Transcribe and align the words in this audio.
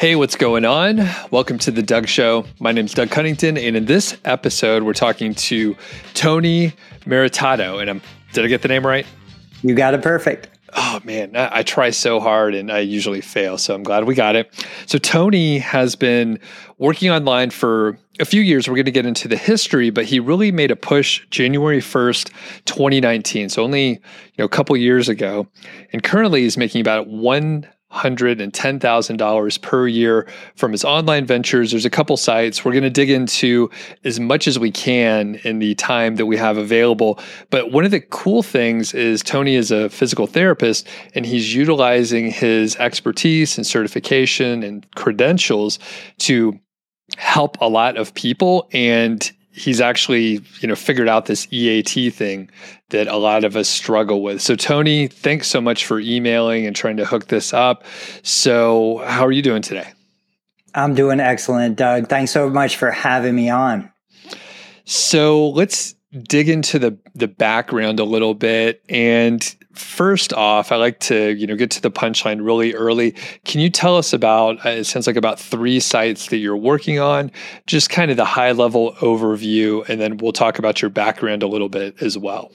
Hey, 0.00 0.16
what's 0.16 0.34
going 0.34 0.64
on? 0.64 1.06
Welcome 1.30 1.58
to 1.58 1.70
the 1.70 1.82
Doug 1.82 2.08
Show. 2.08 2.46
My 2.58 2.72
name 2.72 2.86
is 2.86 2.94
Doug 2.94 3.10
Cunnington, 3.10 3.58
and 3.58 3.76
in 3.76 3.84
this 3.84 4.16
episode, 4.24 4.82
we're 4.82 4.94
talking 4.94 5.34
to 5.34 5.76
Tony 6.14 6.72
Maritato. 7.00 7.82
And 7.82 7.90
I'm, 7.90 8.02
did 8.32 8.46
I 8.46 8.48
get 8.48 8.62
the 8.62 8.68
name 8.68 8.86
right? 8.86 9.06
You 9.60 9.74
got 9.74 9.92
it 9.92 10.00
perfect. 10.00 10.48
Oh 10.72 11.00
man, 11.04 11.36
I, 11.36 11.58
I, 11.58 11.62
try 11.64 11.90
so 11.90 12.18
hard 12.18 12.54
and 12.54 12.72
I 12.72 12.78
usually 12.78 13.20
fail. 13.20 13.58
So 13.58 13.74
I'm 13.74 13.82
glad 13.82 14.04
we 14.04 14.14
got 14.14 14.36
it. 14.36 14.50
So 14.86 14.96
Tony 14.96 15.58
has 15.58 15.96
been 15.96 16.40
working 16.78 17.10
online 17.10 17.50
for 17.50 17.98
a 18.20 18.24
few 18.24 18.40
years. 18.40 18.68
We're 18.68 18.76
going 18.76 18.86
to 18.86 18.92
get 18.92 19.04
into 19.04 19.28
the 19.28 19.36
history, 19.36 19.90
but 19.90 20.06
he 20.06 20.18
really 20.18 20.50
made 20.50 20.70
a 20.70 20.76
push 20.76 21.26
January 21.28 21.80
1st, 21.80 22.30
2019. 22.64 23.50
So 23.50 23.62
only, 23.62 23.88
you 23.90 23.98
know, 24.38 24.46
a 24.46 24.48
couple 24.48 24.74
years 24.78 25.10
ago. 25.10 25.46
And 25.92 26.02
currently 26.02 26.40
he's 26.40 26.56
making 26.56 26.80
about 26.80 27.06
one 27.06 27.66
$110,000 27.92 29.62
per 29.62 29.88
year 29.88 30.28
from 30.54 30.72
his 30.72 30.84
online 30.84 31.26
ventures. 31.26 31.72
There's 31.72 31.84
a 31.84 31.90
couple 31.90 32.16
sites. 32.16 32.64
We're 32.64 32.72
going 32.72 32.84
to 32.84 32.90
dig 32.90 33.10
into 33.10 33.70
as 34.04 34.20
much 34.20 34.46
as 34.46 34.58
we 34.58 34.70
can 34.70 35.40
in 35.44 35.58
the 35.58 35.74
time 35.74 36.16
that 36.16 36.26
we 36.26 36.36
have 36.36 36.56
available. 36.56 37.18
But 37.50 37.72
one 37.72 37.84
of 37.84 37.90
the 37.90 38.00
cool 38.00 38.42
things 38.42 38.94
is 38.94 39.22
Tony 39.22 39.56
is 39.56 39.70
a 39.70 39.88
physical 39.88 40.26
therapist 40.26 40.86
and 41.14 41.26
he's 41.26 41.54
utilizing 41.54 42.30
his 42.30 42.76
expertise 42.76 43.56
and 43.56 43.66
certification 43.66 44.62
and 44.62 44.86
credentials 44.94 45.78
to 46.18 46.58
help 47.16 47.60
a 47.60 47.68
lot 47.68 47.96
of 47.96 48.14
people 48.14 48.68
and 48.72 49.32
he's 49.52 49.80
actually 49.80 50.40
you 50.60 50.68
know 50.68 50.76
figured 50.76 51.08
out 51.08 51.26
this 51.26 51.46
EAT 51.50 52.12
thing 52.12 52.50
that 52.90 53.08
a 53.08 53.16
lot 53.16 53.44
of 53.44 53.56
us 53.56 53.68
struggle 53.68 54.22
with. 54.22 54.40
So 54.42 54.56
Tony, 54.56 55.08
thanks 55.08 55.48
so 55.48 55.60
much 55.60 55.86
for 55.86 56.00
emailing 56.00 56.66
and 56.66 56.74
trying 56.74 56.96
to 56.98 57.04
hook 57.04 57.26
this 57.26 57.52
up. 57.52 57.84
So 58.22 59.02
how 59.06 59.26
are 59.26 59.32
you 59.32 59.42
doing 59.42 59.62
today? 59.62 59.92
I'm 60.74 60.94
doing 60.94 61.20
excellent, 61.20 61.76
Doug. 61.76 62.08
Thanks 62.08 62.30
so 62.30 62.48
much 62.48 62.76
for 62.76 62.90
having 62.90 63.34
me 63.34 63.50
on. 63.50 63.90
So 64.84 65.50
let's 65.50 65.94
dig 66.12 66.48
into 66.48 66.78
the 66.78 66.98
the 67.14 67.28
background 67.28 68.00
a 68.00 68.04
little 68.04 68.34
bit 68.34 68.82
and 68.88 69.56
first 69.74 70.32
off 70.32 70.72
i 70.72 70.76
like 70.76 70.98
to 71.00 71.30
you 71.34 71.46
know 71.46 71.56
get 71.56 71.70
to 71.70 71.80
the 71.80 71.90
punchline 71.90 72.44
really 72.44 72.74
early 72.74 73.14
can 73.44 73.60
you 73.60 73.70
tell 73.70 73.96
us 73.96 74.12
about 74.12 74.64
uh, 74.66 74.70
it 74.70 74.84
sounds 74.84 75.06
like 75.06 75.16
about 75.16 75.38
three 75.38 75.78
sites 75.78 76.28
that 76.28 76.38
you're 76.38 76.56
working 76.56 76.98
on 76.98 77.30
just 77.66 77.88
kind 77.88 78.10
of 78.10 78.16
the 78.16 78.24
high 78.24 78.52
level 78.52 78.92
overview 78.94 79.88
and 79.88 80.00
then 80.00 80.16
we'll 80.16 80.32
talk 80.32 80.58
about 80.58 80.82
your 80.82 80.90
background 80.90 81.42
a 81.42 81.46
little 81.46 81.68
bit 81.68 82.00
as 82.02 82.18
well 82.18 82.50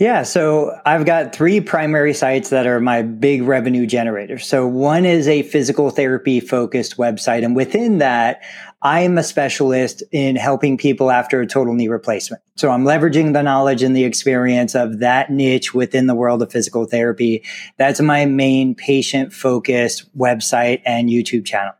yeah, 0.00 0.22
so 0.22 0.80
I've 0.86 1.04
got 1.04 1.34
three 1.34 1.60
primary 1.60 2.14
sites 2.14 2.48
that 2.48 2.66
are 2.66 2.80
my 2.80 3.02
big 3.02 3.42
revenue 3.42 3.84
generators. 3.84 4.46
So 4.46 4.66
one 4.66 5.04
is 5.04 5.28
a 5.28 5.42
physical 5.42 5.90
therapy 5.90 6.40
focused 6.40 6.96
website. 6.96 7.44
And 7.44 7.54
within 7.54 7.98
that, 7.98 8.40
I 8.82 9.00
am 9.00 9.18
a 9.18 9.22
specialist 9.22 10.02
in 10.10 10.36
helping 10.36 10.78
people 10.78 11.10
after 11.10 11.40
a 11.40 11.46
total 11.46 11.74
knee 11.74 11.88
replacement. 11.88 12.42
So 12.56 12.70
I'm 12.70 12.84
leveraging 12.84 13.34
the 13.34 13.42
knowledge 13.42 13.82
and 13.82 13.94
the 13.94 14.04
experience 14.04 14.74
of 14.74 15.00
that 15.00 15.30
niche 15.30 15.74
within 15.74 16.06
the 16.06 16.14
world 16.14 16.42
of 16.42 16.50
physical 16.50 16.86
therapy. 16.86 17.44
That's 17.76 18.00
my 18.00 18.24
main 18.24 18.74
patient 18.74 19.34
focused 19.34 20.16
website 20.16 20.80
and 20.86 21.10
YouTube 21.10 21.44
channel. 21.44 21.74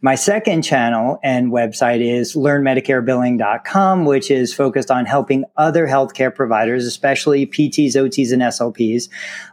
My 0.00 0.14
second 0.14 0.62
channel 0.62 1.18
and 1.24 1.50
website 1.50 2.00
is 2.00 2.36
learnmedicarebilling.com, 2.36 4.04
which 4.04 4.30
is 4.30 4.54
focused 4.54 4.90
on 4.90 5.04
helping 5.04 5.44
other 5.56 5.88
healthcare 5.88 6.32
providers, 6.32 6.86
especially 6.86 7.46
PTs, 7.46 7.96
OTs, 7.96 8.32
and 8.32 8.42
SLPs, 8.42 9.08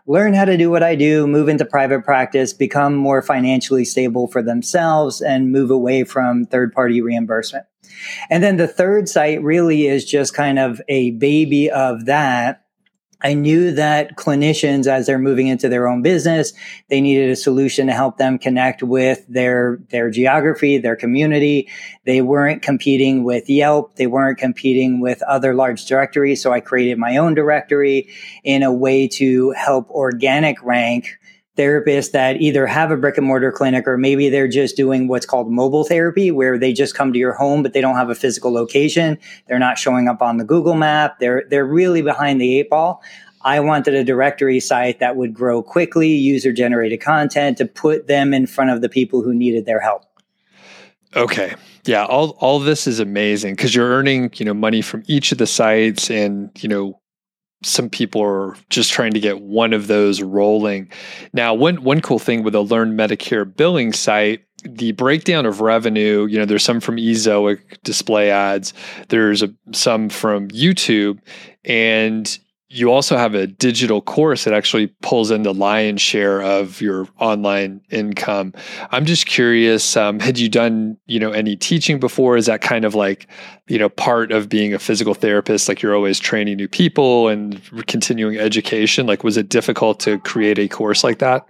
learn 0.06 0.36
how 0.36 0.46
to 0.46 0.58
do 0.58 0.70
what 0.70 0.84
I 0.84 0.94
do, 0.96 1.26
move 1.26 1.50
into 1.50 1.66
private 1.66 2.04
practice, 2.04 2.54
become 2.54 2.96
more 2.96 3.24
financially 3.24 3.86
stable 3.86 4.28
for 4.28 4.44
themselves, 4.44 5.22
and 5.22 5.52
move 5.52 5.72
away 5.72 6.04
from 6.04 6.46
third 6.46 6.72
party 6.72 7.02
reimbursement. 7.02 7.66
And 8.30 8.44
then 8.44 8.58
the 8.58 8.68
third 8.68 9.10
site 9.10 9.42
really 9.42 9.88
is 9.88 10.06
just 10.06 10.34
kind 10.34 10.60
of 10.60 10.82
a 10.88 11.12
baby 11.12 11.72
of 11.72 12.06
that 12.06 12.65
I 13.22 13.34
knew 13.34 13.72
that 13.72 14.16
clinicians, 14.16 14.88
as 14.88 15.06
they're 15.06 15.18
moving 15.18 15.48
into 15.48 15.70
their 15.70 15.88
own 15.88 16.02
business, 16.02 16.54
they 16.90 17.02
needed 17.02 17.30
a 17.30 17.36
solution 17.36 17.88
to 17.88 17.94
help 17.94 18.18
them 18.18 18.38
connect 18.38 18.84
with 18.84 19.26
their, 19.28 19.80
their 19.90 20.10
geography, 20.10 20.78
their 20.78 20.96
community. 20.96 21.70
They 22.06 22.22
weren't 22.22 22.62
competing 22.62 23.24
with 23.24 23.50
Yelp. 23.50 23.96
They 23.96 24.08
weren't 24.08 24.38
competing 24.38 25.00
with 25.00 25.22
other 25.24 25.54
large 25.54 25.86
directories. 25.86 26.42
So 26.42 26.52
I 26.52 26.60
created 26.60 26.98
my 26.98 27.18
own 27.18 27.34
directory 27.34 28.10
in 28.44 28.64
a 28.64 28.74
way 28.74 29.08
to 29.10 29.52
help 29.52 29.90
organic 29.92 30.62
rank 30.64 31.18
therapists 31.58 32.12
that 32.12 32.42
either 32.42 32.68
have 32.68 32.92
a 32.92 32.98
brick 32.98 33.18
and 33.18 33.26
mortar 33.26 33.52
clinic 33.52 33.88
or 33.88 33.98
maybe 33.98 34.30
they're 34.30 34.48
just 34.48 34.76
doing 34.76 35.08
what's 35.08 35.26
called 35.26 35.50
mobile 35.50 35.86
therapy 35.86 36.30
where 36.30 36.58
they 36.58 36.74
just 36.74 36.96
come 36.96 37.14
to 37.14 37.20
your 37.20 37.34
home 37.34 37.64
but 37.64 37.74
they 37.74 37.82
don't 37.82 37.96
have 37.96 38.10
a 38.10 38.16
physical 38.16 38.52
location. 38.52 39.18
They're 39.48 39.60
not 39.60 39.78
showing 39.78 40.08
up 40.08 40.22
on 40.22 40.38
the 40.38 40.44
google 40.44 40.76
map. 40.76 41.20
They're 41.20 41.44
they're 41.50 41.66
really 41.66 42.02
behind 42.02 42.42
the 42.42 42.60
eight 42.60 42.70
ball. 42.70 43.02
I 43.42 43.60
wanted 43.60 43.94
a 43.94 44.04
directory 44.04 44.60
site 44.60 45.00
that 45.00 45.16
would 45.16 45.34
grow 45.34 45.62
quickly 45.62 46.10
user 46.10 46.52
generated 46.52 47.00
content 47.00 47.58
to 47.60 47.66
put 47.66 48.08
them 48.08 48.34
in 48.34 48.48
front 48.48 48.72
of 48.72 48.82
the 48.82 48.90
people 48.90 49.22
who 49.22 49.34
needed 49.34 49.66
their 49.66 49.80
help. 49.80 50.04
Okay. 51.16 51.56
Yeah 51.86 52.04
all 52.04 52.32
all 52.40 52.60
this 52.60 52.86
is 52.86 53.00
amazing 53.00 53.56
because 53.56 53.74
you're 53.74 53.90
earning 53.90 54.32
you 54.36 54.46
know 54.46 54.54
money 54.54 54.82
from 54.82 55.04
each 55.08 55.32
of 55.32 55.38
the 55.38 55.48
sites 55.48 56.12
and 56.12 56.52
you 56.62 56.68
know 56.68 57.00
some 57.66 57.90
people 57.90 58.22
are 58.22 58.56
just 58.70 58.92
trying 58.92 59.14
to 59.14 59.20
get 59.20 59.42
one 59.42 59.74
of 59.74 59.88
those 59.88 60.22
rolling. 60.22 60.90
Now, 61.34 61.54
one 61.54 61.84
one 61.84 62.02
cool 62.02 62.20
thing 62.20 62.44
with 62.44 62.56
a 62.56 62.62
Learn 62.62 62.96
Medicare 62.96 63.46
billing 63.56 63.92
site, 63.92 64.46
the 64.64 64.92
breakdown 64.92 65.46
of 65.46 65.62
revenue, 65.62 66.26
you 66.26 66.38
know, 66.38 66.46
there's 66.46 66.64
some 66.64 66.80
from 66.80 66.98
Ezoic 66.98 67.60
display 67.84 68.30
ads, 68.30 68.74
there's 69.10 69.42
a, 69.42 69.54
some 69.72 70.10
from 70.10 70.50
YouTube, 70.50 71.20
and 71.64 72.38
you 72.76 72.92
also 72.92 73.16
have 73.16 73.34
a 73.34 73.48
digital 73.48 74.02
course 74.02 74.44
that 74.44 74.54
actually 74.54 74.88
pulls 75.02 75.32
in 75.32 75.44
the 75.44 75.54
lion's 75.54 76.02
share 76.02 76.42
of 76.42 76.82
your 76.82 77.08
online 77.20 77.80
income. 77.90 78.54
I'm 78.92 79.06
just 79.06 79.26
curious, 79.26 79.96
um, 79.96 80.20
had 80.20 80.38
you 80.38 80.50
done, 80.50 80.98
you 81.06 81.20
know, 81.20 81.32
any 81.32 81.56
teaching 81.56 82.00
before? 82.00 82.36
Is 82.36 82.48
that 82.48 82.62
kind 82.62 82.84
of 82.84 82.94
like, 82.94 83.28
you 83.68 83.80
know, 83.80 83.88
part 83.88 84.34
of 84.34 84.50
being 84.50 84.74
a 84.74 84.80
physical 84.80 85.14
therapist? 85.14 85.70
Like 85.70 85.82
you're 85.82 85.96
always 85.96 86.20
training 86.20 86.58
new 86.58 86.68
people 86.68 87.30
and 87.30 87.62
continuing 87.88 88.38
education. 88.38 89.08
Like, 89.08 89.24
was 89.24 89.38
it 89.38 89.48
difficult 89.48 90.02
to 90.02 90.20
create 90.20 90.60
a 90.60 90.68
course 90.68 91.04
like 91.04 91.20
that? 91.20 91.48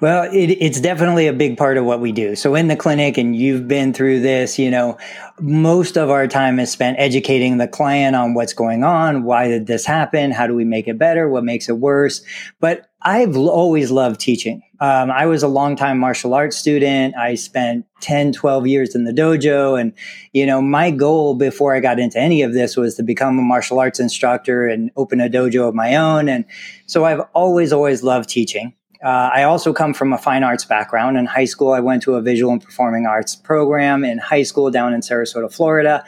Well, 0.00 0.30
it, 0.32 0.50
it's 0.52 0.80
definitely 0.80 1.26
a 1.26 1.34
big 1.34 1.58
part 1.58 1.76
of 1.76 1.84
what 1.84 2.00
we 2.00 2.12
do. 2.12 2.34
So 2.34 2.54
in 2.54 2.68
the 2.68 2.76
clinic, 2.76 3.18
and 3.18 3.36
you've 3.36 3.68
been 3.68 3.92
through 3.92 4.20
this, 4.20 4.58
you 4.58 4.70
know, 4.70 4.96
most 5.38 5.98
of 5.98 6.08
our 6.08 6.26
time 6.26 6.58
is 6.58 6.70
spent 6.70 6.98
educating 6.98 7.58
the 7.58 7.68
client 7.68 8.16
on 8.16 8.32
what's 8.32 8.54
going 8.54 8.84
on. 8.84 9.24
Why 9.24 9.48
did 9.48 9.66
this 9.66 9.84
happen? 9.84 10.30
How 10.30 10.46
do 10.46 10.54
we 10.54 10.64
make 10.64 10.88
it 10.88 10.98
better? 10.98 11.28
What 11.28 11.44
makes 11.44 11.68
it 11.68 11.76
worse? 11.76 12.22
But 12.58 12.88
I've 13.02 13.36
always 13.36 13.90
loved 13.90 14.18
teaching. 14.18 14.62
Um, 14.80 15.10
I 15.10 15.26
was 15.26 15.42
a 15.42 15.48
longtime 15.48 15.98
martial 15.98 16.32
arts 16.32 16.56
student. 16.56 17.14
I 17.16 17.34
spent 17.34 17.84
10, 18.00 18.32
12 18.32 18.66
years 18.66 18.94
in 18.94 19.04
the 19.04 19.12
dojo. 19.12 19.78
And, 19.78 19.92
you 20.32 20.46
know, 20.46 20.62
my 20.62 20.90
goal 20.90 21.34
before 21.34 21.74
I 21.74 21.80
got 21.80 21.98
into 21.98 22.18
any 22.18 22.40
of 22.40 22.54
this 22.54 22.78
was 22.78 22.94
to 22.94 23.02
become 23.02 23.38
a 23.38 23.42
martial 23.42 23.78
arts 23.78 24.00
instructor 24.00 24.66
and 24.66 24.90
open 24.96 25.20
a 25.20 25.28
dojo 25.28 25.68
of 25.68 25.74
my 25.74 25.96
own. 25.96 26.30
And 26.30 26.46
so 26.86 27.04
I've 27.04 27.20
always, 27.34 27.74
always 27.74 28.02
loved 28.02 28.30
teaching. 28.30 28.74
Uh, 29.02 29.30
I 29.32 29.44
also 29.44 29.72
come 29.72 29.94
from 29.94 30.12
a 30.12 30.18
fine 30.18 30.42
arts 30.42 30.64
background. 30.64 31.16
In 31.16 31.24
high 31.24 31.46
school, 31.46 31.72
I 31.72 31.80
went 31.80 32.02
to 32.02 32.14
a 32.14 32.22
visual 32.22 32.52
and 32.52 32.62
performing 32.62 33.06
arts 33.06 33.34
program 33.34 34.04
in 34.04 34.18
high 34.18 34.42
school 34.42 34.70
down 34.70 34.92
in 34.92 35.00
Sarasota, 35.00 35.52
Florida. 35.52 36.04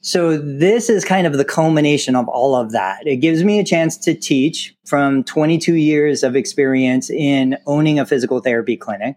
So 0.00 0.36
this 0.36 0.90
is 0.90 1.04
kind 1.04 1.28
of 1.28 1.34
the 1.34 1.44
culmination 1.44 2.16
of 2.16 2.28
all 2.28 2.56
of 2.56 2.72
that. 2.72 3.06
It 3.06 3.16
gives 3.16 3.44
me 3.44 3.60
a 3.60 3.64
chance 3.64 3.96
to 3.98 4.14
teach 4.14 4.74
from 4.84 5.22
22 5.22 5.74
years 5.74 6.24
of 6.24 6.34
experience 6.34 7.08
in 7.08 7.56
owning 7.66 8.00
a 8.00 8.06
physical 8.06 8.40
therapy 8.40 8.76
clinic. 8.76 9.16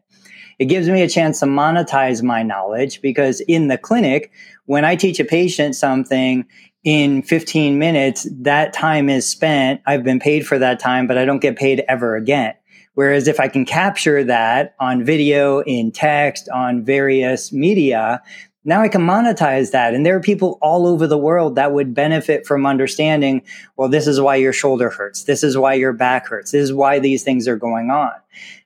It 0.59 0.65
gives 0.65 0.87
me 0.87 1.01
a 1.01 1.09
chance 1.09 1.39
to 1.39 1.47
monetize 1.47 2.21
my 2.21 2.43
knowledge 2.43 3.01
because 3.01 3.41
in 3.41 3.67
the 3.67 3.79
clinic, 3.79 4.31
when 4.65 4.85
I 4.85 4.95
teach 4.95 5.19
a 5.19 5.25
patient 5.25 5.75
something, 5.75 6.45
in 6.85 7.23
15 7.23 7.79
minutes, 7.79 8.27
that 8.31 8.71
time 8.71 9.09
is 9.09 9.27
spent. 9.27 9.81
I've 9.87 10.03
been 10.03 10.19
paid 10.19 10.45
for 10.45 10.59
that 10.59 10.79
time, 10.79 11.07
but 11.07 11.17
I 11.17 11.25
don't 11.25 11.39
get 11.39 11.57
paid 11.57 11.83
ever 11.89 12.15
again. 12.15 12.53
Whereas 12.95 13.27
if 13.27 13.39
I 13.39 13.47
can 13.47 13.65
capture 13.65 14.23
that 14.23 14.75
on 14.79 15.03
video, 15.03 15.59
in 15.59 15.91
text, 15.91 16.49
on 16.49 16.83
various 16.83 17.51
media, 17.51 18.21
now 18.67 18.81
I 18.81 18.87
can 18.87 19.01
monetize 19.01 19.71
that. 19.71 19.93
And 19.93 20.05
there 20.05 20.15
are 20.15 20.21
people 20.21 20.57
all 20.59 20.87
over 20.87 21.05
the 21.05 21.17
world 21.17 21.55
that 21.55 21.71
would 21.71 21.93
benefit 21.93 22.47
from 22.47 22.65
understanding, 22.65 23.43
well, 23.77 23.89
this 23.89 24.07
is 24.07 24.19
why 24.19 24.37
your 24.37 24.53
shoulder 24.53 24.89
hurts. 24.89 25.25
This 25.25 25.43
is 25.43 25.55
why 25.55 25.75
your 25.75 25.93
back 25.93 26.27
hurts. 26.27 26.51
This 26.51 26.63
is 26.63 26.73
why 26.73 26.97
these 26.97 27.21
things 27.21 27.47
are 27.47 27.57
going 27.57 27.91
on. 27.91 28.11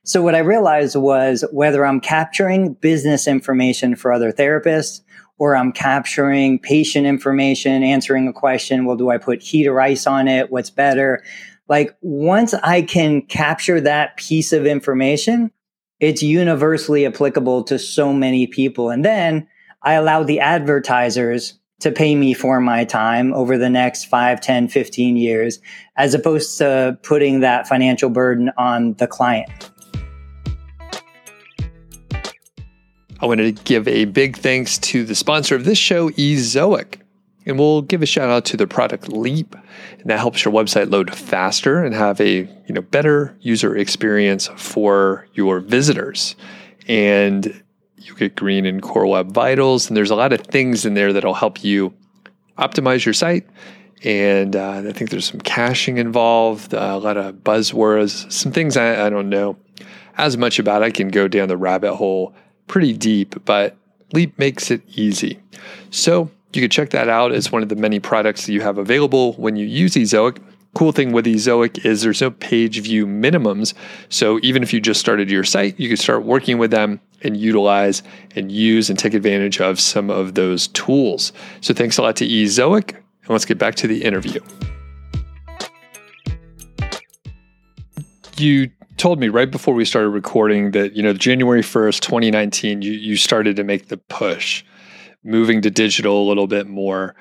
So 0.02 0.22
what 0.22 0.34
I 0.34 0.38
realized 0.38 0.96
was 0.96 1.44
whether 1.52 1.84
I'm 1.84 2.00
capturing 2.00 2.74
business 2.74 3.28
information 3.28 3.94
for 3.94 4.10
other 4.10 4.32
therapists 4.32 5.02
or 5.36 5.54
I'm 5.54 5.72
capturing 5.72 6.58
patient 6.58 7.06
information, 7.06 7.82
answering 7.82 8.26
a 8.26 8.32
question, 8.32 8.86
well, 8.86 8.96
do 8.96 9.10
I 9.10 9.18
put 9.18 9.42
heat 9.42 9.66
or 9.66 9.80
ice 9.80 10.06
on 10.06 10.28
it? 10.28 10.50
What's 10.50 10.70
better? 10.70 11.22
Like 11.70 11.96
once 12.02 12.52
I 12.52 12.82
can 12.82 13.22
capture 13.22 13.80
that 13.80 14.16
piece 14.16 14.52
of 14.52 14.66
information, 14.66 15.52
it's 16.00 16.20
universally 16.20 17.06
applicable 17.06 17.62
to 17.64 17.78
so 17.78 18.12
many 18.12 18.48
people. 18.48 18.90
And 18.90 19.04
then 19.04 19.46
I 19.84 19.94
allow 19.94 20.24
the 20.24 20.40
advertisers 20.40 21.54
to 21.78 21.92
pay 21.92 22.16
me 22.16 22.34
for 22.34 22.60
my 22.60 22.84
time 22.84 23.32
over 23.34 23.56
the 23.56 23.70
next 23.70 24.06
5, 24.06 24.40
10, 24.40 24.66
15 24.66 25.16
years, 25.16 25.60
as 25.96 26.12
opposed 26.12 26.58
to 26.58 26.98
putting 27.04 27.40
that 27.40 27.68
financial 27.68 28.10
burden 28.10 28.50
on 28.58 28.94
the 28.94 29.06
client. 29.06 29.70
I 33.20 33.26
wanted 33.26 33.56
to 33.56 33.62
give 33.62 33.86
a 33.86 34.06
big 34.06 34.36
thanks 34.36 34.76
to 34.78 35.04
the 35.04 35.14
sponsor 35.14 35.54
of 35.54 35.64
this 35.64 35.78
show, 35.78 36.10
Ezoic. 36.10 36.96
And 37.50 37.58
we'll 37.58 37.82
give 37.82 38.00
a 38.00 38.06
shout 38.06 38.30
out 38.30 38.44
to 38.46 38.56
the 38.56 38.68
product 38.68 39.08
Leap, 39.08 39.56
and 39.98 40.08
that 40.08 40.20
helps 40.20 40.44
your 40.44 40.54
website 40.54 40.88
load 40.88 41.12
faster 41.12 41.82
and 41.82 41.92
have 41.92 42.20
a 42.20 42.48
you 42.66 42.74
know 42.74 42.80
better 42.80 43.36
user 43.40 43.76
experience 43.76 44.46
for 44.56 45.26
your 45.34 45.58
visitors. 45.58 46.36
And 46.86 47.62
you 47.96 48.14
get 48.14 48.36
green 48.36 48.66
in 48.66 48.80
Core 48.80 49.06
Web 49.06 49.32
Vitals, 49.32 49.88
and 49.88 49.96
there's 49.96 50.12
a 50.12 50.14
lot 50.14 50.32
of 50.32 50.42
things 50.42 50.86
in 50.86 50.94
there 50.94 51.12
that'll 51.12 51.34
help 51.34 51.64
you 51.64 51.92
optimize 52.56 53.04
your 53.04 53.14
site. 53.14 53.48
And 54.04 54.54
uh, 54.54 54.84
I 54.86 54.92
think 54.92 55.10
there's 55.10 55.26
some 55.26 55.40
caching 55.40 55.98
involved, 55.98 56.72
uh, 56.72 56.92
a 56.92 56.98
lot 56.98 57.16
of 57.16 57.34
buzzwords, 57.34 58.30
some 58.30 58.52
things 58.52 58.76
I, 58.76 59.06
I 59.06 59.10
don't 59.10 59.28
know 59.28 59.56
as 60.16 60.36
much 60.36 60.60
about. 60.60 60.84
I 60.84 60.92
can 60.92 61.08
go 61.08 61.26
down 61.26 61.48
the 61.48 61.56
rabbit 61.56 61.96
hole 61.96 62.32
pretty 62.68 62.92
deep, 62.92 63.44
but 63.44 63.76
Leap 64.12 64.38
makes 64.38 64.70
it 64.70 64.82
easy. 64.94 65.40
So 65.90 66.30
you 66.52 66.60
can 66.60 66.70
check 66.70 66.90
that 66.90 67.08
out 67.08 67.32
as 67.32 67.52
one 67.52 67.62
of 67.62 67.68
the 67.68 67.76
many 67.76 68.00
products 68.00 68.46
that 68.46 68.52
you 68.52 68.60
have 68.60 68.78
available 68.78 69.34
when 69.34 69.56
you 69.56 69.66
use 69.66 69.94
Ezoic. 69.94 70.38
Cool 70.74 70.92
thing 70.92 71.12
with 71.12 71.26
Ezoic 71.26 71.84
is 71.84 72.02
there's 72.02 72.20
no 72.20 72.30
page 72.30 72.80
view 72.80 73.06
minimums. 73.06 73.74
So 74.08 74.38
even 74.42 74.62
if 74.62 74.72
you 74.72 74.80
just 74.80 75.00
started 75.00 75.30
your 75.30 75.44
site, 75.44 75.78
you 75.78 75.88
can 75.88 75.96
start 75.96 76.24
working 76.24 76.58
with 76.58 76.70
them 76.70 77.00
and 77.22 77.36
utilize 77.36 78.02
and 78.34 78.50
use 78.50 78.88
and 78.88 78.98
take 78.98 79.14
advantage 79.14 79.60
of 79.60 79.80
some 79.80 80.10
of 80.10 80.34
those 80.34 80.68
tools. 80.68 81.32
So 81.60 81.74
thanks 81.74 81.98
a 81.98 82.02
lot 82.02 82.16
to 82.16 82.26
Ezoic. 82.26 82.90
And 82.90 83.30
let's 83.30 83.44
get 83.44 83.58
back 83.58 83.74
to 83.76 83.86
the 83.86 84.02
interview. 84.02 84.40
You 88.36 88.70
told 88.96 89.18
me 89.18 89.28
right 89.28 89.50
before 89.50 89.74
we 89.74 89.84
started 89.84 90.10
recording 90.10 90.72
that 90.72 90.94
you 90.94 91.02
know 91.02 91.14
January 91.14 91.62
1st 91.62 92.00
2019 92.00 92.82
you, 92.82 92.92
you 92.92 93.16
started 93.16 93.56
to 93.56 93.64
make 93.64 93.88
the 93.88 93.96
push 93.96 94.62
moving 95.24 95.62
to 95.62 95.70
digital 95.70 96.22
a 96.22 96.28
little 96.28 96.46
bit 96.46 96.66
more 96.66 97.14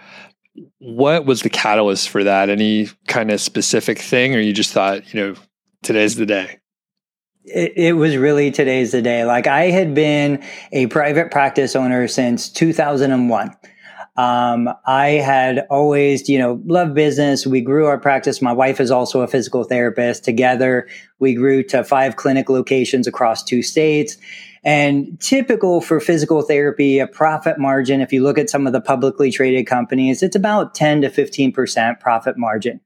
what 0.79 1.25
was 1.25 1.41
the 1.41 1.49
catalyst 1.49 2.09
for 2.09 2.23
that 2.23 2.49
any 2.49 2.87
kind 3.07 3.31
of 3.31 3.39
specific 3.39 3.99
thing 3.99 4.35
or 4.35 4.39
you 4.39 4.53
just 4.53 4.71
thought 4.71 5.13
you 5.13 5.19
know 5.19 5.35
today's 5.83 6.15
the 6.15 6.25
day 6.25 6.57
it, 7.45 7.73
it, 7.75 7.93
was 7.93 8.17
really 8.17 8.51
today's 8.51 8.91
the 8.91 9.01
day 9.01 9.25
like 9.25 9.47
i 9.47 9.65
had 9.65 9.93
been 9.93 10.43
a 10.71 10.87
private 10.87 11.31
practice 11.31 11.75
owner 11.75 12.07
since 12.07 12.49
2001 12.49 13.55
um, 14.19 14.69
I 14.85 15.11
had 15.11 15.65
always, 15.69 16.27
you 16.27 16.37
know, 16.37 16.61
loved 16.65 16.93
business. 16.93 17.47
We 17.47 17.61
grew 17.61 17.85
our 17.85 17.97
practice. 17.97 18.41
My 18.41 18.51
wife 18.51 18.81
is 18.81 18.91
also 18.91 19.21
a 19.21 19.27
physical 19.27 19.63
therapist. 19.63 20.25
Together, 20.25 20.89
we 21.19 21.33
grew 21.33 21.63
to 21.63 21.85
five 21.85 22.17
clinic 22.17 22.49
locations 22.49 23.07
across 23.07 23.45
two 23.45 23.61
states. 23.61 24.17
And 24.63 25.19
typical 25.19 25.81
for 25.81 25.99
physical 25.99 26.41
therapy, 26.41 26.99
a 26.99 27.07
profit 27.07 27.57
margin, 27.57 28.01
if 28.01 28.11
you 28.11 28.23
look 28.23 28.37
at 28.37 28.49
some 28.49 28.67
of 28.67 28.73
the 28.73 28.81
publicly 28.81 29.31
traded 29.31 29.67
companies, 29.67 30.21
it's 30.21 30.35
about 30.35 30.73
10 30.73 31.01
to 31.01 31.09
15% 31.09 31.99
profit 31.99 32.37
margin. 32.37 32.81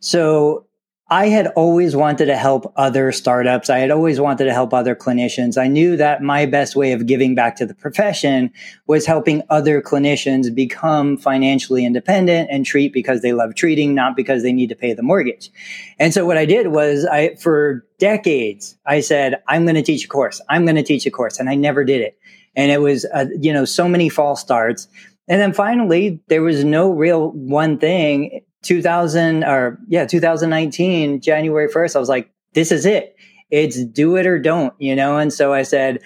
So 0.00 0.66
I 1.12 1.26
had 1.26 1.48
always 1.48 1.96
wanted 1.96 2.26
to 2.26 2.36
help 2.36 2.72
other 2.76 3.10
startups. 3.10 3.68
I 3.68 3.78
had 3.78 3.90
always 3.90 4.20
wanted 4.20 4.44
to 4.44 4.52
help 4.52 4.72
other 4.72 4.94
clinicians. 4.94 5.60
I 5.60 5.66
knew 5.66 5.96
that 5.96 6.22
my 6.22 6.46
best 6.46 6.76
way 6.76 6.92
of 6.92 7.06
giving 7.06 7.34
back 7.34 7.56
to 7.56 7.66
the 7.66 7.74
profession 7.74 8.52
was 8.86 9.06
helping 9.06 9.42
other 9.50 9.82
clinicians 9.82 10.54
become 10.54 11.16
financially 11.16 11.84
independent 11.84 12.48
and 12.52 12.64
treat 12.64 12.92
because 12.92 13.22
they 13.22 13.32
love 13.32 13.56
treating, 13.56 13.92
not 13.92 14.14
because 14.14 14.44
they 14.44 14.52
need 14.52 14.68
to 14.68 14.76
pay 14.76 14.94
the 14.94 15.02
mortgage. 15.02 15.50
And 15.98 16.14
so 16.14 16.24
what 16.24 16.38
I 16.38 16.44
did 16.44 16.68
was 16.68 17.04
I, 17.04 17.34
for 17.34 17.84
decades, 17.98 18.76
I 18.86 19.00
said, 19.00 19.42
I'm 19.48 19.64
going 19.64 19.74
to 19.74 19.82
teach 19.82 20.04
a 20.04 20.08
course. 20.08 20.40
I'm 20.48 20.64
going 20.64 20.76
to 20.76 20.84
teach 20.84 21.06
a 21.06 21.10
course. 21.10 21.40
And 21.40 21.50
I 21.50 21.56
never 21.56 21.82
did 21.82 22.02
it. 22.02 22.16
And 22.54 22.70
it 22.70 22.80
was, 22.80 23.04
uh, 23.12 23.26
you 23.40 23.52
know, 23.52 23.64
so 23.64 23.88
many 23.88 24.10
false 24.10 24.40
starts. 24.40 24.86
And 25.26 25.40
then 25.40 25.54
finally, 25.54 26.22
there 26.28 26.42
was 26.42 26.62
no 26.62 26.92
real 26.92 27.32
one 27.32 27.78
thing 27.78 28.42
2000 28.62 29.44
or 29.44 29.78
yeah 29.88 30.04
2019 30.04 31.20
january 31.20 31.68
1st 31.68 31.96
i 31.96 31.98
was 31.98 32.08
like 32.08 32.30
this 32.52 32.72
is 32.72 32.86
it. 32.86 33.16
It's 33.50 33.82
do 33.84 34.16
it 34.16 34.26
or 34.26 34.38
don't 34.38 34.74
you 34.78 34.94
know? 34.94 35.18
And 35.18 35.32
so 35.32 35.52
i 35.52 35.62
said 35.62 36.00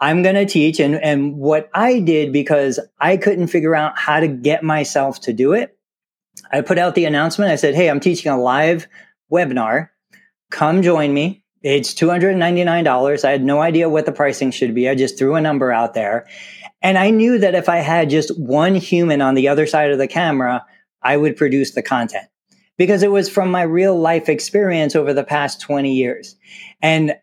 i'm 0.00 0.22
going 0.22 0.34
to 0.34 0.46
teach 0.46 0.80
and 0.80 0.96
and 0.96 1.36
what 1.36 1.70
i 1.74 2.00
did 2.00 2.32
because 2.32 2.80
i 3.00 3.16
couldn't 3.16 3.48
figure 3.48 3.74
out 3.74 3.98
how 3.98 4.20
to 4.20 4.28
get 4.28 4.62
myself 4.62 5.20
to 5.20 5.32
do 5.32 5.52
it 5.52 5.76
i 6.52 6.60
put 6.60 6.78
out 6.78 6.94
the 6.94 7.04
announcement. 7.04 7.50
I 7.50 7.56
said 7.56 7.74
hey 7.74 7.88
i'm 7.88 8.00
teaching 8.00 8.30
a 8.30 8.40
live 8.40 8.86
webinar. 9.32 9.90
Come 10.50 10.82
join 10.82 11.12
me. 11.14 11.44
It's 11.62 11.94
$299 11.94 13.24
i 13.24 13.30
had 13.30 13.44
no 13.44 13.60
idea 13.60 13.88
what 13.88 14.06
the 14.06 14.12
pricing 14.12 14.50
should 14.50 14.74
be. 14.74 14.88
I 14.88 14.94
just 14.94 15.18
threw 15.18 15.36
a 15.36 15.40
number 15.40 15.72
out 15.72 15.94
there. 15.94 16.26
And 16.82 16.98
i 16.98 17.10
knew 17.10 17.38
that 17.38 17.54
if 17.54 17.68
i 17.68 17.78
had 17.78 18.10
just 18.10 18.38
one 18.38 18.74
human 18.74 19.20
on 19.20 19.34
the 19.34 19.48
other 19.48 19.66
side 19.66 19.90
of 19.90 19.98
the 19.98 20.08
camera 20.08 20.64
I 21.04 21.16
would 21.16 21.36
produce 21.36 21.72
the 21.72 21.82
content 21.82 22.26
because 22.76 23.02
it 23.02 23.10
was 23.10 23.28
from 23.28 23.50
my 23.50 23.62
real 23.62 23.98
life 23.98 24.28
experience 24.28 24.96
over 24.96 25.12
the 25.12 25.24
past 25.24 25.60
20 25.60 25.92
years. 25.92 26.36
And 26.82 27.14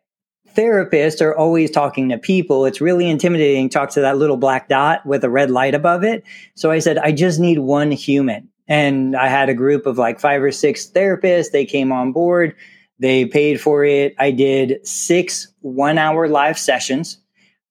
therapists 0.56 1.22
are 1.22 1.36
always 1.36 1.72
talking 1.72 2.10
to 2.10 2.18
people. 2.18 2.66
It's 2.66 2.82
really 2.82 3.10
intimidating. 3.10 3.70
To 3.70 3.74
talk 3.74 3.90
to 3.92 4.02
that 4.02 4.18
little 4.18 4.38
black 4.38 4.70
dot 4.70 5.06
with 5.06 5.24
a 5.24 5.30
red 5.30 5.52
light 5.52 5.76
above 5.76 6.04
it. 6.04 6.24
So 6.56 6.72
I 6.72 6.80
said, 6.80 6.98
I 6.98 7.12
just 7.12 7.40
need 7.40 7.60
one 7.60 7.92
human. 7.92 8.50
And 8.68 9.16
I 9.16 9.28
had 9.28 9.50
a 9.50 9.54
group 9.54 9.86
of 9.86 9.98
like 9.98 10.20
five 10.20 10.42
or 10.42 10.52
six 10.52 10.90
therapists. 10.90 11.52
They 11.52 11.66
came 11.66 11.92
on 11.92 12.12
board. 12.12 12.56
They 13.00 13.26
paid 13.26 13.60
for 13.60 13.84
it. 13.84 14.16
I 14.20 14.32
did 14.32 14.86
six 14.86 15.48
one 15.62 15.98
hour 15.98 16.28
live 16.28 16.58
sessions. 16.58 17.18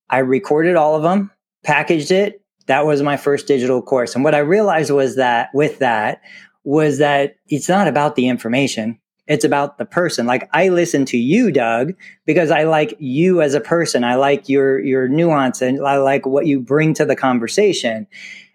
I 0.09 0.19
recorded 0.19 0.75
all 0.75 0.95
of 0.95 1.03
them, 1.03 1.31
packaged 1.63 2.11
it, 2.11 2.40
that 2.71 2.85
was 2.85 3.01
my 3.01 3.17
first 3.17 3.47
digital 3.47 3.81
course. 3.81 4.15
And 4.15 4.23
what 4.23 4.33
I 4.33 4.37
realized 4.37 4.91
was 4.91 5.17
that 5.17 5.49
with 5.53 5.79
that 5.79 6.21
was 6.63 6.99
that 6.99 7.35
it's 7.49 7.67
not 7.67 7.89
about 7.89 8.15
the 8.15 8.29
information. 8.29 8.97
It's 9.27 9.43
about 9.43 9.77
the 9.77 9.83
person. 9.83 10.25
Like 10.25 10.49
I 10.53 10.69
listen 10.69 11.03
to 11.07 11.17
you, 11.17 11.51
Doug, 11.51 11.91
because 12.25 12.49
I 12.49 12.63
like 12.63 12.95
you 12.97 13.41
as 13.41 13.55
a 13.55 13.59
person. 13.59 14.05
I 14.05 14.15
like 14.15 14.47
your, 14.47 14.79
your 14.79 15.09
nuance 15.09 15.61
and 15.61 15.85
I 15.85 15.97
like 15.97 16.25
what 16.25 16.45
you 16.45 16.61
bring 16.61 16.93
to 16.93 17.03
the 17.03 17.13
conversation. 17.13 18.07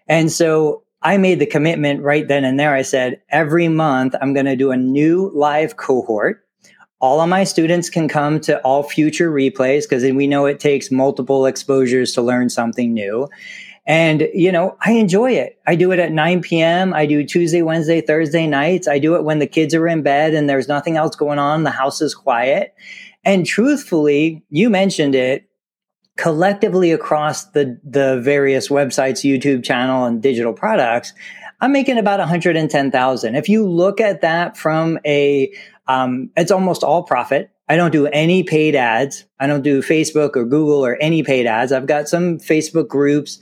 And 0.07 0.31
so 0.31 0.81
I 1.03 1.17
made 1.17 1.37
the 1.37 1.45
commitment 1.45 2.01
right 2.01 2.27
then 2.27 2.43
and 2.43 2.59
there. 2.59 2.73
I 2.73 2.81
said, 2.81 3.21
every 3.29 3.67
month 3.67 4.15
I'm 4.19 4.33
going 4.33 4.47
to 4.47 4.55
do 4.55 4.71
a 4.71 4.77
new 4.77 5.31
live 5.35 5.77
cohort. 5.77 6.43
All 6.99 7.21
of 7.21 7.29
my 7.29 7.43
students 7.43 7.91
can 7.91 8.07
come 8.07 8.39
to 8.41 8.59
all 8.61 8.81
future 8.81 9.31
replays 9.31 9.83
because 9.83 10.01
we 10.01 10.25
know 10.25 10.47
it 10.47 10.59
takes 10.59 10.89
multiple 10.89 11.45
exposures 11.45 12.13
to 12.13 12.23
learn 12.23 12.49
something 12.49 12.91
new. 12.95 13.29
And, 13.87 14.27
you 14.33 14.51
know, 14.51 14.77
I 14.81 14.91
enjoy 14.91 15.31
it. 15.31 15.57
I 15.65 15.75
do 15.75 15.93
it 15.93 15.99
at 15.99 16.11
9 16.11 16.41
p.m. 16.41 16.93
I 16.93 17.05
do 17.05 17.23
Tuesday, 17.23 17.61
Wednesday, 17.61 18.01
Thursday 18.01 18.45
nights. 18.45 18.85
I 18.85 18.99
do 18.99 19.15
it 19.15 19.23
when 19.23 19.39
the 19.39 19.47
kids 19.47 19.73
are 19.73 19.87
in 19.87 20.03
bed 20.03 20.33
and 20.33 20.49
there's 20.49 20.67
nothing 20.67 20.97
else 20.97 21.15
going 21.15 21.39
on. 21.39 21.63
The 21.63 21.71
house 21.71 22.01
is 22.01 22.13
quiet. 22.13 22.75
And 23.23 23.45
truthfully, 23.45 24.43
you 24.49 24.69
mentioned 24.69 25.15
it 25.15 25.49
collectively 26.17 26.91
across 26.91 27.45
the, 27.51 27.79
the 27.83 28.19
various 28.19 28.67
websites, 28.67 29.23
YouTube 29.23 29.63
channel 29.63 30.03
and 30.03 30.21
digital 30.21 30.51
products. 30.51 31.13
I'm 31.61 31.71
making 31.71 31.97
about 31.97 32.19
110,000. 32.19 33.35
If 33.35 33.47
you 33.47 33.65
look 33.65 34.01
at 34.01 34.19
that 34.19 34.57
from 34.57 34.99
a, 35.05 35.51
um, 35.87 36.29
it's 36.35 36.51
almost 36.51 36.83
all 36.83 37.03
profit. 37.03 37.51
I 37.69 37.75
don't 37.75 37.91
do 37.91 38.07
any 38.07 38.43
paid 38.43 38.75
ads. 38.75 39.25
I 39.39 39.47
don't 39.47 39.61
do 39.61 39.81
Facebook 39.81 40.35
or 40.35 40.45
Google 40.45 40.85
or 40.85 40.97
any 41.01 41.23
paid 41.23 41.45
ads. 41.47 41.71
I've 41.71 41.87
got 41.87 42.07
some 42.07 42.37
Facebook 42.37 42.87
groups. 42.87 43.39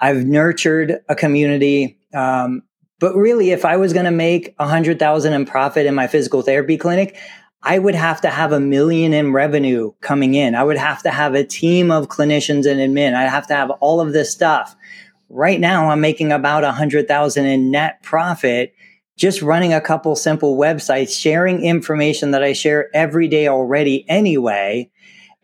I've 0.00 0.24
nurtured 0.24 1.00
a 1.08 1.14
community. 1.14 1.98
Um, 2.14 2.62
but 3.00 3.14
really, 3.14 3.50
if 3.50 3.64
I 3.64 3.76
was 3.76 3.92
going 3.92 4.04
to 4.06 4.10
make 4.10 4.54
a 4.58 4.66
hundred 4.66 4.98
thousand 4.98 5.32
in 5.32 5.46
profit 5.46 5.86
in 5.86 5.94
my 5.94 6.06
physical 6.06 6.42
therapy 6.42 6.76
clinic, 6.76 7.16
I 7.62 7.78
would 7.78 7.94
have 7.94 8.20
to 8.22 8.30
have 8.30 8.52
a 8.52 8.60
million 8.60 9.12
in 9.12 9.32
revenue 9.32 9.92
coming 10.00 10.34
in. 10.34 10.54
I 10.54 10.64
would 10.64 10.76
have 10.76 11.02
to 11.02 11.10
have 11.10 11.34
a 11.34 11.44
team 11.44 11.90
of 11.90 12.08
clinicians 12.08 12.70
and 12.70 12.80
admin. 12.80 13.14
I'd 13.14 13.28
have 13.28 13.46
to 13.48 13.54
have 13.54 13.70
all 13.70 14.00
of 14.00 14.12
this 14.12 14.30
stuff. 14.30 14.76
Right 15.28 15.60
now, 15.60 15.90
I'm 15.90 16.00
making 16.00 16.32
about 16.32 16.64
a 16.64 16.72
hundred 16.72 17.08
thousand 17.08 17.46
in 17.46 17.70
net 17.70 18.02
profit 18.02 18.74
just 19.16 19.42
running 19.42 19.72
a 19.72 19.80
couple 19.80 20.14
simple 20.14 20.56
websites, 20.56 21.18
sharing 21.18 21.64
information 21.64 22.30
that 22.30 22.44
I 22.44 22.52
share 22.52 22.88
every 22.94 23.26
day 23.26 23.48
already 23.48 24.08
anyway 24.08 24.90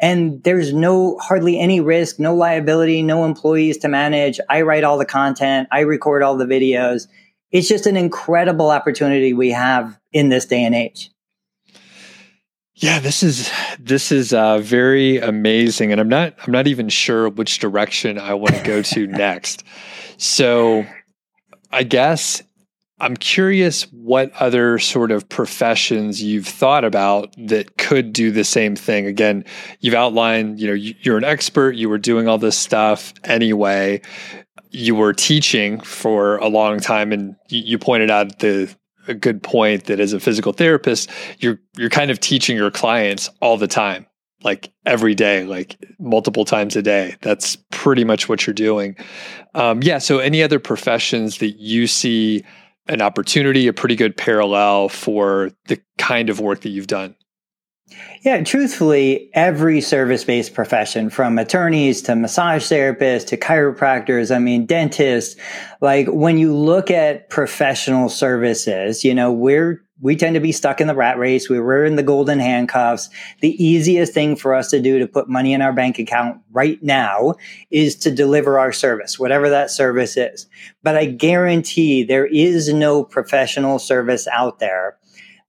and 0.05 0.45
there's 0.45 0.75
no 0.75 1.17
hardly 1.17 1.59
any 1.59 1.81
risk, 1.81 2.19
no 2.19 2.35
liability, 2.35 3.01
no 3.01 3.25
employees 3.25 3.79
to 3.79 3.89
manage. 3.89 4.39
I 4.51 4.61
write 4.61 4.85
all 4.85 4.99
the 4.99 5.07
content, 5.07 5.67
I 5.73 5.81
record 5.81 6.23
all 6.23 6.37
the 6.37 6.45
videos. 6.45 7.09
It's 7.53 7.69
just 7.69 7.87
an 7.87 7.97
incredible 7.97 8.71
opportunity 8.71 9.33
we 9.33 9.51
have 9.53 9.99
in 10.13 10.29
this 10.29 10.45
day 10.45 10.63
and 10.63 10.75
age. 10.75 11.11
Yeah, 12.75 12.99
this 12.99 13.23
is 13.23 13.51
this 13.79 14.13
is 14.13 14.35
uh, 14.35 14.59
very 14.59 15.21
amazing, 15.21 15.91
and 15.91 15.99
I'm 15.99 16.09
not 16.11 16.35
I'm 16.45 16.53
not 16.53 16.67
even 16.67 16.91
sure 16.91 17.31
which 17.31 17.59
direction 17.59 18.19
I 18.19 18.35
want 18.35 18.57
to 18.57 18.63
go 18.63 18.83
to 18.83 19.07
next. 19.07 19.65
So, 20.19 20.85
I 21.73 21.83
guess 21.83 22.43
I'm 23.05 23.19
curious 23.19 23.83
what 23.93 24.33
other 24.41 24.79
sort 24.79 25.13
of 25.13 25.29
professions 25.29 26.23
you've 26.23 26.47
thought 26.47 26.87
about 26.87 27.35
that 27.37 27.77
could 27.77 28.15
do 28.15 28.31
the 28.31 28.45
same 28.45 28.75
thing. 28.77 29.05
Again, 29.05 29.45
you've 29.81 29.95
outlined, 29.95 30.59
you 30.59 30.69
know, 30.69 30.73
you're 30.73 31.19
an 31.19 31.25
expert, 31.25 31.73
you 31.73 31.91
were 31.91 31.99
doing 31.99 32.29
all 32.29 32.39
this 32.39 32.57
stuff 32.57 33.13
anyway. 33.25 34.01
You 34.71 34.95
were 34.95 35.13
teaching 35.13 35.81
for 35.81 36.39
a 36.39 36.49
long 36.49 36.81
time 36.81 37.13
and 37.13 37.37
you 37.51 37.79
pointed 37.79 38.11
out 38.11 38.39
the 38.39 38.75
a 39.07 39.13
good 39.13 39.43
point 39.43 39.85
that 39.85 40.01
as 40.01 40.15
a 40.15 40.19
physical 40.19 40.55
therapist, 40.55 41.11
you're 41.41 41.61
you're 41.77 41.91
kind 41.91 42.11
of 42.11 42.21
teaching 42.21 42.57
your 42.57 42.71
clients 42.71 43.29
all 43.43 43.59
the 43.59 43.69
time, 43.69 44.07
like 44.43 44.73
every 44.87 45.15
day, 45.15 45.45
like 45.45 45.77
multiple 45.99 46.47
times 46.47 46.75
a 46.75 46.81
day. 46.81 47.17
That's 47.21 47.59
pretty 47.71 48.05
much 48.05 48.31
what 48.31 48.47
you're 48.47 48.55
doing. 48.55 48.97
Um, 49.55 49.83
yeah. 49.83 49.99
So, 49.99 50.21
any 50.21 50.43
other 50.43 50.59
professions 50.59 51.37
that 51.39 51.59
you 51.59 51.87
see 51.87 52.45
an 52.87 53.01
opportunity, 53.01 53.67
a 53.67 53.73
pretty 53.73 53.97
good 53.97 54.17
parallel 54.17 54.89
for 54.89 55.51
the 55.69 55.81
kind 55.99 56.31
of 56.31 56.41
work 56.41 56.61
that 56.63 56.71
you've 56.71 56.87
done? 56.87 57.15
Yeah, 58.23 58.43
truthfully, 58.43 59.31
every 59.35 59.81
service 59.81 60.25
based 60.25 60.55
profession 60.55 61.11
from 61.11 61.39
attorneys 61.39 62.01
to 62.03 62.17
massage 62.17 62.65
therapists 62.65 63.27
to 63.29 63.37
chiropractors, 63.37 64.35
I 64.35 64.39
mean, 64.39 64.65
dentists, 64.65 65.39
like 65.83 66.07
when 66.09 66.39
you 66.39 66.55
look 66.55 66.91
at 66.91 67.29
professional 67.29 68.09
services, 68.09 69.05
you 69.05 69.15
know, 69.15 69.31
we're 69.31 69.84
we 70.01 70.17
tend 70.17 70.35
to 70.35 70.41
be 70.41 70.53
stuck 70.53 70.81
in 70.81 70.87
the 70.87 70.95
rat 70.95 71.19
race. 71.19 71.49
We 71.49 71.61
were 71.61 71.85
in 71.85 71.97
the 71.97 72.03
golden 72.03 72.41
handcuffs. 72.41 73.09
The 73.41 73.65
easiest 73.65 74.13
thing 74.13 74.35
for 74.37 74.55
us 74.55 74.69
to 74.71 74.81
do 74.81 74.99
to 74.99 75.07
put 75.07 75.29
money 75.29 75.53
in 75.53 75.63
our 75.63 75.73
bank 75.73 75.99
account 75.99 76.41
right 76.53 76.83
now 76.83 77.35
is 77.71 77.95
to 77.97 78.11
deliver 78.11 78.59
our 78.59 78.73
service, 78.73 79.19
whatever 79.19 79.49
that 79.51 79.71
service 79.71 80.17
is. 80.17 80.47
But 80.83 80.97
I 80.97 81.07
guarantee 81.07 82.03
there 82.03 82.27
is 82.27 82.73
no 82.73 83.05
professional 83.05 83.79
service 83.79 84.27
out 84.29 84.59
there 84.59 84.99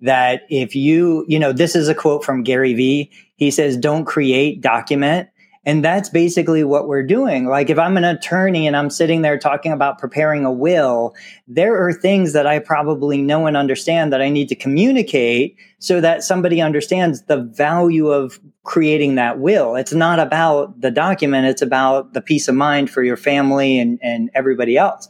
that 0.02 0.44
if 0.50 0.76
you, 0.76 1.26
you 1.28 1.40
know, 1.40 1.52
this 1.52 1.76
is 1.76 1.88
a 1.88 1.96
quote 1.96 2.24
from 2.24 2.44
Gary 2.44 2.74
Vee. 2.74 3.12
He 3.38 3.50
says, 3.50 3.76
don't 3.76 4.06
create, 4.06 4.62
document. 4.62 5.30
And 5.66 5.84
that's 5.84 6.10
basically 6.10 6.64
what 6.64 6.88
we're 6.88 7.04
doing. 7.04 7.48
Like 7.48 7.72
if 7.72 7.80
I'm 7.80 7.98
an 7.98 8.04
attorney 8.04 8.68
and 8.68 8.78
I'm 8.78 8.92
sitting 8.92 9.24
there 9.24 9.40
talking 9.40 9.72
about 9.72 9.98
preparing 9.98 10.46
a 10.46 10.52
will, 10.52 11.16
there 11.48 11.84
are 11.84 11.92
things 11.92 12.34
that 12.34 12.46
I 12.46 12.60
probably 12.60 13.22
know 13.22 13.48
and 13.48 13.58
understand 13.58 14.14
that 14.14 14.22
I 14.22 14.30
need 14.30 14.48
to 14.50 14.56
communicate 14.56 15.58
so 15.80 16.00
that 16.02 16.24
somebody 16.24 16.62
understands 16.62 17.24
the 17.24 17.38
value 17.38 18.10
of 18.10 18.40
creating 18.64 19.16
that 19.16 19.40
will. 19.40 19.76
It's 19.76 19.94
not 19.94 20.20
about 20.20 20.80
the 20.80 20.92
document. 20.92 21.48
It's 21.48 21.64
about 21.64 22.14
the 22.14 22.22
peace 22.22 22.48
of 22.48 22.56
mind 22.56 22.92
for 22.92 23.02
your 23.02 23.18
family 23.18 23.80
and, 23.80 24.00
and 24.04 24.30
everybody 24.36 24.78
else. 24.78 25.08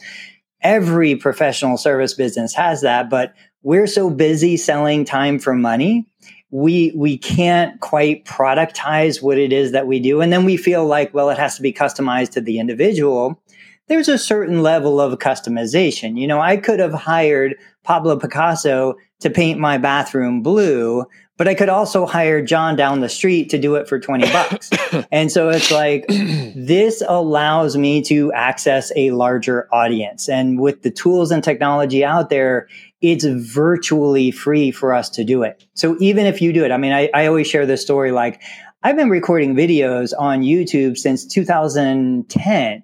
Every 0.61 1.15
professional 1.15 1.77
service 1.77 2.13
business 2.13 2.53
has 2.55 2.81
that, 2.81 3.09
but 3.09 3.33
we're 3.61 3.87
so 3.87 4.09
busy 4.09 4.57
selling 4.57 5.05
time 5.05 5.39
for 5.39 5.53
money 5.53 6.07
we 6.51 6.93
we 6.95 7.17
can't 7.17 7.79
quite 7.81 8.25
productize 8.25 9.21
what 9.21 9.37
it 9.37 9.51
is 9.51 9.71
that 9.71 9.87
we 9.87 9.99
do. 9.99 10.21
And 10.21 10.31
then 10.31 10.45
we 10.45 10.57
feel 10.57 10.85
like 10.85 11.13
well 11.13 11.29
it 11.29 11.37
has 11.37 11.55
to 11.55 11.61
be 11.61 11.73
customized 11.73 12.31
to 12.31 12.41
the 12.41 12.59
individual. 12.59 13.41
There's 13.87 14.09
a 14.09 14.17
certain 14.17 14.63
level 14.63 14.99
of 14.99 15.17
customization. 15.19 16.19
You 16.19 16.27
know 16.27 16.39
i 16.39 16.57
could 16.57 16.79
have 16.79 16.93
hired 16.93 17.55
pablo 17.83 18.17
picasso 18.17 18.95
to 19.19 19.29
paint 19.29 19.59
my 19.59 19.77
bathroom 19.77 20.41
blue 20.41 21.05
but 21.37 21.47
i 21.47 21.53
could 21.53 21.69
also 21.69 22.05
hire 22.05 22.41
john 22.41 22.75
down 22.75 23.01
the 23.01 23.09
street 23.09 23.49
to 23.49 23.59
do 23.59 23.75
it 23.75 23.87
for 23.87 23.99
20 23.99 24.31
bucks. 24.31 24.69
And 25.11 25.31
so 25.31 25.49
it's 25.49 25.71
like 25.71 26.05
this 26.07 27.03
allows 27.07 27.75
me 27.75 28.01
to 28.03 28.31
access 28.33 28.91
a 28.95 29.11
larger 29.11 29.67
audience. 29.73 30.29
And 30.29 30.59
with 30.59 30.83
the 30.83 30.91
tools 30.91 31.31
and 31.31 31.43
technology 31.43 32.03
out 32.03 32.29
there 32.29 32.67
it's 33.11 33.25
virtually 33.25 34.31
free 34.31 34.71
for 34.71 34.93
us 34.93 35.09
to 35.11 35.23
do 35.23 35.43
it. 35.43 35.65
So 35.73 35.95
even 35.99 36.25
if 36.25 36.41
you 36.41 36.51
do 36.51 36.65
it, 36.65 36.71
I 36.71 36.77
mean, 36.77 36.91
I, 36.91 37.09
I 37.13 37.27
always 37.27 37.47
share 37.47 37.65
this 37.65 37.81
story 37.81 38.11
like 38.11 38.41
I've 38.81 38.95
been 38.95 39.09
recording 39.09 39.55
videos 39.55 40.13
on 40.17 40.41
YouTube 40.41 40.97
since 40.97 41.25
2010. 41.25 42.83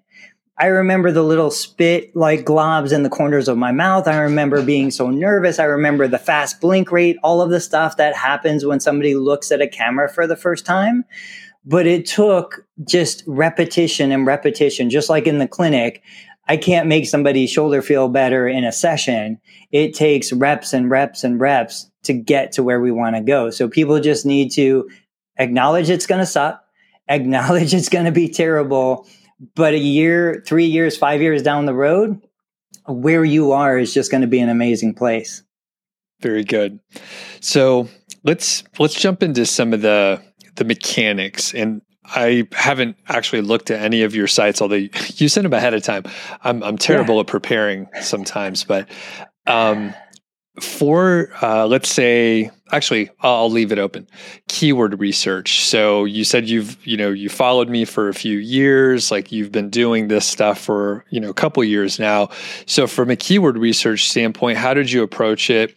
I 0.58 0.66
remember 0.66 1.12
the 1.12 1.24
little 1.24 1.50
spit 1.50 2.16
like 2.16 2.46
globs 2.46 2.94
in 2.94 3.02
the 3.02 3.10
corners 3.10 3.48
of 3.48 3.58
my 3.58 3.72
mouth. 3.72 4.08
I 4.08 4.20
remember 4.20 4.62
being 4.62 4.92
so 4.92 5.10
nervous. 5.10 5.58
I 5.58 5.64
remember 5.64 6.08
the 6.08 6.20
fast 6.20 6.62
blink 6.62 6.92
rate, 6.92 7.18
all 7.24 7.42
of 7.42 7.50
the 7.50 7.60
stuff 7.60 7.98
that 7.98 8.16
happens 8.16 8.64
when 8.64 8.80
somebody 8.80 9.16
looks 9.16 9.52
at 9.52 9.62
a 9.62 9.68
camera 9.68 10.08
for 10.08 10.28
the 10.28 10.36
first 10.36 10.66
time. 10.66 11.04
But 11.66 11.88
it 11.88 12.06
took 12.06 12.66
just 12.88 13.24
repetition 13.26 14.12
and 14.12 14.28
repetition, 14.28 14.92
just 14.92 15.10
like 15.10 15.26
in 15.26 15.40
the 15.40 15.48
clinic. 15.48 16.04
I 16.48 16.58
can't 16.58 16.88
make 16.88 17.06
somebody's 17.06 17.52
shoulder 17.52 17.82
feel 17.82 18.10
better 18.10 18.48
in 18.48 18.64
a 18.64 18.72
session. 18.72 19.40
It 19.72 19.94
takes 19.94 20.34
reps 20.34 20.74
and 20.74 20.90
reps 20.90 21.24
and 21.24 21.40
reps 21.40 21.90
to 22.04 22.14
get 22.14 22.52
to 22.54 22.64
where 22.64 22.82
we 22.82 22.92
want 22.92 23.16
to 23.16 23.22
go. 23.22 23.50
So 23.52 23.68
people 23.68 24.00
just 24.00 24.26
need 24.26 24.52
to 24.54 24.90
acknowledge 25.38 25.90
it's 25.90 26.08
going 26.08 26.20
to 26.20 26.26
suck, 26.26 26.64
acknowledge 27.08 27.74
it's 27.74 27.90
going 27.90 28.06
to 28.06 28.12
be 28.12 28.28
terrible, 28.28 29.08
but 29.56 29.74
a 29.74 29.80
year, 29.80 30.44
3 30.46 30.66
years, 30.66 30.98
5 30.98 31.22
years 31.22 31.42
down 31.42 31.66
the 31.66 31.74
road, 31.74 32.22
where 32.88 33.24
you 33.24 33.52
are 33.52 33.78
is 33.78 33.94
just 33.94 34.12
going 34.12 34.22
to 34.22 34.28
be 34.28 34.40
an 34.40 34.50
amazing 34.50 34.94
place. 34.94 35.44
Very 36.20 36.44
good. 36.44 36.80
So, 37.40 37.88
let's 38.24 38.64
let's 38.78 38.94
jump 38.94 39.24
into 39.24 39.46
some 39.46 39.74
of 39.74 39.82
the 39.82 40.22
the 40.56 40.64
mechanics 40.64 41.54
and 41.54 41.82
I 42.14 42.48
haven't 42.52 42.98
actually 43.08 43.42
looked 43.42 43.72
at 43.72 43.82
any 43.82 44.04
of 44.04 44.14
your 44.14 44.28
sites, 44.28 44.62
although 44.62 44.76
you 45.16 45.28
send 45.28 45.46
them 45.46 45.54
ahead 45.54 45.74
of 45.74 45.84
time. 45.84 46.04
I'm 46.44 46.64
I'm 46.64 46.78
terrible 46.78 47.16
yeah. 47.16 47.22
at 47.22 47.28
preparing 47.28 47.88
sometimes, 48.02 48.64
but 48.64 48.90
um, 49.48 49.94
for 50.60 51.30
uh, 51.42 51.66
let's 51.66 51.90
say, 51.90 52.52
actually, 52.72 53.10
I'll 53.22 53.50
leave 53.50 53.72
it 53.72 53.80
open. 53.80 54.08
Keyword 54.50 55.00
research. 55.00 55.64
So 55.64 56.04
you 56.04 56.24
said 56.24 56.50
you've 56.50 56.86
you 56.86 56.98
know 56.98 57.12
you 57.12 57.30
followed 57.30 57.70
me 57.70 57.86
for 57.86 58.10
a 58.10 58.14
few 58.14 58.38
years, 58.38 59.12
like 59.12 59.32
you've 59.32 59.52
been 59.52 59.70
doing 59.70 60.08
this 60.08 60.26
stuff 60.26 60.60
for 60.60 61.06
you 61.10 61.20
know 61.20 61.30
a 61.30 61.34
couple 61.34 61.64
years 61.64 62.00
now. 62.00 62.30
So 62.66 62.88
from 62.88 63.10
a 63.10 63.16
keyword 63.16 63.58
research 63.58 64.10
standpoint, 64.10 64.58
how 64.58 64.74
did 64.74 64.92
you 64.92 65.04
approach 65.04 65.50
it? 65.50 65.76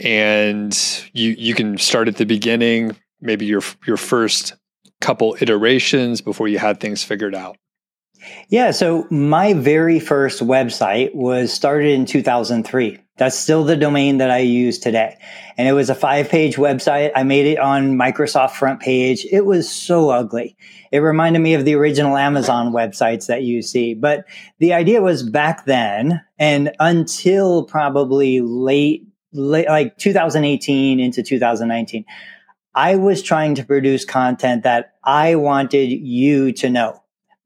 And 0.00 0.76
you 1.12 1.30
you 1.38 1.54
can 1.54 1.78
start 1.78 2.08
at 2.08 2.16
the 2.16 2.26
beginning, 2.26 2.96
maybe 3.20 3.46
your 3.46 3.62
your 3.86 3.96
first 3.96 4.54
couple 5.02 5.36
iterations 5.40 6.20
before 6.20 6.48
you 6.48 6.58
had 6.58 6.80
things 6.80 7.04
figured 7.04 7.34
out? 7.34 7.56
Yeah, 8.48 8.70
so 8.70 9.06
my 9.10 9.52
very 9.52 9.98
first 9.98 10.40
website 10.40 11.14
was 11.14 11.52
started 11.52 11.90
in 11.90 12.06
2003. 12.06 12.98
That's 13.18 13.38
still 13.38 13.64
the 13.64 13.76
domain 13.76 14.18
that 14.18 14.30
I 14.30 14.38
use 14.38 14.78
today. 14.78 15.18
And 15.56 15.68
it 15.68 15.72
was 15.72 15.90
a 15.90 15.94
five 15.94 16.28
page 16.28 16.56
website. 16.56 17.12
I 17.14 17.24
made 17.24 17.46
it 17.46 17.58
on 17.58 17.96
Microsoft 17.96 18.52
front 18.52 18.80
page. 18.80 19.26
It 19.30 19.44
was 19.44 19.70
so 19.70 20.10
ugly. 20.10 20.56
It 20.90 20.98
reminded 20.98 21.40
me 21.40 21.54
of 21.54 21.64
the 21.64 21.74
original 21.74 22.16
Amazon 22.16 22.72
websites 22.72 23.26
that 23.26 23.42
you 23.42 23.62
see. 23.62 23.94
But 23.94 24.24
the 24.58 24.72
idea 24.72 25.02
was 25.02 25.22
back 25.22 25.66
then 25.66 26.22
and 26.38 26.72
until 26.80 27.64
probably 27.64 28.40
late, 28.40 29.06
late 29.32 29.68
like 29.68 29.98
2018 29.98 31.00
into 31.00 31.22
2019, 31.22 32.04
I 32.74 32.96
was 32.96 33.22
trying 33.22 33.54
to 33.56 33.64
produce 33.64 34.04
content 34.04 34.62
that 34.62 34.94
I 35.04 35.34
wanted 35.34 35.90
you 35.90 36.52
to 36.52 36.70
know. 36.70 37.02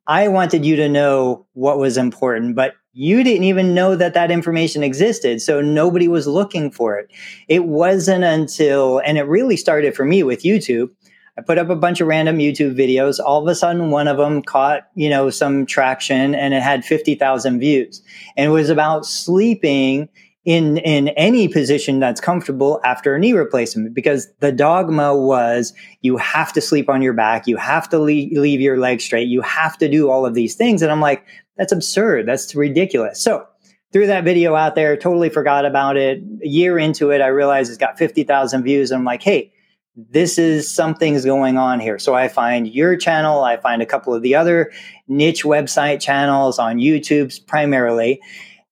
I 0.07 0.29
wanted 0.29 0.65
you 0.65 0.77
to 0.77 0.89
know 0.89 1.47
what 1.55 1.79
was 1.79 1.97
important, 1.97 2.55
but 2.55 2.75
you 2.93 3.25
didn't 3.25 3.45
even 3.45 3.75
know 3.75 3.97
that 3.97 4.15
that 4.15 4.31
information 4.31 4.83
existed. 4.83 5.43
So 5.43 5.61
nobody 5.61 6.07
was 6.07 6.27
looking 6.27 6.71
for 6.71 6.97
it. 6.97 7.11
It 7.49 7.65
wasn't 7.65 8.25
until, 8.25 9.01
and 9.01 9.19
it 9.19 9.25
really 9.25 9.57
started 9.57 9.97
for 9.97 10.05
me 10.05 10.23
with 10.23 10.45
YouTube. 10.45 10.91
I 11.37 11.43
put 11.43 11.59
up 11.59 11.69
a 11.69 11.77
bunch 11.77 12.01
of 12.01 12.07
random 12.07 12.39
YouTube 12.39 12.75
videos. 12.75 13.21
All 13.23 13.43
of 13.43 13.49
a 13.49 13.55
sudden, 13.55 13.91
one 13.91 14.09
of 14.09 14.17
them 14.17 14.43
caught, 14.43 14.89
you 14.95 15.11
know, 15.11 15.29
some 15.29 15.67
traction 15.67 16.35
and 16.35 16.55
it 16.55 16.63
had 16.63 16.85
50,000 16.85 17.61
views. 17.61 18.01
And 18.37 18.47
it 18.47 18.55
was 18.55 18.71
about 18.71 19.05
sleeping 19.05 20.09
in 20.47 20.79
in 20.79 21.09
any 21.09 21.49
position 21.49 21.99
that's 21.99 22.21
comfortable 22.21 22.81
after 22.85 23.17
a 23.17 23.19
knee 23.19 23.33
replacement 23.33 23.93
because 23.93 24.29
the 24.39 24.53
dogma 24.53 25.15
was 25.15 25.75
you 26.03 26.17
have 26.17 26.53
to 26.53 26.61
sleep 26.61 26.89
on 26.89 27.03
your 27.03 27.13
back 27.13 27.49
you 27.49 27.57
have 27.57 27.89
to 27.89 27.99
leave, 27.99 28.31
leave 28.39 28.61
your 28.61 28.79
leg 28.79 29.01
straight 29.01 29.27
you 29.27 29.43
have 29.43 29.77
to 29.77 29.89
do 29.89 30.09
all 30.09 30.25
of 30.25 30.35
these 30.35 30.55
things. 30.55 30.81
And 30.81 30.91
i'm 30.91 31.01
like 31.01 31.27
that's 31.59 31.73
absurd. 31.73 32.27
That's 32.27 32.55
ridiculous. 32.55 33.21
So 33.21 33.47
threw 33.91 34.07
that 34.07 34.25
video 34.25 34.55
out 34.55 34.77
there 34.77 34.97
totally 34.97 35.31
forgot 35.31 35.67
about 35.67 35.97
it. 35.97 36.23
A 36.43 36.49
year 36.49 36.79
into 36.79 37.11
it 37.11 37.21
i 37.21 37.27
realized 37.27 37.69
it's 37.69 37.79
got 37.79 37.99
50000 37.99 38.63
views. 38.63 38.93
And 38.93 39.01
i'm 39.01 39.05
like 39.05 39.23
hey 39.23 39.53
this 39.97 40.39
is 40.39 40.73
something's 40.73 41.25
going 41.25 41.57
on 41.57 41.81
here. 41.81 41.99
So 41.99 42.15
I 42.15 42.29
find 42.29 42.69
your 42.69 42.97
channel, 42.97 43.43
I 43.43 43.57
find 43.57 43.81
a 43.81 43.87
couple 43.87 44.15
of 44.15 44.23
the 44.23 44.35
other 44.35 44.71
niche 45.09 45.43
website 45.43 46.01
channels 46.01 46.59
on 46.59 46.77
YouTube's 46.77 47.39
primarily. 47.39 48.21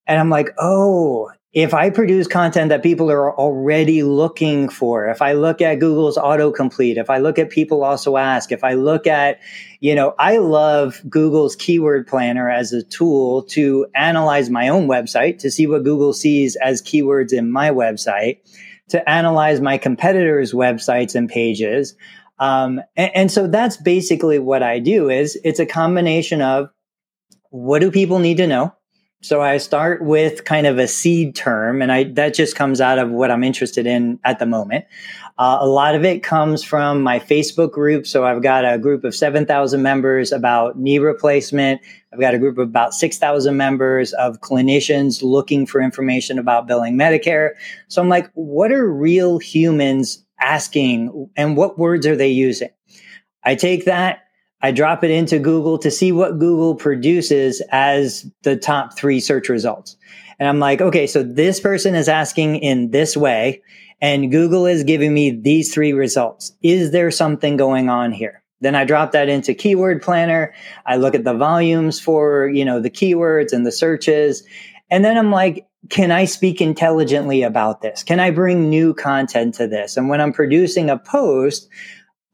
And 0.07 0.21
I'm 0.21 0.29
like, 0.29 0.51
oh, 0.59 1.31
if 1.55 1.73
I 1.73 1.89
produce 1.89 2.27
content 2.27 2.71
that 2.71 2.83
people 2.83 3.13
are 3.13 3.33
already 3.33 4.03
looking 4.03 4.69
for, 4.69 5.07
if 5.07 5.23
I 5.23 5.35
look 5.35 5.63
at 5.63 5.77
Google's 5.77 6.19
autocomplete, 6.19 6.97
if 6.97 7.09
I 7.09 7.19
look 7.19 7.39
at 7.39 7.49
people 7.49 7.85
also 7.85 8.17
ask, 8.17 8.51
if 8.51 8.65
I 8.65 8.75
look 8.75 9.07
at, 9.07 9.39
you 9.79 9.95
know, 9.95 10.17
I 10.19 10.39
love 10.39 11.01
Google's 11.09 11.55
keyword 11.55 12.09
planner 12.09 12.51
as 12.51 12.73
a 12.73 12.83
tool 12.83 13.45
to 13.51 13.87
analyze 13.95 14.51
my 14.51 14.69
own 14.69 14.89
website 14.89 15.39
to 15.39 15.51
see 15.51 15.69
what 15.69 15.85
Google 15.85 16.13
sees 16.13 16.57
as 16.57 16.83
keywords 16.83 17.33
in 17.33 17.53
my 17.53 17.71
website, 17.71 18.39
to 18.89 19.09
analyze 19.09 19.61
my 19.61 19.79
competitors' 19.79 20.53
websites 20.53 21.15
and 21.15 21.29
pages. 21.29 21.95
Um, 22.41 22.81
and, 22.97 23.13
and 23.15 23.31
so 23.31 23.47
that's 23.47 23.77
basically 23.77 24.41
what 24.41 24.65
I 24.65 24.81
do 24.81 25.09
is 25.09 25.39
it's 25.45 25.61
a 25.61 25.67
combination 25.67 26.43
of 26.43 26.71
what 27.51 27.79
do 27.79 27.93
people 27.93 28.19
need 28.19 28.39
to 28.39 28.49
know? 28.49 28.75
So 29.25 29.41
I 29.41 29.57
start 29.57 30.03
with 30.03 30.45
kind 30.45 30.67
of 30.67 30.77
a 30.77 30.87
seed 30.87 31.35
term, 31.35 31.81
and 31.81 31.91
I 31.91 32.05
that 32.13 32.35
just 32.35 32.57
comes 32.57 32.79
out 32.79 32.99
of 32.99 33.11
what 33.11 33.31
I'm 33.31 33.43
interested 33.43 33.87
in 33.87 34.21
at 34.23 34.39
the 34.39 34.45
moment. 34.45 34.85
Uh, 35.39 35.57
a 35.63 35.67
lot 35.67 35.95
of 35.95 36.05
it 36.05 36.23
comes 36.23 36.63
from 36.63 37.03
my 37.03 37.19
Facebook 37.19 37.73
group. 37.73 38.07
So 38.07 38.27
I've 38.27 38.43
got 38.43 38.67
a 38.67 38.77
group 38.77 39.03
of 39.03 39.15
7,000 39.15 39.81
members 39.81 40.31
about 40.31 40.79
knee 40.79 40.99
replacement. 40.99 41.81
I've 42.13 42.21
got 42.21 42.35
a 42.35 42.39
group 42.39 42.59
of 42.59 42.69
about 42.69 42.93
6,000 42.93 43.57
members 43.57 44.13
of 44.13 44.43
clinicians 44.43 45.23
looking 45.23 45.65
for 45.65 45.81
information 45.81 46.39
about 46.39 46.67
billing 46.67 46.99
Medicare. 46.99 47.53
So 47.89 48.03
I'm 48.03 48.11
like, 48.11 48.31
what 48.35 48.73
are 48.73 48.93
real 48.93 49.39
humans 49.39 50.23
asking 50.39 51.31
and 51.35 51.57
what 51.57 51.79
words 51.79 52.07
are 52.07 52.15
they 52.15 52.29
using? 52.29 52.69
I 53.43 53.55
take 53.55 53.87
that 53.87 54.24
I 54.65 54.71
drop 54.71 55.05
it 55.05 55.11
into 55.11 55.39
Google 55.39 55.77
to 55.77 55.91
see 55.91 56.11
what 56.11 56.39
Google 56.39 56.75
produces 56.75 57.61
as 57.71 58.25
the 58.45 58.57
top 58.57 58.97
three 58.97 59.21
search 59.21 59.51
results. 59.51 59.95
And 60.39 60.49
I'm 60.49 60.59
like, 60.59 60.81
okay, 60.81 61.07
so 61.07 61.23
this 61.23 61.61
person 61.61 61.95
is 61.95 62.09
asking 62.09 62.57
in 62.57 62.91
this 62.91 63.15
way, 63.15 63.61
and 64.01 64.31
Google 64.31 64.65
is 64.65 64.83
giving 64.83 65.13
me 65.13 65.33
these 65.33 65.75
three 65.75 65.93
results. 65.93 66.51
Is 66.63 66.93
there 66.93 67.11
something 67.11 67.59
going 67.59 67.91
on 67.91 68.11
here? 68.11 68.43
Then 68.63 68.75
I 68.75 68.87
drop 68.87 69.13
that 69.13 69.29
into 69.29 69.53
Keyword 69.53 70.01
Planner. 70.01 70.55
I 70.87 70.97
look 70.97 71.15
at 71.15 71.25
the 71.25 71.35
volumes 71.35 72.01
for, 72.01 72.49
you 72.49 72.65
know, 72.65 72.81
the 72.81 72.89
keywords 72.89 73.53
and 73.53 73.67
the 73.67 73.73
searches. 73.73 74.45
And 74.91 75.05
then 75.05 75.19
I'm 75.19 75.31
like, 75.31 75.67
can 75.91 76.11
I 76.11 76.25
speak 76.25 76.63
intelligently 76.63 77.43
about 77.43 77.83
this? 77.83 78.03
Can 78.03 78.19
I 78.19 78.31
bring 78.31 78.71
new 78.71 78.95
content 78.95 79.57
to 79.57 79.69
this? 79.69 79.99
And 79.99 80.09
when 80.09 80.23
I'm 80.23 80.33
producing 80.33 80.89
a 80.89 80.97
post, 80.97 81.69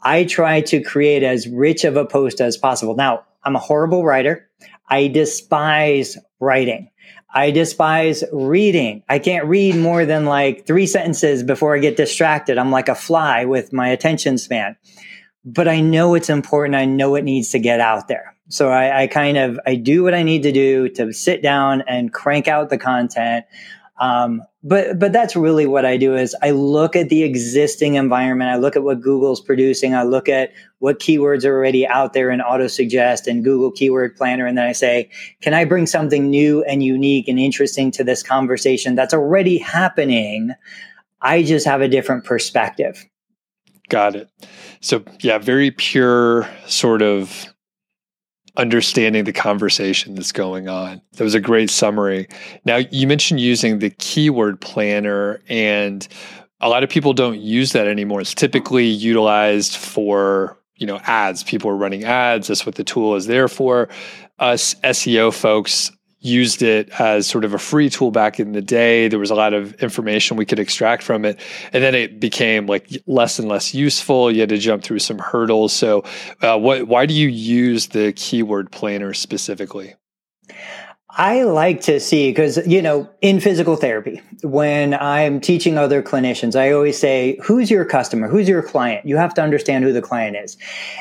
I 0.03 0.25
try 0.25 0.61
to 0.63 0.83
create 0.83 1.23
as 1.23 1.49
rich 1.49 1.85
of 1.85 1.97
a 1.97 2.07
post 2.07 2.41
as 2.41 2.57
possible. 2.57 2.97
Now, 2.97 3.25
I'm 3.45 3.57
a 3.57 3.61
horrible 3.61 4.05
writer. 4.05 4.49
I 4.89 5.09
despise 5.09 6.19
writing. 6.41 6.91
I 7.33 7.51
despise 7.51 8.25
reading. 8.33 9.05
I 9.09 9.19
can't 9.19 9.47
read 9.47 9.77
more 9.77 10.05
than 10.05 10.25
like 10.25 10.67
three 10.67 10.87
sentences 10.87 11.43
before 11.43 11.77
I 11.77 11.79
get 11.79 11.97
distracted. 11.97 12.59
I'm 12.59 12.73
like 12.73 12.89
a 12.89 12.95
fly 12.95 13.45
with 13.45 13.73
my 13.73 13.89
attention 13.89 14.37
span. 14.37 14.77
But 15.45 15.69
I 15.69 15.81
know 15.81 16.15
it's 16.15 16.29
important. 16.29 16.75
I 16.75 16.85
know 16.85 17.15
it 17.15 17.25
needs 17.25 17.51
to 17.51 17.59
get 17.59 17.81
out 17.81 18.09
there. 18.09 18.35
So 18.49 18.71
I, 18.71 19.03
I 19.03 19.07
kind 19.07 19.39
of 19.39 19.61
I 19.65 19.77
do 19.77 20.03
what 20.03 20.13
I 20.13 20.25
need 20.25 20.43
to 20.43 20.53
do 20.53 20.89
to 20.91 21.13
sit 21.13 21.41
down 21.41 21.83
and 21.87 22.13
crank 22.13 22.49
out 22.49 22.69
the 22.69 22.79
content. 22.79 23.47
Um, 24.01 24.43
but 24.63 24.99
but 24.99 25.13
that's 25.13 25.37
really 25.37 25.67
what 25.67 25.85
I 25.85 25.99
do 25.99 26.17
is 26.17 26.35
I 26.43 26.51
look 26.51 26.97
at 26.97 27.11
the 27.11 27.23
existing 27.23 27.95
environment. 27.95 28.51
I 28.51 28.57
look 28.57 28.75
at 28.75 28.83
what 28.83 29.01
Google's 29.03 29.43
producing. 29.43 29.95
I 29.95 30.03
look 30.05 30.29
at 30.29 30.53
what 30.79 31.01
keywords 31.01 31.45
are 31.45 31.55
already 31.55 31.87
out 31.87 32.15
there 32.15 32.31
in 32.31 32.41
auto 32.41 32.67
suggest 32.67 33.27
and 33.27 33.45
Google 33.45 33.71
Keyword 33.71 34.17
Planner, 34.17 34.47
and 34.47 34.57
then 34.57 34.67
I 34.67 34.73
say, 34.73 35.11
can 35.43 35.53
I 35.53 35.67
bring 35.67 35.87
something 35.87 36.31
new 36.31 36.65
and 36.65 36.83
unique 36.83 37.29
and 37.29 37.39
interesting 37.39 37.91
to 37.93 38.05
this 38.05 38.23
conversation 38.23 38.95
that's 38.95 39.15
already 39.15 39.59
happening? 39.59 40.53
I 41.21 41.43
just 41.43 41.67
have 41.67 41.83
a 41.83 41.89
different 41.89 42.25
perspective. 42.25 43.07
Got 43.91 44.17
it. 44.17 44.31
So 44.81 45.05
yeah, 45.21 45.37
very 45.37 45.71
pure 45.71 46.49
sort 46.67 47.03
of 47.03 47.53
understanding 48.57 49.25
the 49.25 49.33
conversation 49.33 50.15
that's 50.15 50.33
going 50.33 50.69
on. 50.69 51.01
That 51.13 51.25
was 51.25 51.35
a 51.35 51.41
great 51.41 51.71
summary. 51.71 52.29
Now, 52.65 52.77
you 52.77 53.07
mentioned 53.07 53.41
using 53.41 53.79
the 53.79 53.91
keyword 53.91 54.61
planner, 54.61 55.41
and 55.49 56.07
a 56.61 56.69
lot 56.69 56.83
of 56.83 56.91
people 56.91 57.13
don't 57.13 57.41
use 57.41 57.73
that 57.73 57.87
anymore. 57.87 58.21
It's 58.21 58.35
typically 58.35 58.87
utilized 58.87 59.77
for 59.77 60.59
you 60.77 60.87
know 60.87 60.99
ads. 61.05 61.43
People 61.45 61.71
are 61.71 61.77
running 61.77 62.05
ads. 62.05 62.49
That's 62.49 62.67
what 62.67 62.75
the 62.75 62.85
tool 62.85 63.15
is 63.17 63.27
there 63.27 63.49
for. 63.49 63.89
Us 64.39 64.75
SEO 64.77 65.33
folks 65.35 65.93
used 66.21 66.63
it 66.63 66.91
as 67.01 67.27
sort 67.27 67.45
of 67.45 67.55
a 67.55 67.59
free 67.59 67.89
tool 67.89 68.11
back 68.11 68.39
in 68.39 68.53
the 68.53 68.61
day. 68.61 69.09
There 69.09 69.19
was 69.19 69.31
a 69.31 69.35
lot 69.35 69.55
of 69.55 69.75
information 69.83 70.37
we 70.37 70.45
could 70.45 70.59
extract 70.59 71.03
from 71.03 71.25
it. 71.25 71.41
And 71.73 71.83
then 71.83 71.95
it 71.95 72.21
became 72.21 72.67
like 72.67 73.03
less 73.07 73.39
and 73.39 73.49
less 73.49 73.75
useful. 73.75 74.31
You 74.31 74.41
had 74.41 74.51
to 74.51 74.59
jump 74.59 74.83
through 74.83 74.99
some 74.99 75.19
hurdles. 75.19 75.73
So, 75.73 76.05
uh, 76.43 76.59
what, 76.59 76.87
why 76.87 77.07
do 77.07 77.15
you 77.15 77.29
use 77.29 77.89
the 77.89 78.13
keyword 78.13 78.71
planner 78.71 79.15
specifically? 79.15 79.95
I 81.21 81.43
like 81.43 81.83
to 81.83 82.01
see 82.01 82.31
because, 82.31 82.67
you 82.67 82.81
know, 82.81 83.07
in 83.21 83.41
physical 83.41 83.77
therapy, 83.77 84.23
when 84.43 84.95
I'm 84.95 85.39
teaching 85.39 85.77
other 85.77 86.03
clinicians, 86.03 86.59
I 86.59 86.73
always 86.73 86.97
say, 86.97 87.39
who's 87.43 87.71
your 87.71 87.85
customer? 87.85 88.27
Who's 88.27 88.49
your 88.49 88.63
client? 88.63 89.05
You 89.05 89.19
have 89.19 89.35
to 89.35 89.43
understand 89.43 89.85
who 89.85 89.93
the 89.93 90.01
client 90.01 90.39
is. 90.43 90.57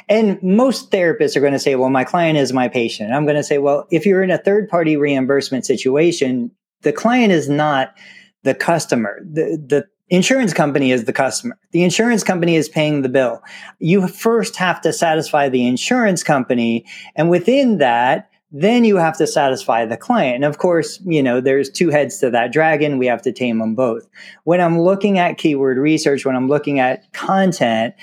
And 0.09 0.37
most 0.43 0.91
therapists 0.91 1.37
are 1.37 1.39
going 1.39 1.53
to 1.53 1.59
say, 1.59 1.75
well, 1.75 1.89
my 1.89 2.03
client 2.03 2.37
is 2.37 2.51
my 2.51 2.67
patient. 2.67 3.07
And 3.07 3.15
I'm 3.15 3.23
going 3.23 3.37
to 3.37 3.43
say, 3.45 3.59
well, 3.59 3.87
if 3.91 4.05
you're 4.05 4.21
in 4.21 4.29
a 4.29 4.37
third 4.37 4.67
party 4.67 4.97
reimbursement 4.97 5.65
situation, 5.65 6.51
the 6.81 6.91
client 6.91 7.31
is 7.31 7.47
not 7.47 7.95
the 8.43 8.53
customer. 8.53 9.21
The, 9.21 9.57
the 9.65 9.87
insurance 10.09 10.53
company 10.53 10.91
is 10.91 11.05
the 11.05 11.13
customer. 11.13 11.57
The 11.71 11.85
insurance 11.85 12.25
company 12.25 12.57
is 12.57 12.67
paying 12.67 13.03
the 13.03 13.09
bill. 13.09 13.41
You 13.79 14.05
first 14.09 14.57
have 14.57 14.81
to 14.81 14.91
satisfy 14.91 15.47
the 15.47 15.65
insurance 15.65 16.23
company. 16.23 16.85
And 17.15 17.29
within 17.29 17.77
that, 17.77 18.28
then 18.51 18.83
you 18.83 18.97
have 18.97 19.17
to 19.17 19.27
satisfy 19.27 19.85
the 19.85 19.97
client. 19.97 20.35
And 20.35 20.45
of 20.45 20.57
course, 20.57 20.99
you 21.05 21.21
know, 21.21 21.39
there's 21.39 21.69
two 21.69 21.89
heads 21.89 22.19
to 22.19 22.31
that 22.31 22.51
dragon. 22.51 22.97
We 22.97 23.05
have 23.05 23.21
to 23.23 23.31
tame 23.31 23.59
them 23.59 23.75
both. 23.75 24.07
When 24.43 24.59
I'm 24.59 24.79
looking 24.79 25.19
at 25.19 25.37
keyword 25.37 25.77
research, 25.77 26.25
when 26.25 26.35
I'm 26.35 26.47
looking 26.47 26.79
at 26.79 27.11
content, 27.13 27.93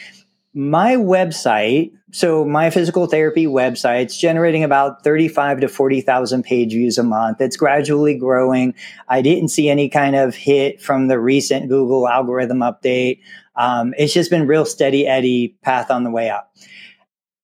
my 0.55 0.95
website, 0.95 1.93
so 2.13 2.45
my 2.45 2.71
physical 2.71 3.07
therapy 3.07 3.47
website's 3.47 4.17
generating 4.17 4.65
about 4.65 5.05
35 5.05 5.61
to 5.61 5.69
40,000 5.69 6.45
page 6.45 6.71
views 6.71 6.97
a 6.97 7.03
month. 7.03 7.41
It's 7.41 7.57
gradually 7.57 8.17
growing. 8.17 8.75
I 9.09 9.21
didn't 9.23 9.49
see 9.49 9.69
any 9.69 9.89
kind 9.89 10.17
of 10.17 10.35
hit 10.35 10.81
from 10.81 11.09
the 11.09 11.19
recent 11.19 11.69
Google 11.69 12.09
algorithm 12.09 12.61
update. 12.61 13.21
Um, 13.57 13.95
it's 13.99 14.15
just 14.15 14.31
been 14.31 14.47
real 14.47 14.65
steady 14.65 15.07
Eddie 15.07 15.57
path 15.63 15.91
on 15.91 16.05
the 16.05 16.11
way 16.11 16.31
up. 16.31 16.55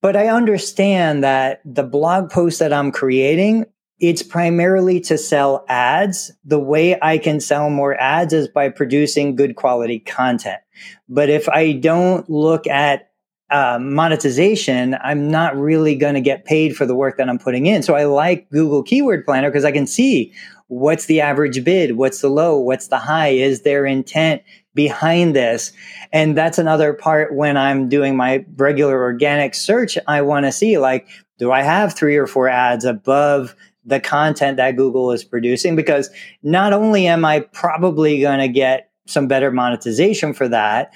But 0.02 0.16
I 0.16 0.26
understand 0.26 1.22
that 1.22 1.62
the 1.64 1.84
blog 1.84 2.28
post 2.28 2.58
that 2.58 2.72
I'm 2.72 2.90
creating, 2.90 3.66
it's 4.00 4.22
primarily 4.22 5.00
to 5.02 5.16
sell 5.16 5.64
ads. 5.68 6.32
The 6.44 6.58
way 6.58 6.98
I 7.00 7.18
can 7.18 7.38
sell 7.38 7.70
more 7.70 7.98
ads 7.98 8.32
is 8.32 8.48
by 8.48 8.68
producing 8.68 9.36
good 9.36 9.54
quality 9.54 10.00
content. 10.00 10.60
But 11.08 11.30
if 11.30 11.48
I 11.48 11.72
don't 11.74 12.28
look 12.28 12.66
at 12.66 13.10
uh, 13.48 13.78
monetization, 13.80 14.96
I'm 15.04 15.30
not 15.30 15.56
really 15.56 15.94
going 15.94 16.14
to 16.14 16.20
get 16.20 16.46
paid 16.46 16.74
for 16.74 16.84
the 16.84 16.96
work 16.96 17.16
that 17.18 17.28
I'm 17.28 17.38
putting 17.38 17.66
in. 17.66 17.84
So 17.84 17.94
I 17.94 18.04
like 18.04 18.50
Google 18.50 18.82
Keyword 18.82 19.24
Planner 19.24 19.50
because 19.50 19.64
I 19.64 19.72
can 19.72 19.86
see 19.86 20.32
what's 20.66 21.04
the 21.04 21.20
average 21.20 21.62
bid, 21.62 21.96
what's 21.96 22.22
the 22.22 22.30
low, 22.30 22.58
what's 22.58 22.88
the 22.88 22.98
high, 22.98 23.28
is 23.28 23.62
there 23.62 23.84
intent 23.86 24.42
behind 24.74 25.36
this. 25.36 25.72
And 26.12 26.36
that's 26.36 26.58
another 26.58 26.92
part 26.92 27.34
when 27.34 27.56
I'm 27.56 27.88
doing 27.88 28.16
my 28.16 28.44
regular 28.56 29.00
organic 29.02 29.54
search. 29.54 29.98
I 30.06 30.22
want 30.22 30.46
to 30.46 30.52
see 30.52 30.78
like, 30.78 31.08
do 31.38 31.52
I 31.52 31.62
have 31.62 31.94
three 31.94 32.16
or 32.16 32.26
four 32.26 32.48
ads 32.48 32.84
above 32.84 33.54
the 33.84 34.00
content 34.00 34.56
that 34.58 34.76
Google 34.76 35.12
is 35.12 35.24
producing? 35.24 35.76
Because 35.76 36.10
not 36.42 36.72
only 36.72 37.06
am 37.06 37.24
I 37.24 37.40
probably 37.40 38.20
going 38.20 38.38
to 38.38 38.48
get 38.48 38.90
some 39.06 39.26
better 39.26 39.50
monetization 39.50 40.32
for 40.32 40.48
that, 40.48 40.92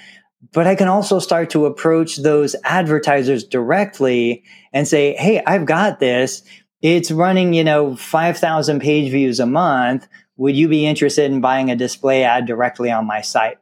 but 0.53 0.67
I 0.67 0.75
can 0.75 0.87
also 0.87 1.19
start 1.19 1.49
to 1.51 1.65
approach 1.65 2.17
those 2.17 2.55
advertisers 2.63 3.43
directly 3.43 4.43
and 4.71 4.87
say, 4.87 5.15
Hey, 5.15 5.43
I've 5.45 5.65
got 5.65 5.99
this. 5.99 6.43
It's 6.81 7.11
running, 7.11 7.53
you 7.53 7.63
know, 7.63 7.95
5,000 7.95 8.79
page 8.79 9.11
views 9.11 9.39
a 9.39 9.45
month. 9.45 10.07
Would 10.37 10.55
you 10.55 10.67
be 10.67 10.85
interested 10.85 11.31
in 11.31 11.41
buying 11.41 11.71
a 11.71 11.75
display 11.75 12.23
ad 12.23 12.45
directly 12.45 12.91
on 12.91 13.07
my 13.07 13.21
site? 13.21 13.57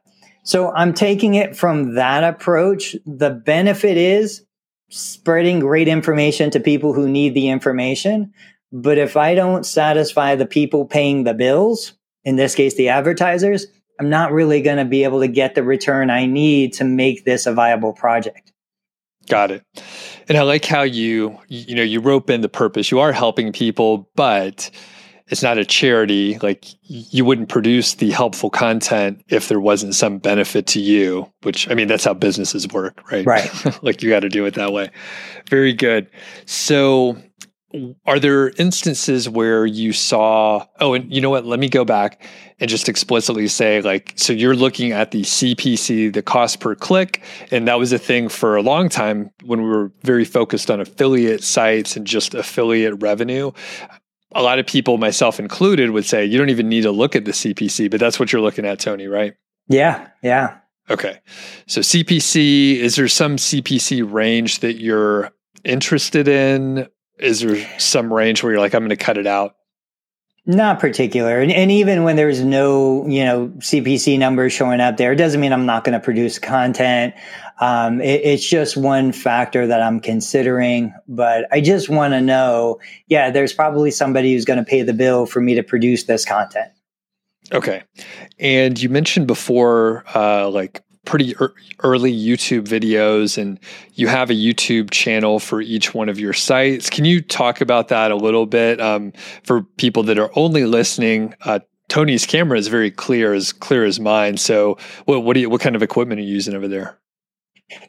So 0.46 0.72
I'm 0.72 0.94
taking 0.94 1.34
it 1.34 1.56
from 1.56 1.96
that 1.96 2.22
approach. 2.22 2.94
The 3.04 3.30
benefit 3.30 3.96
is 3.96 4.44
spreading 4.90 5.58
great 5.58 5.88
information 5.88 6.52
to 6.52 6.60
people 6.60 6.92
who 6.92 7.08
need 7.08 7.34
the 7.34 7.48
information. 7.48 8.32
But 8.70 8.96
if 8.96 9.16
I 9.16 9.34
don't 9.34 9.66
satisfy 9.66 10.36
the 10.36 10.46
people 10.46 10.84
paying 10.84 11.24
the 11.24 11.34
bills, 11.34 11.94
in 12.24 12.36
this 12.36 12.54
case, 12.54 12.74
the 12.74 12.90
advertisers, 12.90 13.66
I'm 13.98 14.08
not 14.08 14.30
really 14.30 14.62
going 14.62 14.76
to 14.76 14.84
be 14.84 15.02
able 15.02 15.20
to 15.20 15.28
get 15.28 15.56
the 15.56 15.64
return 15.64 16.10
I 16.10 16.26
need 16.26 16.74
to 16.74 16.84
make 16.84 17.24
this 17.24 17.46
a 17.46 17.52
viable 17.52 17.92
project. 17.92 18.52
Got 19.28 19.50
it. 19.50 19.64
And 20.28 20.38
I 20.38 20.42
like 20.42 20.64
how 20.64 20.82
you, 20.82 21.36
you 21.48 21.74
know, 21.74 21.82
you 21.82 21.98
rope 21.98 22.30
in 22.30 22.42
the 22.42 22.48
purpose. 22.48 22.92
You 22.92 23.00
are 23.00 23.10
helping 23.10 23.52
people, 23.52 24.08
but 24.14 24.70
it's 25.28 25.42
not 25.42 25.58
a 25.58 25.64
charity. 25.64 26.38
Like 26.38 26.64
you 26.82 27.24
wouldn't 27.24 27.48
produce 27.48 27.94
the 27.94 28.10
helpful 28.10 28.50
content 28.50 29.24
if 29.28 29.48
there 29.48 29.60
wasn't 29.60 29.94
some 29.94 30.18
benefit 30.18 30.66
to 30.68 30.80
you, 30.80 31.30
which 31.42 31.68
I 31.68 31.74
mean, 31.74 31.88
that's 31.88 32.04
how 32.04 32.14
businesses 32.14 32.68
work, 32.68 33.10
right? 33.10 33.26
Right. 33.26 33.50
like 33.82 34.02
you 34.02 34.10
got 34.10 34.20
to 34.20 34.28
do 34.28 34.44
it 34.46 34.54
that 34.54 34.72
way. 34.72 34.90
Very 35.48 35.72
good. 35.72 36.08
So, 36.44 37.16
are 38.06 38.18
there 38.18 38.50
instances 38.50 39.28
where 39.28 39.66
you 39.66 39.92
saw, 39.92 40.64
oh, 40.80 40.94
and 40.94 41.12
you 41.12 41.20
know 41.20 41.28
what? 41.28 41.44
Let 41.44 41.58
me 41.58 41.68
go 41.68 41.84
back 41.84 42.24
and 42.58 42.70
just 42.70 42.88
explicitly 42.88 43.48
say, 43.48 43.82
like, 43.82 44.14
so 44.16 44.32
you're 44.32 44.54
looking 44.54 44.92
at 44.92 45.10
the 45.10 45.22
CPC, 45.22 46.12
the 46.12 46.22
cost 46.22 46.60
per 46.60 46.74
click. 46.74 47.22
And 47.50 47.68
that 47.68 47.78
was 47.78 47.92
a 47.92 47.98
thing 47.98 48.28
for 48.28 48.56
a 48.56 48.62
long 48.62 48.88
time 48.88 49.30
when 49.44 49.62
we 49.62 49.68
were 49.68 49.92
very 50.04 50.24
focused 50.24 50.70
on 50.70 50.80
affiliate 50.80 51.42
sites 51.42 51.96
and 51.96 52.06
just 52.06 52.34
affiliate 52.34 53.02
revenue 53.02 53.50
a 54.34 54.42
lot 54.42 54.58
of 54.58 54.66
people, 54.66 54.98
myself 54.98 55.38
included, 55.38 55.90
would 55.90 56.04
say 56.04 56.24
you 56.24 56.38
don't 56.38 56.50
even 56.50 56.68
need 56.68 56.82
to 56.82 56.90
look 56.90 57.16
at 57.16 57.24
the 57.24 57.32
CPC, 57.32 57.90
but 57.90 58.00
that's 58.00 58.18
what 58.18 58.32
you're 58.32 58.42
looking 58.42 58.66
at, 58.66 58.78
Tony, 58.80 59.06
right? 59.06 59.34
Yeah, 59.68 60.08
yeah. 60.22 60.58
Okay. 60.88 61.20
So 61.66 61.80
CPC, 61.80 62.76
is 62.76 62.96
there 62.96 63.08
some 63.08 63.36
CPC 63.36 64.10
range 64.10 64.60
that 64.60 64.74
you're 64.74 65.32
interested 65.64 66.28
in? 66.28 66.86
Is 67.18 67.40
there 67.40 67.66
some 67.78 68.12
range 68.12 68.42
where 68.42 68.52
you're 68.52 68.60
like, 68.60 68.74
I'm 68.74 68.82
going 68.82 68.90
to 68.90 68.96
cut 68.96 69.18
it 69.18 69.26
out? 69.26 69.55
Not 70.48 70.78
particular. 70.78 71.40
And, 71.40 71.50
and, 71.50 71.72
even 71.72 72.04
when 72.04 72.14
there's 72.14 72.40
no, 72.40 73.04
you 73.08 73.24
know, 73.24 73.48
CPC 73.58 74.16
numbers 74.16 74.52
showing 74.52 74.80
up 74.80 74.96
there, 74.96 75.12
it 75.12 75.16
doesn't 75.16 75.40
mean 75.40 75.52
I'm 75.52 75.66
not 75.66 75.82
going 75.82 75.94
to 75.94 76.00
produce 76.00 76.38
content. 76.38 77.14
Um, 77.60 78.00
it, 78.00 78.20
it's 78.22 78.48
just 78.48 78.76
one 78.76 79.10
factor 79.10 79.66
that 79.66 79.82
I'm 79.82 79.98
considering, 79.98 80.94
but 81.08 81.46
I 81.50 81.60
just 81.60 81.88
want 81.88 82.14
to 82.14 82.20
know, 82.20 82.78
yeah, 83.08 83.32
there's 83.32 83.52
probably 83.52 83.90
somebody 83.90 84.34
who's 84.34 84.44
going 84.44 84.58
to 84.58 84.64
pay 84.64 84.82
the 84.82 84.92
bill 84.92 85.26
for 85.26 85.40
me 85.40 85.54
to 85.56 85.64
produce 85.64 86.04
this 86.04 86.24
content. 86.24 86.70
Okay. 87.52 87.82
And 88.38 88.80
you 88.80 88.88
mentioned 88.88 89.26
before, 89.26 90.04
uh, 90.14 90.48
like 90.48 90.80
pretty 91.06 91.34
early 91.80 92.12
YouTube 92.12 92.68
videos, 92.68 93.38
and 93.38 93.58
you 93.94 94.08
have 94.08 94.28
a 94.28 94.34
YouTube 94.34 94.90
channel 94.90 95.38
for 95.38 95.62
each 95.62 95.94
one 95.94 96.10
of 96.10 96.20
your 96.20 96.34
sites. 96.34 96.90
Can 96.90 97.06
you 97.06 97.22
talk 97.22 97.62
about 97.62 97.88
that 97.88 98.10
a 98.10 98.16
little 98.16 98.44
bit 98.44 98.80
um, 98.80 99.12
for 99.44 99.62
people 99.62 100.02
that 100.02 100.18
are 100.18 100.30
only 100.36 100.64
listening? 100.66 101.34
Uh, 101.42 101.60
Tony's 101.88 102.26
camera 102.26 102.58
is 102.58 102.68
very 102.68 102.90
clear, 102.90 103.32
as 103.32 103.52
clear 103.52 103.84
as 103.84 103.98
mine. 103.98 104.36
So, 104.36 104.76
what 105.06 105.24
what, 105.24 105.36
you, 105.36 105.48
what 105.48 105.60
kind 105.60 105.76
of 105.76 105.82
equipment 105.82 106.20
are 106.20 106.24
you 106.24 106.34
using 106.34 106.54
over 106.54 106.68
there? 106.68 106.98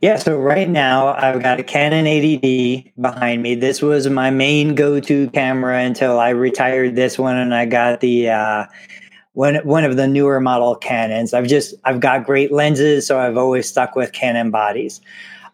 Yeah, 0.02 0.18
so 0.18 0.40
right 0.40 0.68
now 0.68 1.14
I've 1.14 1.44
got 1.44 1.60
a 1.60 1.64
Canon 1.64 2.06
80D 2.06 2.94
behind 3.00 3.44
me. 3.44 3.54
This 3.54 3.80
was 3.82 4.10
my 4.10 4.32
main 4.32 4.74
go-to 4.74 5.30
camera 5.30 5.84
until 5.84 6.20
I 6.20 6.30
retired 6.30 6.96
this 6.96 7.20
one, 7.20 7.38
and 7.38 7.54
I 7.54 7.66
got 7.66 8.00
the 8.00 8.30
uh, 8.30 8.66
one 9.38 9.56
one 9.58 9.84
of 9.84 9.98
the 9.98 10.08
newer 10.08 10.40
model 10.40 10.76
Canons. 10.76 11.32
I've 11.32 11.46
just 11.46 11.76
I've 11.86 12.00
got 12.00 12.26
great 12.26 12.52
lenses, 12.52 13.06
so 13.06 13.20
I've 13.20 13.38
always 13.38 13.70
stuck 13.70 13.96
with 13.96 14.12
Canon 14.12 14.50
bodies. 14.50 15.00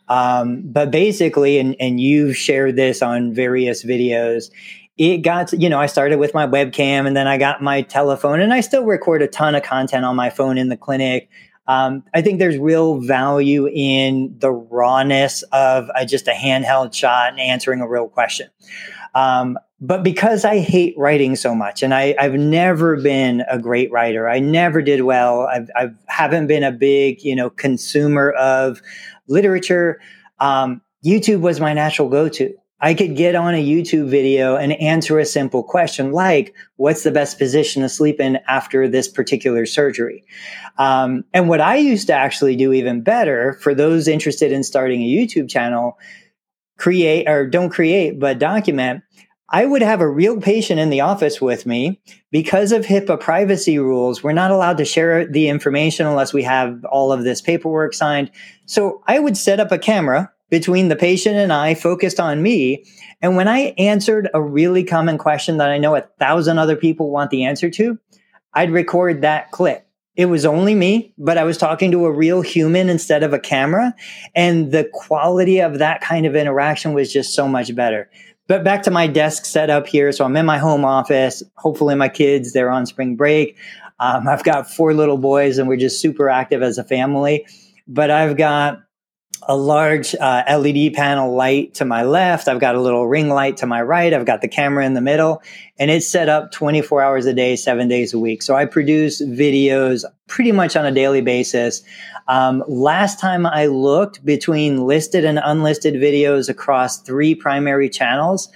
Um, 0.08 0.62
but 0.64 0.90
basically, 0.90 1.60
and 1.60 1.76
and 1.82 2.00
you've 2.00 2.38
shared 2.38 2.78
this 2.78 3.02
on 3.02 3.34
various 3.34 3.84
videos. 3.84 4.52
It 4.98 5.18
got 5.18 5.52
you 5.52 5.68
know 5.68 5.82
I 5.82 5.88
started 5.88 6.18
with 6.18 6.34
my 6.34 6.48
webcam, 6.48 7.06
and 7.06 7.14
then 7.14 7.28
I 7.28 7.38
got 7.38 7.62
my 7.62 7.82
telephone, 7.82 8.40
and 8.40 8.54
I 8.54 8.62
still 8.62 8.86
record 8.86 9.22
a 9.22 9.28
ton 9.28 9.54
of 9.54 9.64
content 9.64 10.06
on 10.06 10.16
my 10.16 10.30
phone 10.30 10.58
in 10.58 10.70
the 10.70 10.78
clinic. 10.78 11.30
Um, 11.68 12.06
I 12.14 12.22
think 12.22 12.40
there's 12.40 12.58
real 12.58 13.02
value 13.02 13.68
in 13.68 14.34
the 14.40 14.52
rawness 14.52 15.44
of 15.52 15.90
uh, 15.94 16.06
just 16.06 16.30
a 16.30 16.32
handheld 16.32 16.94
shot 16.94 17.32
and 17.32 17.40
answering 17.40 17.82
a 17.82 17.88
real 17.88 18.08
question. 18.08 18.48
Um, 19.16 19.58
but 19.80 20.02
because 20.02 20.46
I 20.46 20.60
hate 20.60 20.96
writing 20.98 21.36
so 21.36 21.54
much, 21.54 21.84
and 21.84 21.94
I, 21.94 22.16
have 22.18 22.36
never 22.36 22.96
been 22.96 23.44
a 23.50 23.60
great 23.60 23.92
writer, 23.92 24.30
I 24.30 24.40
never 24.40 24.82
did 24.82 25.02
well. 25.02 25.42
I've, 25.42 25.70
I 25.76 25.90
haven't 26.08 26.48
been 26.48 26.64
a 26.64 26.72
big, 26.72 27.22
you 27.22 27.36
know, 27.36 27.50
consumer 27.50 28.32
of 28.32 28.82
literature. 29.28 30.00
Um, 30.40 30.82
YouTube 31.06 31.42
was 31.42 31.60
my 31.60 31.74
natural 31.74 32.08
go-to. 32.08 32.54
I 32.80 32.94
could 32.94 33.16
get 33.16 33.36
on 33.36 33.56
a 33.56 33.66
YouTube 33.66 34.10
video 34.10 34.58
and 34.58 34.74
answer 34.74 35.18
a 35.18 35.26
simple 35.26 35.64
question 35.64 36.12
like, 36.12 36.54
"What's 36.76 37.04
the 37.04 37.12
best 37.12 37.38
position 37.38 37.82
to 37.82 37.88
sleep 37.88 38.20
in 38.20 38.40
after 38.48 38.90
this 38.90 39.08
particular 39.08 39.66
surgery?" 39.66 40.26
Um, 40.78 41.24
and 41.34 41.48
what 41.48 41.62
I 41.62 41.78
used 41.78 42.08
to 42.08 42.14
actually 42.14 42.58
do 42.58 42.74
even 42.74 43.02
better 43.02 43.54
for 43.62 43.74
those 43.74 44.10
interested 44.10 44.52
in 44.52 44.64
starting 44.64 45.02
a 45.02 45.08
YouTube 45.08 45.50
channel, 45.50 45.98
create 46.78 47.28
or 47.28 47.48
don't 47.48 47.70
create, 47.70 48.20
but 48.20 48.40
document 48.40 49.04
I 49.54 49.66
would 49.66 49.84
have 49.84 50.02
a 50.02 50.10
real 50.10 50.42
patient 50.42 50.80
in 50.80 50.90
the 50.90 51.02
office 51.02 51.40
with 51.40 51.68
me. 51.68 52.02
Because 52.32 52.72
of 52.72 52.88
HIPAA 52.88 53.20
privacy 53.20 53.78
rules, 53.78 54.24
we're 54.24 54.32
not 54.32 54.50
allowed 54.50 54.78
to 54.78 54.86
share 54.86 55.28
the 55.28 55.48
information 55.48 56.08
unless 56.08 56.34
we 56.34 56.42
have 56.42 56.84
all 56.86 57.12
of 57.12 57.24
this 57.24 57.40
paperwork 57.40 57.94
signed. 57.94 58.32
So 58.66 59.04
I 59.08 59.20
would 59.20 59.38
set 59.38 59.60
up 59.60 59.72
a 59.72 59.78
camera 59.78 60.32
between 60.50 60.88
the 60.88 60.96
patient 60.96 61.36
and 61.36 61.54
I 61.54 61.76
focused 61.76 62.20
on 62.20 62.42
me. 62.42 62.84
And 63.22 63.36
when 63.36 63.48
I 63.48 63.76
answered 63.78 64.28
a 64.34 64.42
really 64.42 64.84
common 64.84 65.20
question 65.20 65.58
that 65.58 65.70
I 65.70 65.78
know 65.78 65.96
a 65.96 66.02
thousand 66.20 66.58
other 66.58 66.76
people 66.76 67.12
want 67.12 67.30
the 67.30 67.44
answer 67.44 67.70
to, 67.70 68.00
I'd 68.56 68.72
record 68.72 69.22
that 69.22 69.52
clip. 69.52 69.88
It 70.16 70.26
was 70.28 70.46
only 70.46 70.76
me, 70.76 71.14
but 71.18 71.38
I 71.38 71.44
was 71.44 71.58
talking 71.58 71.92
to 71.92 72.06
a 72.06 72.12
real 72.12 72.42
human 72.42 72.88
instead 72.88 73.24
of 73.24 73.34
a 73.34 73.40
camera. 73.40 73.96
And 74.36 74.72
the 74.72 74.90
quality 74.94 75.60
of 75.60 75.80
that 75.80 76.02
kind 76.02 76.26
of 76.26 76.36
interaction 76.36 76.94
was 76.94 77.12
just 77.12 77.34
so 77.34 77.48
much 77.48 77.76
better 77.76 78.10
but 78.48 78.64
back 78.64 78.84
to 78.84 78.92
my 78.92 79.08
desk 79.08 79.46
setup 79.46 79.88
here. 79.88 80.12
So 80.12 80.26
I'm 80.26 80.36
in 80.36 80.46
my 80.46 80.58
home 80.58 80.86
office. 80.86 81.44
Hopefully, 81.56 81.96
my 81.96 82.10
kids 82.10 82.54
they're 82.54 82.70
on 82.70 82.86
spring 82.86 83.16
break. 83.16 83.58
Um, 84.00 84.28
I've 84.28 84.44
got 84.44 84.70
four 84.70 84.94
little 84.94 85.18
boys, 85.18 85.58
and 85.58 85.68
we're 85.68 85.78
just 85.78 86.02
super 86.02 86.30
active 86.30 86.62
as 86.62 86.78
a 86.78 86.84
family. 86.84 87.48
But 87.88 88.12
I've 88.12 88.38
got 88.38 88.84
a 89.48 89.56
large 89.56 90.16
uh, 90.16 90.44
LED 90.48 90.94
panel 90.94 91.34
light 91.34 91.74
to 91.76 91.86
my 91.86 92.04
left. 92.04 92.48
I've 92.48 92.60
got 92.60 92.76
a 92.76 92.82
little 92.82 93.08
ring 93.08 93.30
light 93.30 93.58
to 93.58 93.66
my 93.66 93.82
right. 93.82 94.14
I've 94.14 94.26
got 94.26 94.42
the 94.42 94.48
camera 94.48 94.86
in 94.86 94.94
the 94.94 95.02
middle, 95.02 95.42
and 95.78 95.92
it's 95.92 96.08
set 96.08 96.30
up 96.30 96.52
24 96.52 97.02
hours 97.02 97.26
a 97.26 97.34
day, 97.34 97.56
seven 97.56 97.88
days 97.88 98.14
a 98.14 98.20
week. 98.20 98.42
So 98.42 98.56
I 98.56 98.66
produce 98.66 99.22
videos 99.22 100.06
pretty 100.28 100.52
much 100.52 100.76
on 100.76 100.86
a 100.86 100.92
daily 100.92 101.22
basis. 101.22 101.84
Um, 102.28 102.64
last 102.68 103.20
time 103.20 103.46
I 103.46 103.66
looked 103.66 104.24
between 104.26 104.86
listed 104.86 105.26
and 105.26 105.40
unlisted 105.44 105.96
videos 105.96 106.50
across 106.50 107.02
three 107.02 107.36
primary 107.36 107.90
channels, 107.90 108.50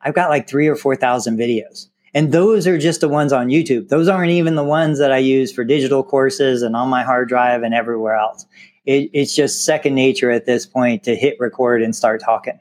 I've 0.00 0.14
got 0.14 0.30
like 0.30 0.48
three 0.48 0.68
or 0.68 0.76
4,000 0.76 1.36
videos. 1.36 1.88
And 2.14 2.32
those 2.32 2.66
are 2.66 2.78
just 2.78 3.02
the 3.02 3.10
ones 3.10 3.30
on 3.30 3.48
YouTube. 3.48 3.88
Those 3.88 4.08
aren't 4.08 4.30
even 4.30 4.54
the 4.54 4.64
ones 4.64 4.98
that 4.98 5.12
I 5.12 5.18
use 5.18 5.52
for 5.52 5.64
digital 5.64 6.02
courses 6.02 6.62
and 6.62 6.74
on 6.74 6.88
my 6.88 7.02
hard 7.02 7.28
drive 7.28 7.62
and 7.62 7.74
everywhere 7.74 8.14
else. 8.14 8.46
It, 8.86 9.10
it's 9.12 9.34
just 9.34 9.64
second 9.64 9.94
nature 9.94 10.30
at 10.30 10.46
this 10.46 10.66
point 10.66 11.02
to 11.04 11.14
hit 11.14 11.36
record 11.40 11.82
and 11.82 11.94
start 11.94 12.22
talking. 12.24 12.58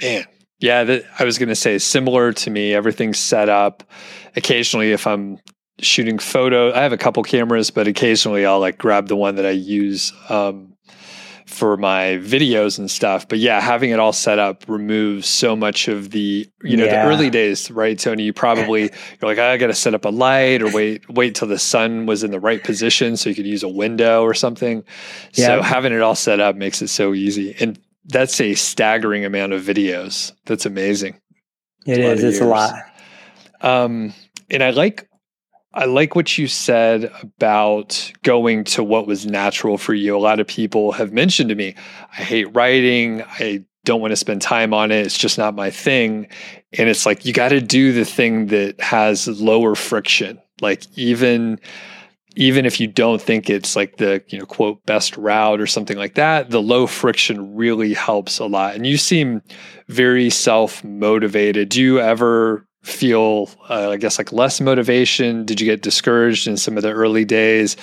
Man, 0.00 0.24
yeah, 0.60 0.84
that, 0.84 1.04
I 1.18 1.24
was 1.24 1.38
going 1.38 1.48
to 1.48 1.56
say 1.56 1.78
similar 1.78 2.32
to 2.32 2.50
me. 2.50 2.74
Everything's 2.74 3.18
set 3.18 3.48
up. 3.48 3.84
Occasionally, 4.36 4.92
if 4.92 5.06
I'm 5.06 5.38
shooting 5.80 6.18
photo. 6.18 6.72
I 6.72 6.82
have 6.82 6.92
a 6.92 6.98
couple 6.98 7.22
cameras, 7.22 7.70
but 7.70 7.86
occasionally 7.86 8.46
I'll 8.46 8.60
like 8.60 8.78
grab 8.78 9.08
the 9.08 9.16
one 9.16 9.36
that 9.36 9.46
I 9.46 9.50
use 9.50 10.12
um, 10.28 10.71
for 11.52 11.76
my 11.76 12.18
videos 12.22 12.78
and 12.78 12.90
stuff. 12.90 13.28
But 13.28 13.38
yeah, 13.38 13.60
having 13.60 13.90
it 13.90 13.98
all 13.98 14.12
set 14.12 14.38
up 14.38 14.64
removes 14.68 15.28
so 15.28 15.54
much 15.54 15.88
of 15.88 16.10
the 16.10 16.48
you 16.62 16.76
know 16.76 16.84
yeah. 16.84 17.04
the 17.04 17.10
early 17.10 17.30
days, 17.30 17.70
right, 17.70 17.98
Tony? 17.98 18.24
You 18.24 18.32
probably 18.32 18.82
you're 19.20 19.30
like 19.30 19.38
I 19.38 19.56
got 19.56 19.68
to 19.68 19.74
set 19.74 19.94
up 19.94 20.04
a 20.04 20.10
light 20.10 20.62
or 20.62 20.72
wait 20.72 21.08
wait 21.08 21.34
till 21.34 21.48
the 21.48 21.58
sun 21.58 22.06
was 22.06 22.24
in 22.24 22.30
the 22.30 22.40
right 22.40 22.62
position 22.62 23.16
so 23.16 23.28
you 23.28 23.34
could 23.34 23.46
use 23.46 23.62
a 23.62 23.68
window 23.68 24.22
or 24.22 24.34
something. 24.34 24.84
Yeah. 25.34 25.46
So 25.46 25.62
having 25.62 25.92
it 25.92 26.00
all 26.00 26.14
set 26.14 26.40
up 26.40 26.56
makes 26.56 26.82
it 26.82 26.88
so 26.88 27.14
easy, 27.14 27.54
and 27.60 27.78
that's 28.04 28.40
a 28.40 28.54
staggering 28.54 29.24
amount 29.24 29.52
of 29.52 29.62
videos. 29.62 30.32
That's 30.46 30.66
amazing. 30.66 31.20
It 31.86 31.98
is. 31.98 32.24
It's 32.24 32.38
years. 32.38 32.40
a 32.40 32.46
lot. 32.46 32.74
Um, 33.60 34.12
and 34.50 34.62
I 34.62 34.70
like 34.70 35.08
I 35.74 35.86
like 35.86 36.14
what 36.14 36.36
you 36.36 36.48
said 36.48 37.10
about 37.22 38.12
going 38.22 38.64
to 38.64 38.84
what 38.84 39.06
was 39.06 39.24
natural 39.26 39.78
for 39.78 39.94
you. 39.94 40.16
A 40.16 40.18
lot 40.18 40.40
of 40.40 40.46
people 40.46 40.92
have 40.92 41.12
mentioned 41.12 41.48
to 41.48 41.54
me, 41.54 41.74
I 42.12 42.22
hate 42.22 42.54
writing. 42.54 43.22
I 43.22 43.64
don't 43.84 44.00
want 44.00 44.12
to 44.12 44.16
spend 44.16 44.42
time 44.42 44.74
on 44.74 44.92
it. 44.92 45.06
It's 45.06 45.18
just 45.18 45.38
not 45.38 45.54
my 45.54 45.70
thing. 45.70 46.28
And 46.78 46.88
it's 46.88 47.06
like, 47.06 47.24
you 47.24 47.32
got 47.32 47.48
to 47.48 47.60
do 47.60 47.92
the 47.92 48.04
thing 48.04 48.46
that 48.46 48.80
has 48.80 49.26
lower 49.26 49.74
friction. 49.74 50.40
Like, 50.60 50.86
even 50.96 51.58
even 52.34 52.64
if 52.64 52.80
you 52.80 52.86
don't 52.86 53.20
think 53.20 53.50
it's 53.50 53.76
like 53.76 53.96
the 53.96 54.22
you 54.28 54.38
know 54.38 54.46
quote 54.46 54.84
best 54.86 55.16
route 55.16 55.60
or 55.60 55.66
something 55.66 55.98
like 55.98 56.14
that 56.14 56.50
the 56.50 56.62
low 56.62 56.86
friction 56.86 57.54
really 57.54 57.92
helps 57.92 58.38
a 58.38 58.46
lot 58.46 58.74
and 58.74 58.86
you 58.86 58.96
seem 58.96 59.42
very 59.88 60.30
self 60.30 60.82
motivated 60.82 61.68
do 61.68 61.82
you 61.82 62.00
ever 62.00 62.66
feel, 62.82 63.50
uh, 63.68 63.90
I 63.90 63.96
guess, 63.96 64.18
like 64.18 64.32
less 64.32 64.60
motivation? 64.60 65.44
Did 65.44 65.60
you 65.60 65.66
get 65.66 65.82
discouraged 65.82 66.46
in 66.46 66.56
some 66.56 66.76
of 66.76 66.82
the 66.82 66.92
early 66.92 67.24
days? 67.24 67.76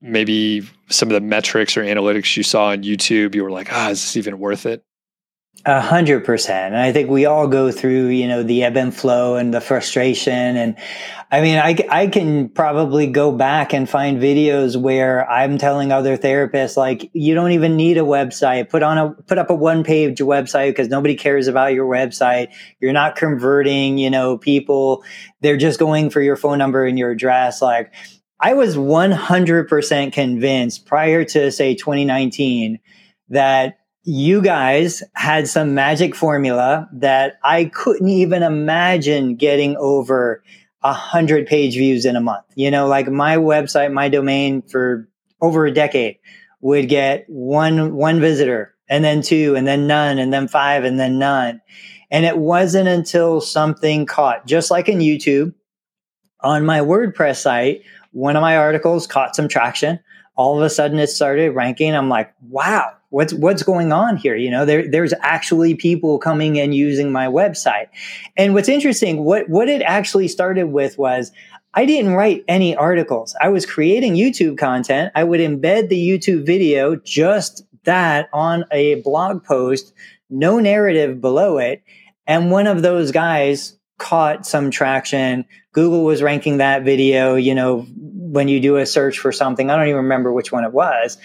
Maybe 0.00 0.62
some 0.88 1.08
of 1.08 1.14
the 1.14 1.20
metrics 1.20 1.76
or 1.76 1.82
analytics 1.82 2.36
you 2.36 2.42
saw 2.42 2.68
on 2.68 2.82
YouTube, 2.82 3.34
you 3.34 3.44
were 3.44 3.50
like, 3.50 3.72
ah, 3.72 3.90
is 3.90 4.00
this 4.00 4.16
even 4.16 4.38
worth 4.38 4.66
it? 4.66 4.82
A 5.66 5.80
hundred 5.80 6.24
percent. 6.24 6.74
And 6.74 6.82
I 6.82 6.90
think 6.90 7.10
we 7.10 7.26
all 7.26 7.46
go 7.46 7.70
through, 7.70 8.06
you 8.06 8.26
know, 8.26 8.42
the 8.42 8.64
ebb 8.64 8.78
and 8.78 8.94
flow 8.94 9.34
and 9.34 9.52
the 9.52 9.60
frustration. 9.60 10.56
And 10.56 10.74
I 11.30 11.42
mean, 11.42 11.58
I, 11.58 11.76
I 11.90 12.06
can 12.06 12.48
probably 12.48 13.06
go 13.06 13.30
back 13.30 13.74
and 13.74 13.86
find 13.86 14.18
videos 14.18 14.80
where 14.80 15.30
I'm 15.30 15.58
telling 15.58 15.92
other 15.92 16.16
therapists, 16.16 16.78
like, 16.78 17.10
you 17.12 17.34
don't 17.34 17.52
even 17.52 17.76
need 17.76 17.98
a 17.98 18.02
website. 18.02 18.70
Put 18.70 18.82
on 18.82 18.96
a, 18.96 19.10
put 19.10 19.36
up 19.36 19.50
a 19.50 19.54
one 19.54 19.84
page 19.84 20.18
website 20.20 20.70
because 20.70 20.88
nobody 20.88 21.14
cares 21.14 21.46
about 21.46 21.74
your 21.74 21.86
website. 21.86 22.48
You're 22.80 22.94
not 22.94 23.16
converting, 23.16 23.98
you 23.98 24.08
know, 24.08 24.38
people. 24.38 25.04
They're 25.42 25.58
just 25.58 25.78
going 25.78 26.08
for 26.08 26.22
your 26.22 26.36
phone 26.36 26.56
number 26.56 26.86
and 26.86 26.98
your 26.98 27.10
address. 27.10 27.60
Like, 27.60 27.92
I 28.40 28.54
was 28.54 28.78
100% 28.78 30.12
convinced 30.14 30.86
prior 30.86 31.24
to 31.26 31.52
say 31.52 31.74
2019 31.74 32.78
that 33.28 33.79
you 34.10 34.42
guys 34.42 35.04
had 35.14 35.46
some 35.46 35.72
magic 35.72 36.16
formula 36.16 36.88
that 36.94 37.38
I 37.44 37.66
couldn't 37.66 38.08
even 38.08 38.42
imagine 38.42 39.36
getting 39.36 39.76
over 39.76 40.42
a 40.82 40.92
hundred 40.92 41.46
page 41.46 41.74
views 41.74 42.04
in 42.04 42.16
a 42.16 42.20
month. 42.20 42.44
You 42.56 42.72
know, 42.72 42.88
like 42.88 43.06
my 43.06 43.36
website, 43.36 43.92
my 43.92 44.08
domain 44.08 44.62
for 44.62 45.08
over 45.40 45.64
a 45.64 45.72
decade 45.72 46.18
would 46.60 46.88
get 46.88 47.24
one, 47.28 47.94
one 47.94 48.18
visitor 48.18 48.74
and 48.88 49.04
then 49.04 49.22
two 49.22 49.54
and 49.54 49.64
then 49.64 49.86
none 49.86 50.18
and 50.18 50.32
then 50.32 50.48
five 50.48 50.82
and 50.82 50.98
then 50.98 51.20
none. 51.20 51.60
And 52.10 52.24
it 52.24 52.36
wasn't 52.36 52.88
until 52.88 53.40
something 53.40 54.06
caught, 54.06 54.44
just 54.44 54.72
like 54.72 54.88
in 54.88 54.98
YouTube 54.98 55.54
on 56.40 56.66
my 56.66 56.80
WordPress 56.80 57.42
site, 57.42 57.82
one 58.10 58.34
of 58.34 58.42
my 58.42 58.56
articles 58.56 59.06
caught 59.06 59.36
some 59.36 59.46
traction. 59.46 60.00
All 60.34 60.56
of 60.56 60.64
a 60.64 60.70
sudden 60.70 60.98
it 60.98 61.10
started 61.10 61.54
ranking. 61.54 61.94
I'm 61.94 62.08
like, 62.08 62.34
wow, 62.42 62.96
what's 63.10 63.32
what's 63.34 63.62
going 63.62 63.92
on 63.92 64.16
here 64.16 64.36
you 64.36 64.50
know 64.50 64.64
there 64.64 64.88
there's 64.88 65.12
actually 65.20 65.74
people 65.74 66.18
coming 66.18 66.58
and 66.58 66.74
using 66.74 67.12
my 67.12 67.26
website 67.26 67.88
and 68.36 68.54
what's 68.54 68.68
interesting 68.68 69.24
what 69.24 69.48
what 69.48 69.68
it 69.68 69.82
actually 69.82 70.28
started 70.28 70.66
with 70.66 70.96
was 70.98 71.30
I 71.72 71.86
didn't 71.86 72.14
write 72.14 72.44
any 72.48 72.74
articles. 72.74 73.36
I 73.40 73.48
was 73.48 73.64
creating 73.64 74.14
YouTube 74.14 74.58
content. 74.58 75.12
I 75.14 75.22
would 75.22 75.38
embed 75.38 75.88
the 75.88 76.08
YouTube 76.08 76.44
video, 76.44 76.96
just 76.96 77.64
that 77.84 78.28
on 78.32 78.64
a 78.72 78.96
blog 79.02 79.44
post, 79.44 79.92
no 80.28 80.58
narrative 80.58 81.20
below 81.20 81.58
it. 81.58 81.82
And 82.26 82.50
one 82.50 82.66
of 82.66 82.82
those 82.82 83.12
guys 83.12 83.76
caught 83.98 84.46
some 84.46 84.70
traction. 84.70 85.44
Google 85.72 86.04
was 86.04 86.22
ranking 86.22 86.56
that 86.56 86.82
video, 86.82 87.36
you 87.36 87.54
know, 87.54 87.86
when 87.96 88.48
you 88.48 88.60
do 88.60 88.76
a 88.76 88.86
search 88.86 89.18
for 89.18 89.30
something. 89.30 89.70
I 89.70 89.76
don't 89.76 89.86
even 89.86 90.02
remember 90.02 90.32
which 90.32 90.50
one 90.50 90.64
it 90.64 90.72
was, 90.72 91.18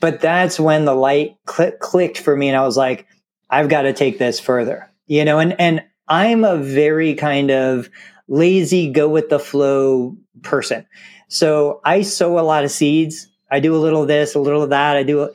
but 0.00 0.20
that's 0.20 0.58
when 0.58 0.84
the 0.84 0.94
light 0.94 1.36
cl- 1.48 1.72
clicked 1.72 2.18
for 2.18 2.36
me 2.36 2.48
and 2.48 2.56
I 2.56 2.64
was 2.64 2.76
like, 2.76 3.06
I've 3.50 3.68
got 3.68 3.82
to 3.82 3.92
take 3.92 4.18
this 4.18 4.40
further, 4.40 4.90
you 5.06 5.24
know, 5.24 5.38
and, 5.38 5.54
and 5.60 5.84
I'm 6.08 6.44
a 6.44 6.56
very 6.56 7.14
kind 7.14 7.50
of 7.50 7.88
lazy, 8.28 8.90
go 8.90 9.08
with 9.08 9.28
the 9.28 9.38
flow 9.38 10.16
person. 10.42 10.86
So 11.28 11.80
I 11.84 12.02
sow 12.02 12.38
a 12.38 12.42
lot 12.42 12.64
of 12.64 12.70
seeds. 12.70 13.28
I 13.50 13.60
do 13.60 13.74
a 13.74 13.78
little 13.78 14.02
of 14.02 14.08
this, 14.08 14.34
a 14.34 14.40
little 14.40 14.62
of 14.62 14.70
that. 14.70 14.96
I 14.96 15.02
do, 15.02 15.32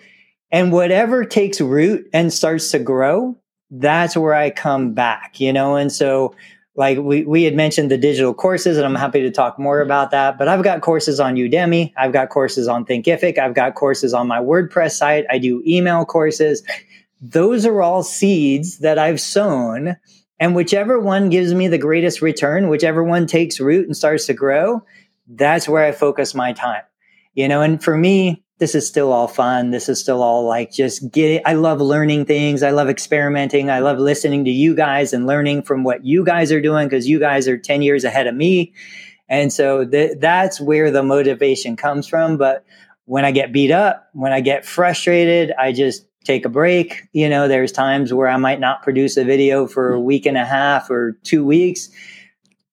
and 0.52 0.72
whatever 0.72 1.26
takes 1.26 1.60
root 1.62 2.10
and 2.14 2.34
starts 2.34 2.72
to 2.72 2.80
grow, 2.80 3.38
that's 3.72 4.16
where 4.16 4.34
I 4.34 4.50
come 4.50 4.94
back, 4.94 5.40
you 5.40 5.52
know? 5.52 5.76
And 5.76 5.92
so 5.92 6.36
like 6.76 6.98
we, 6.98 7.24
we 7.24 7.44
had 7.44 7.56
mentioned 7.56 7.90
the 7.90 7.98
digital 7.98 8.34
courses 8.34 8.78
and 8.78 8.86
i'm 8.86 8.96
happy 8.96 9.22
to 9.22 9.32
talk 9.32 9.58
more 9.58 9.82
about 9.82 10.12
that 10.12 10.38
but 10.38 10.48
i've 10.48 10.64
got 10.64 10.82
courses 10.82 11.20
on 11.20 11.36
udemy. 11.36 11.94
I've 11.98 12.14
got 12.14 12.30
courses 12.30 12.68
on 12.68 12.86
thinkific. 12.86 13.38
I've 13.38 13.54
got 13.54 13.76
courses 13.76 14.14
on 14.14 14.28
my 14.28 14.40
wordpress 14.40 14.92
site. 14.92 15.26
I 15.30 15.38
do 15.38 15.64
email 15.66 16.06
courses. 16.06 16.64
Those 17.22 17.66
are 17.66 17.82
all 17.82 18.04
seeds 18.04 18.80
that 18.80 19.00
i've 19.00 19.20
sown 19.22 19.96
and 20.40 20.56
whichever 20.56 21.00
one 21.00 21.30
gives 21.30 21.54
me 21.54 21.68
the 21.68 21.78
greatest 21.78 22.22
return 22.22 22.70
whichever 22.70 23.04
one 23.04 23.26
takes 23.26 23.60
root 23.60 23.86
and 23.88 23.98
starts 23.98 24.26
to 24.28 24.34
grow 24.34 24.84
that's 25.28 25.68
where 25.68 25.84
i 25.84 25.92
focus 25.92 26.36
my 26.36 26.54
time. 26.54 26.84
You 27.34 27.48
know 27.48 27.62
and 27.62 27.84
for 27.84 27.98
me 27.98 28.45
this 28.58 28.74
is 28.74 28.88
still 28.88 29.12
all 29.12 29.28
fun. 29.28 29.72
This 29.72 29.90
is 29.90 30.00
still 30.00 30.24
all 30.24 30.46
like 30.46 30.72
just 30.72 31.12
get 31.12 31.42
I 31.46 31.54
love 31.54 31.82
learning 31.82 32.26
things. 32.26 32.64
I 32.64 32.72
love 32.72 32.90
experimenting. 32.90 33.70
I 33.70 33.80
love 33.80 34.00
listening 34.00 34.46
to 34.46 34.52
you 34.52 34.76
guys 34.76 35.12
and 35.12 35.28
learning 35.28 35.64
from 35.64 35.84
what 35.84 36.06
you 36.06 36.24
guys 36.24 36.52
are 36.52 36.62
doing 36.62 36.88
because 36.88 37.08
you 37.08 37.20
guys 37.20 37.48
are 37.48 37.58
10 37.58 37.82
years 37.82 38.06
ahead 38.06 38.28
of 38.28 38.36
me. 38.36 38.74
And 39.28 39.52
so 39.52 39.86
th- 39.86 40.18
that's 40.20 40.62
where 40.62 40.90
the 40.90 41.04
motivation 41.04 41.76
comes 41.76 42.08
from. 42.08 42.38
But 42.38 42.64
when 43.06 43.26
I 43.26 43.32
get 43.32 43.52
beat 43.52 43.72
up, 43.72 44.10
when 44.14 44.32
I 44.32 44.40
get 44.40 44.66
frustrated, 44.66 45.52
I 45.60 45.74
just 45.74 46.06
take 46.24 46.46
a 46.46 46.50
break. 46.50 47.04
You 47.12 47.28
know, 47.28 47.48
there's 47.48 47.72
times 47.72 48.14
where 48.14 48.28
I 48.28 48.38
might 48.38 48.60
not 48.60 48.84
produce 48.84 49.18
a 49.18 49.26
video 49.26 49.68
for 49.68 49.94
a 49.94 50.00
week 50.00 50.26
and 50.26 50.38
a 50.38 50.46
half 50.46 50.90
or 50.90 51.20
two 51.24 51.46
weeks 51.46 51.90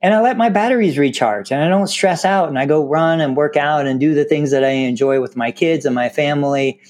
and 0.03 0.13
I 0.13 0.21
let 0.21 0.37
my 0.37 0.49
batteries 0.49 0.99
recharge 0.99 1.53
and 1.53 1.63
I 1.63 1.69
don't 1.69 1.87
stress 1.87 2.25
out 2.25 2.49
and 2.49 2.59
I 2.59 2.67
go 2.67 2.87
run 2.87 3.21
and 3.21 3.37
work 3.37 3.57
out 3.57 3.87
and 3.87 4.01
do 4.01 4.15
the 4.15 4.25
things 4.25 4.51
that 4.51 4.65
I 4.65 4.71
enjoy 4.71 5.21
with 5.21 5.37
my 5.37 5.53
kids 5.53 5.87
and 5.87 5.95
my 5.95 6.09
family. 6.09 6.81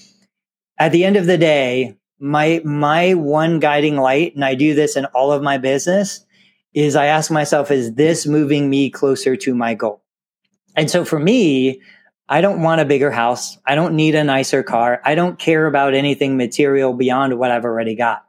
At 0.79 0.93
the 0.93 1.05
end 1.05 1.17
of 1.17 1.27
the 1.27 1.39
day, 1.39 1.97
my 2.19 2.63
my 2.65 3.15
one 3.15 3.59
guiding 3.61 3.97
light 3.97 4.35
and 4.35 4.45
I 4.45 4.55
do 4.55 4.75
this 4.75 4.97
in 4.97 5.05
all 5.07 5.31
of 5.31 5.43
my 5.43 5.59
business 5.59 6.25
is 6.73 6.97
I 6.97 7.07
ask 7.07 7.31
myself 7.31 7.71
is 7.71 7.95
this 7.95 8.27
moving 8.27 8.71
me 8.71 8.89
closer 8.89 9.37
to 9.37 9.55
my 9.55 9.75
goal? 9.75 10.03
And 10.75 10.91
so 10.91 11.05
for 11.05 11.19
me, 11.19 11.83
I 12.31 12.41
don't 12.41 12.63
want 12.63 12.81
a 12.81 12.87
bigger 12.87 13.11
house. 13.11 13.59
I 13.67 13.75
don't 13.75 13.95
need 13.95 14.15
a 14.15 14.25
nicer 14.25 14.63
car. 14.63 15.03
I 15.05 15.15
don't 15.15 15.39
care 15.39 15.67
about 15.67 15.93
anything 15.93 16.39
material 16.39 16.95
beyond 16.95 17.39
what 17.39 17.51
I've 17.51 17.67
already 17.67 17.95
got. 17.95 18.25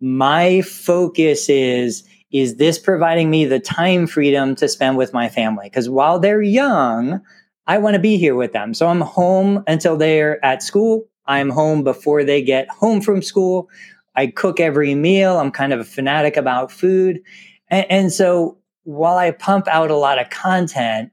My 0.00 0.62
focus 0.62 1.50
is 1.50 2.04
is 2.32 2.56
this 2.56 2.78
providing 2.78 3.30
me 3.30 3.44
the 3.44 3.60
time 3.60 4.06
freedom 4.06 4.54
to 4.56 4.68
spend 4.68 4.96
with 4.96 5.12
my 5.12 5.28
family? 5.28 5.66
Because 5.66 5.88
while 5.88 6.18
they're 6.18 6.42
young, 6.42 7.20
I 7.66 7.78
want 7.78 7.94
to 7.94 8.00
be 8.00 8.16
here 8.16 8.34
with 8.34 8.52
them. 8.52 8.74
So 8.74 8.88
I'm 8.88 9.02
home 9.02 9.62
until 9.66 9.96
they're 9.96 10.44
at 10.44 10.62
school. 10.62 11.06
I'm 11.26 11.50
home 11.50 11.84
before 11.84 12.24
they 12.24 12.42
get 12.42 12.68
home 12.68 13.00
from 13.00 13.22
school. 13.22 13.68
I 14.16 14.26
cook 14.26 14.60
every 14.60 14.94
meal. 14.94 15.38
I'm 15.38 15.50
kind 15.50 15.72
of 15.72 15.80
a 15.80 15.84
fanatic 15.84 16.36
about 16.36 16.72
food. 16.72 17.20
And, 17.68 17.86
and 17.90 18.12
so 18.12 18.58
while 18.84 19.16
I 19.16 19.30
pump 19.30 19.68
out 19.68 19.90
a 19.90 19.96
lot 19.96 20.20
of 20.20 20.30
content, 20.30 21.12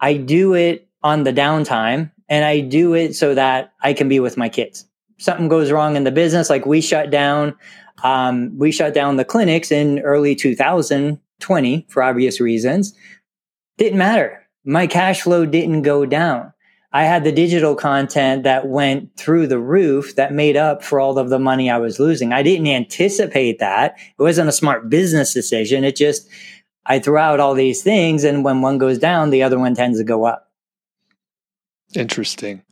I 0.00 0.14
do 0.14 0.54
it 0.54 0.88
on 1.02 1.22
the 1.22 1.32
downtime 1.32 2.10
and 2.28 2.44
I 2.44 2.60
do 2.60 2.94
it 2.94 3.14
so 3.14 3.34
that 3.34 3.72
I 3.82 3.92
can 3.92 4.08
be 4.08 4.20
with 4.20 4.36
my 4.36 4.48
kids. 4.48 4.86
Something 5.18 5.48
goes 5.48 5.70
wrong 5.70 5.96
in 5.96 6.04
the 6.04 6.10
business, 6.10 6.50
like 6.50 6.66
we 6.66 6.80
shut 6.80 7.10
down 7.10 7.54
um, 8.02 8.56
we 8.58 8.72
shut 8.72 8.94
down 8.94 9.16
the 9.16 9.24
clinics 9.24 9.70
in 9.70 10.00
early 10.00 10.34
2020 10.34 11.86
for 11.88 12.02
obvious 12.02 12.40
reasons. 12.40 12.94
Didn't 13.78 13.98
matter. 13.98 14.46
My 14.64 14.86
cash 14.86 15.22
flow 15.22 15.46
didn't 15.46 15.82
go 15.82 16.06
down. 16.06 16.52
I 16.92 17.04
had 17.04 17.22
the 17.22 17.32
digital 17.32 17.76
content 17.76 18.42
that 18.42 18.66
went 18.66 19.16
through 19.16 19.46
the 19.46 19.60
roof 19.60 20.16
that 20.16 20.32
made 20.32 20.56
up 20.56 20.82
for 20.82 20.98
all 20.98 21.18
of 21.18 21.30
the 21.30 21.38
money 21.38 21.70
I 21.70 21.78
was 21.78 22.00
losing. 22.00 22.32
I 22.32 22.42
didn't 22.42 22.66
anticipate 22.66 23.60
that. 23.60 23.94
It 24.18 24.22
wasn't 24.22 24.48
a 24.48 24.52
smart 24.52 24.90
business 24.90 25.32
decision. 25.32 25.84
It 25.84 25.94
just, 25.94 26.28
I 26.86 26.98
threw 26.98 27.16
out 27.16 27.38
all 27.38 27.54
these 27.54 27.82
things. 27.82 28.24
And 28.24 28.44
when 28.44 28.60
one 28.60 28.78
goes 28.78 28.98
down, 28.98 29.30
the 29.30 29.44
other 29.44 29.58
one 29.58 29.76
tends 29.76 29.98
to 29.98 30.04
go 30.04 30.24
up. 30.24 30.50
Interesting 31.94 32.62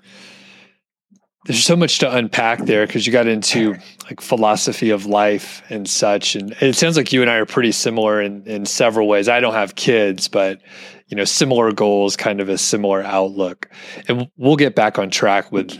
there's 1.45 1.65
so 1.65 1.77
much 1.77 2.01
to 2.01 2.15
unpack 2.15 2.61
there 2.61 2.87
because 2.87 3.07
you 3.07 3.13
got 3.13 3.27
into 3.27 3.77
like 4.05 4.21
philosophy 4.21 4.91
of 4.91 5.07
life 5.07 5.63
and 5.71 5.89
such 5.89 6.35
and 6.35 6.53
it 6.61 6.75
sounds 6.75 6.97
like 6.97 7.13
you 7.13 7.23
and 7.23 7.31
i 7.31 7.37
are 7.37 7.47
pretty 7.47 7.73
similar 7.73 8.21
in 8.21 8.45
in 8.45 8.67
several 8.67 9.09
ways. 9.09 9.29
I 9.29 9.41
don't 9.41 9.55
have 9.55 9.75
kids 9.75 10.29
but 10.29 10.61
you 11.07 11.17
know 11.17 11.25
similar 11.25 11.73
goals 11.73 12.17
kind 12.17 12.41
of 12.41 12.49
a 12.49 12.59
similar 12.59 13.03
outlook. 13.03 13.71
And 14.09 14.31
we'll 14.37 14.57
get 14.57 14.75
back 14.75 14.99
on 14.99 15.11
track 15.11 15.53
with 15.53 15.77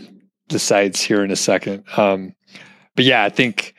the 0.47 0.59
sites 0.59 1.01
here 1.01 1.23
in 1.23 1.31
a 1.31 1.35
second. 1.35 1.83
Um, 1.97 2.35
but 2.95 3.05
yeah 3.05 3.23
i 3.23 3.29
think 3.29 3.75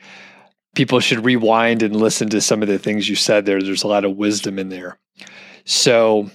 people 0.75 0.99
should 0.99 1.25
rewind 1.25 1.83
and 1.83 1.95
listen 1.95 2.29
to 2.29 2.41
some 2.41 2.61
of 2.61 2.67
the 2.67 2.79
things 2.79 3.09
you 3.09 3.15
said 3.15 3.45
there. 3.45 3.61
There's 3.61 3.83
a 3.83 3.87
lot 3.87 4.05
of 4.05 4.15
wisdom 4.15 4.57
in 4.57 4.69
there. 4.69 4.97
So 5.65 6.29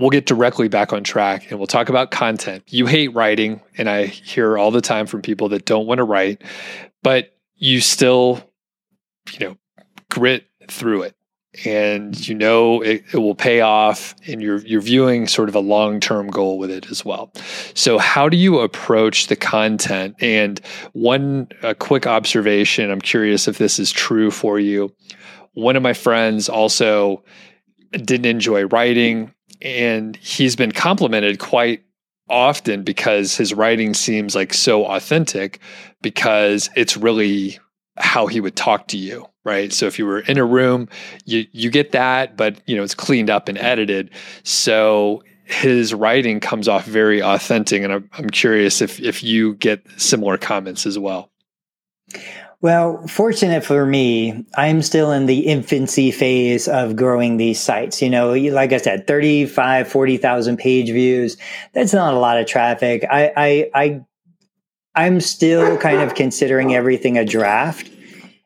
we'll 0.00 0.10
get 0.10 0.26
directly 0.26 0.66
back 0.66 0.92
on 0.92 1.04
track 1.04 1.50
and 1.50 1.60
we'll 1.60 1.66
talk 1.66 1.88
about 1.88 2.10
content. 2.10 2.64
You 2.66 2.86
hate 2.86 3.14
writing, 3.14 3.60
and 3.76 3.88
I 3.88 4.06
hear 4.06 4.58
all 4.58 4.70
the 4.70 4.80
time 4.80 5.06
from 5.06 5.22
people 5.22 5.50
that 5.50 5.66
don't 5.66 5.86
want 5.86 5.98
to 5.98 6.04
write, 6.04 6.42
but 7.02 7.36
you 7.56 7.80
still, 7.80 8.42
you 9.32 9.46
know, 9.46 9.56
grit 10.10 10.46
through 10.68 11.02
it. 11.02 11.16
And 11.64 12.28
you 12.28 12.36
know 12.36 12.80
it, 12.80 13.02
it 13.12 13.16
will 13.16 13.34
pay 13.34 13.60
off, 13.60 14.14
and 14.28 14.40
you're 14.40 14.58
you're 14.58 14.80
viewing 14.80 15.26
sort 15.26 15.48
of 15.48 15.56
a 15.56 15.60
long 15.60 15.98
term 15.98 16.28
goal 16.28 16.58
with 16.58 16.70
it 16.70 16.88
as 16.92 17.04
well. 17.04 17.32
So, 17.74 17.98
how 17.98 18.28
do 18.28 18.36
you 18.36 18.60
approach 18.60 19.26
the 19.26 19.34
content? 19.34 20.14
And 20.20 20.60
one 20.92 21.48
a 21.64 21.74
quick 21.74 22.06
observation. 22.06 22.88
I'm 22.88 23.00
curious 23.00 23.48
if 23.48 23.58
this 23.58 23.80
is 23.80 23.90
true 23.90 24.30
for 24.30 24.60
you. 24.60 24.94
One 25.54 25.74
of 25.74 25.82
my 25.82 25.92
friends 25.92 26.48
also 26.48 27.24
didn't 27.90 28.26
enjoy 28.26 28.66
writing 28.66 29.34
and 29.62 30.16
he's 30.16 30.56
been 30.56 30.72
complimented 30.72 31.38
quite 31.38 31.82
often 32.28 32.82
because 32.82 33.36
his 33.36 33.52
writing 33.52 33.92
seems 33.94 34.34
like 34.34 34.54
so 34.54 34.86
authentic 34.86 35.58
because 36.00 36.70
it's 36.76 36.96
really 36.96 37.58
how 37.96 38.26
he 38.26 38.40
would 38.40 38.56
talk 38.56 38.88
to 38.88 38.96
you, 38.96 39.26
right? 39.44 39.72
So 39.72 39.86
if 39.86 39.98
you 39.98 40.06
were 40.06 40.20
in 40.20 40.38
a 40.38 40.44
room, 40.44 40.88
you 41.24 41.46
you 41.52 41.70
get 41.70 41.92
that, 41.92 42.36
but 42.36 42.60
you 42.66 42.76
know 42.76 42.82
it's 42.82 42.94
cleaned 42.94 43.30
up 43.30 43.48
and 43.48 43.58
edited. 43.58 44.10
So 44.42 45.22
his 45.44 45.92
writing 45.92 46.40
comes 46.40 46.68
off 46.68 46.84
very 46.84 47.20
authentic, 47.22 47.82
and 47.82 47.92
I'm, 47.92 48.10
I'm 48.12 48.30
curious 48.30 48.80
if 48.80 49.00
if 49.00 49.22
you 49.22 49.54
get 49.54 49.84
similar 49.96 50.38
comments 50.38 50.86
as 50.86 50.98
well. 50.98 51.30
Well, 52.62 53.06
fortunate 53.06 53.64
for 53.64 53.86
me, 53.86 54.44
I'm 54.54 54.82
still 54.82 55.12
in 55.12 55.24
the 55.24 55.46
infancy 55.46 56.10
phase 56.10 56.68
of 56.68 56.94
growing 56.94 57.38
these 57.38 57.58
sites. 57.58 58.02
You 58.02 58.10
know, 58.10 58.34
like 58.34 58.74
I 58.74 58.76
said, 58.76 59.06
35, 59.06 59.88
40,000 59.88 60.58
page 60.58 60.90
views. 60.90 61.38
That's 61.72 61.94
not 61.94 62.12
a 62.12 62.18
lot 62.18 62.38
of 62.38 62.46
traffic. 62.46 63.06
I, 63.10 63.32
I, 63.34 63.70
I, 63.74 64.00
I'm 64.94 65.22
still 65.22 65.78
kind 65.78 66.00
of 66.02 66.14
considering 66.14 66.74
everything 66.74 67.16
a 67.16 67.24
draft. 67.24 67.90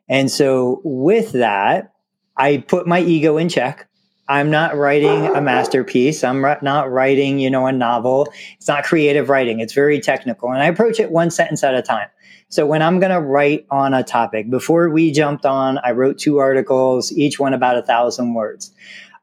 And 0.09 0.31
so 0.31 0.81
with 0.85 1.33
that, 1.33 1.93
I 2.37 2.59
put 2.59 2.87
my 2.87 3.01
ego 3.01 3.37
in 3.37 3.49
check. 3.49 3.89
I'm 4.29 4.51
not 4.51 4.77
writing 4.77 5.27
a 5.27 5.41
masterpiece. 5.41 6.23
I'm 6.23 6.41
not 6.41 6.91
writing, 6.91 7.41
you 7.41 7.51
know, 7.51 7.67
a 7.67 7.73
novel. 7.73 8.33
It's 8.57 8.69
not 8.69 8.85
creative 8.85 9.29
writing. 9.29 9.59
It's 9.59 9.75
very 9.75 10.01
technical. 10.01 10.51
And 10.51 10.63
I 10.63 10.67
approach 10.67 11.01
it 11.01 11.11
one 11.11 11.31
sentence 11.31 11.65
at 11.65 11.75
a 11.75 11.83
time. 11.83 12.09
So 12.49 12.67
when 12.67 12.83
I'm 12.83 13.01
going 13.01 13.13
to 13.13 13.21
write 13.21 13.67
on 13.71 13.95
a 13.95 14.05
topic, 14.05 14.51
before 14.51 14.89
we 14.91 15.11
jumped 15.11 15.45
on, 15.45 15.79
I 15.79 15.91
wrote 15.91 16.19
two 16.19 16.39
articles, 16.39 17.11
each 17.13 17.39
one 17.39 17.55
about 17.55 17.79
a 17.79 17.83
thousand 17.83 18.35
words. 18.35 18.73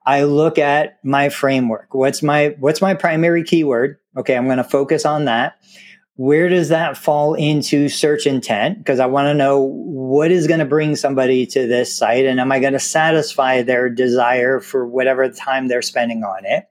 I 0.05 0.23
look 0.23 0.57
at 0.57 0.99
my 1.03 1.29
framework. 1.29 1.93
What's 1.93 2.23
my, 2.23 2.55
what's 2.59 2.81
my 2.81 2.93
primary 2.93 3.43
keyword? 3.43 3.97
Okay. 4.17 4.35
I'm 4.35 4.45
going 4.45 4.57
to 4.57 4.63
focus 4.63 5.05
on 5.05 5.25
that. 5.25 5.57
Where 6.15 6.49
does 6.49 6.69
that 6.69 6.97
fall 6.97 7.33
into 7.35 7.87
search 7.87 8.27
intent? 8.27 8.79
Because 8.79 8.99
I 8.99 9.05
want 9.05 9.27
to 9.27 9.33
know 9.33 9.61
what 9.61 10.29
is 10.29 10.45
going 10.45 10.59
to 10.59 10.65
bring 10.65 10.95
somebody 10.95 11.45
to 11.47 11.67
this 11.67 11.95
site 11.95 12.25
and 12.25 12.39
am 12.39 12.51
I 12.51 12.59
going 12.59 12.73
to 12.73 12.79
satisfy 12.79 13.61
their 13.61 13.89
desire 13.89 14.59
for 14.59 14.85
whatever 14.85 15.29
time 15.29 15.67
they're 15.67 15.81
spending 15.81 16.23
on 16.23 16.45
it? 16.45 16.67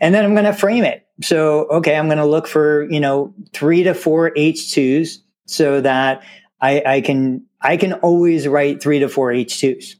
And 0.00 0.14
then 0.14 0.24
I'm 0.24 0.32
going 0.34 0.46
to 0.46 0.52
frame 0.52 0.84
it. 0.84 1.06
So, 1.22 1.66
okay, 1.66 1.96
I'm 1.96 2.06
going 2.06 2.18
to 2.18 2.24
look 2.24 2.46
for, 2.46 2.90
you 2.90 3.00
know, 3.00 3.34
three 3.52 3.82
to 3.82 3.94
four 3.94 4.30
H2s 4.30 5.18
so 5.50 5.80
that 5.80 6.22
I, 6.60 6.82
I 6.86 7.00
can 7.00 7.46
I 7.60 7.76
can 7.76 7.94
always 7.94 8.48
write 8.48 8.82
three 8.82 9.00
to 9.00 9.08
four 9.08 9.30
H2s. 9.32 9.96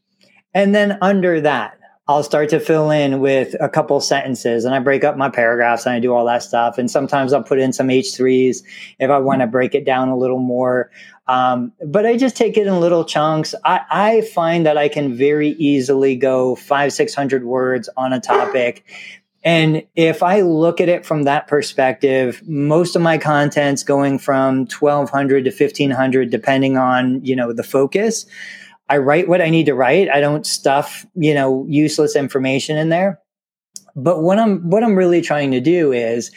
And 0.55 0.75
then 0.75 0.99
under 1.03 1.41
that, 1.43 1.79
I'll 2.09 2.23
start 2.23 2.49
to 2.49 2.59
fill 2.59 2.91
in 2.91 3.21
with 3.21 3.55
a 3.61 3.69
couple 3.69 4.01
sentences 4.01 4.65
and 4.65 4.75
I 4.75 4.81
break 4.81 5.05
up 5.05 5.17
my 5.17 5.29
paragraphs 5.29 5.87
and 5.87 5.95
I 5.95 6.01
do 6.01 6.13
all 6.13 6.25
that 6.27 6.43
stuff. 6.43 6.77
And 6.77 6.91
sometimes 6.91 7.33
I'll 7.33 7.43
put 7.43 7.61
in 7.61 7.73
some 7.73 7.89
H3s 7.89 8.63
if 8.99 9.11
I 9.11 9.19
want 9.19 9.43
to 9.43 9.47
break 9.47 9.75
it 9.75 9.85
down 9.85 10.09
a 10.09 10.17
little 10.17 10.41
more. 10.41 10.91
Um, 11.29 11.73
but 11.87 12.07
I 12.07 12.17
just 12.17 12.37
take 12.37 12.57
it 12.57 12.67
in 12.67 12.81
little 12.81 13.05
chunks. 13.05 13.55
I, 13.65 13.83
I 13.91 14.21
find 14.23 14.67
that 14.67 14.77
I 14.77 14.89
can 14.89 15.15
very 15.15 15.51
easily 15.51 16.17
go 16.17 16.57
five, 16.57 16.93
600 16.93 17.45
words 17.45 17.89
on 17.97 18.13
a 18.13 18.21
topic 18.21 18.85
and 19.43 19.87
if 19.95 20.23
I 20.23 20.43
look 20.43 20.81
at 20.81 20.91
it 20.91 21.07
from 21.07 21.23
that 21.23 21.49
perspective, 21.49 22.43
most 22.47 22.95
of 22.95 23.01
my 23.01 23.17
content's 23.17 23.83
going 23.83 24.19
from 24.19 24.67
1200 24.67 25.45
to 25.45 25.51
1500, 25.51 26.31
depending 26.31 26.77
on, 26.77 27.25
you 27.25 27.35
know, 27.35 27.53
the 27.53 27.63
focus. 27.63 28.27
I 28.91 28.99
write 28.99 29.29
what 29.29 29.41
I 29.41 29.49
need 29.49 29.67
to 29.67 29.75
write. 29.75 30.11
I 30.11 30.21
don't 30.21 30.45
stuff, 30.45 31.07
you 31.15 31.33
know, 31.33 31.65
useless 31.69 32.17
information 32.17 32.77
in 32.77 32.91
there. 32.91 33.21
But 33.97 34.23
what 34.23 34.39
I'm, 34.39 34.69
what 34.69 34.85
I'm 34.85 34.97
really 34.97 35.23
trying 35.23 35.53
to 35.53 35.61
do 35.61 35.93
is 35.93 36.31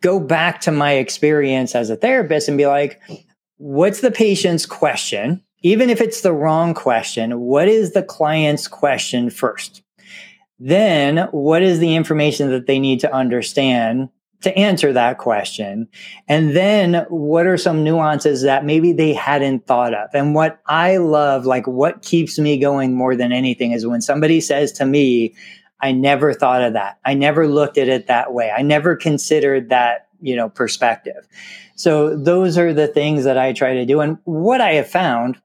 go 0.00 0.20
back 0.20 0.60
to 0.62 0.70
my 0.70 0.92
experience 0.92 1.74
as 1.74 1.90
a 1.90 1.96
therapist 1.96 2.48
and 2.48 2.56
be 2.56 2.66
like, 2.66 3.00
what's 3.56 4.00
the 4.00 4.12
patient's 4.12 4.64
question? 4.64 5.42
Even 5.62 5.90
if 5.90 6.00
it's 6.00 6.20
the 6.20 6.32
wrong 6.32 6.72
question, 6.72 7.40
what 7.40 7.66
is 7.66 7.92
the 7.92 8.02
client's 8.02 8.68
question 8.68 9.28
first? 9.28 9.82
Then 10.58 11.28
what 11.30 11.62
is 11.62 11.78
the 11.78 11.94
information 11.94 12.50
that 12.50 12.66
they 12.66 12.78
need 12.78 13.00
to 13.00 13.12
understand 13.12 14.08
to 14.40 14.56
answer 14.56 14.92
that 14.92 15.18
question? 15.18 15.88
And 16.28 16.56
then 16.56 17.06
what 17.08 17.46
are 17.46 17.56
some 17.56 17.84
nuances 17.84 18.42
that 18.42 18.64
maybe 18.64 18.92
they 18.92 19.12
hadn't 19.12 19.66
thought 19.66 19.94
of? 19.94 20.10
And 20.14 20.34
what 20.34 20.60
I 20.66 20.96
love, 20.98 21.44
like 21.44 21.66
what 21.66 22.02
keeps 22.02 22.38
me 22.38 22.58
going 22.58 22.94
more 22.94 23.16
than 23.16 23.32
anything 23.32 23.72
is 23.72 23.86
when 23.86 24.00
somebody 24.00 24.40
says 24.40 24.72
to 24.72 24.86
me, 24.86 25.34
I 25.80 25.92
never 25.92 26.34
thought 26.34 26.62
of 26.62 26.72
that. 26.72 26.98
I 27.04 27.14
never 27.14 27.46
looked 27.46 27.78
at 27.78 27.88
it 27.88 28.08
that 28.08 28.32
way. 28.32 28.50
I 28.50 28.62
never 28.62 28.96
considered 28.96 29.68
that, 29.68 30.08
you 30.20 30.34
know, 30.34 30.48
perspective. 30.48 31.28
So 31.76 32.16
those 32.16 32.58
are 32.58 32.74
the 32.74 32.88
things 32.88 33.22
that 33.24 33.38
I 33.38 33.52
try 33.52 33.74
to 33.74 33.86
do. 33.86 34.00
And 34.00 34.18
what 34.24 34.60
I 34.60 34.74
have 34.74 34.90
found 34.90 35.40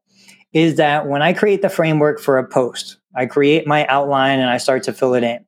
is 0.52 0.76
that 0.76 1.08
when 1.08 1.22
I 1.22 1.34
create 1.34 1.62
the 1.62 1.70
framework 1.70 2.20
for 2.20 2.40
a 2.40 2.48
post, 2.48 2.98
I 3.16 3.26
create 3.26 3.68
my 3.68 3.86
outline 3.88 4.40
and 4.40 4.50
I 4.50 4.58
start 4.58 4.84
to 4.84 4.94
fill 4.94 5.14
it 5.14 5.24
in. 5.24 5.46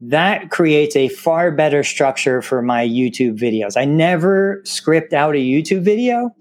That 0.00 0.50
creates 0.50 0.96
a 0.96 1.08
far 1.08 1.50
better 1.50 1.82
structure 1.82 2.40
for 2.40 2.62
my 2.62 2.86
YouTube 2.86 3.38
videos. 3.38 3.76
I 3.76 3.84
never 3.84 4.62
script 4.64 5.12
out 5.12 5.34
a 5.34 5.38
YouTube 5.38 5.82
video. 5.82 6.34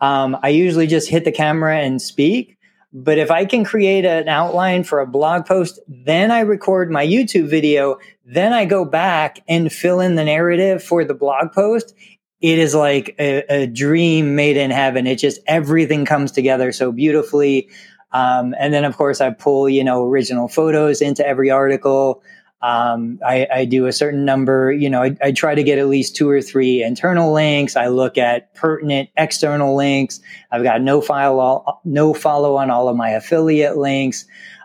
Um, 0.00 0.36
I 0.42 0.50
usually 0.50 0.86
just 0.86 1.08
hit 1.08 1.24
the 1.24 1.32
camera 1.32 1.78
and 1.78 2.00
speak. 2.02 2.56
But 2.92 3.18
if 3.18 3.30
I 3.30 3.44
can 3.44 3.64
create 3.64 4.04
an 4.06 4.28
outline 4.28 4.84
for 4.84 5.00
a 5.00 5.06
blog 5.06 5.44
post, 5.44 5.80
then 5.86 6.30
I 6.30 6.40
record 6.40 6.90
my 6.90 7.06
YouTube 7.06 7.48
video, 7.48 7.98
then 8.24 8.54
I 8.54 8.64
go 8.64 8.86
back 8.86 9.40
and 9.48 9.70
fill 9.70 10.00
in 10.00 10.14
the 10.14 10.24
narrative 10.24 10.82
for 10.82 11.04
the 11.04 11.12
blog 11.12 11.52
post. 11.52 11.94
It 12.40 12.58
is 12.58 12.74
like 12.74 13.14
a, 13.18 13.42
a 13.52 13.66
dream 13.66 14.34
made 14.34 14.56
in 14.56 14.70
heaven. 14.70 15.06
It 15.06 15.16
just 15.16 15.40
everything 15.46 16.04
comes 16.04 16.32
together 16.32 16.72
so 16.72 16.90
beautifully. 16.90 17.68
Um, 18.16 18.54
and 18.58 18.72
then, 18.72 18.86
of 18.86 18.96
course, 18.96 19.20
I 19.20 19.28
pull, 19.28 19.68
you 19.68 19.84
know, 19.84 20.06
original 20.06 20.48
photos 20.48 21.02
into 21.02 21.26
every 21.26 21.50
article. 21.50 22.22
Um, 22.62 23.20
I, 23.24 23.46
I, 23.52 23.64
do 23.66 23.84
a 23.84 23.92
certain 23.92 24.24
number, 24.24 24.72
you 24.72 24.88
know, 24.88 25.02
I, 25.02 25.14
I, 25.22 25.32
try 25.32 25.54
to 25.54 25.62
get 25.62 25.78
at 25.78 25.88
least 25.88 26.16
two 26.16 26.28
or 26.28 26.40
three 26.40 26.82
internal 26.82 27.34
links. 27.34 27.76
I 27.76 27.88
look 27.88 28.16
at 28.16 28.54
pertinent 28.54 29.10
external 29.18 29.76
links. 29.76 30.20
I've 30.50 30.62
got 30.62 30.80
no 30.80 31.02
file, 31.02 31.38
all, 31.38 31.82
no 31.84 32.14
follow 32.14 32.56
on 32.56 32.70
all 32.70 32.88
of 32.88 32.96
my 32.96 33.10
affiliate 33.10 33.76
links. 33.76 34.24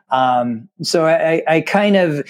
Um, 0.10 0.70
so 0.82 1.06
I, 1.06 1.44
I 1.46 1.62
kind 1.62 1.98
of, 1.98 2.26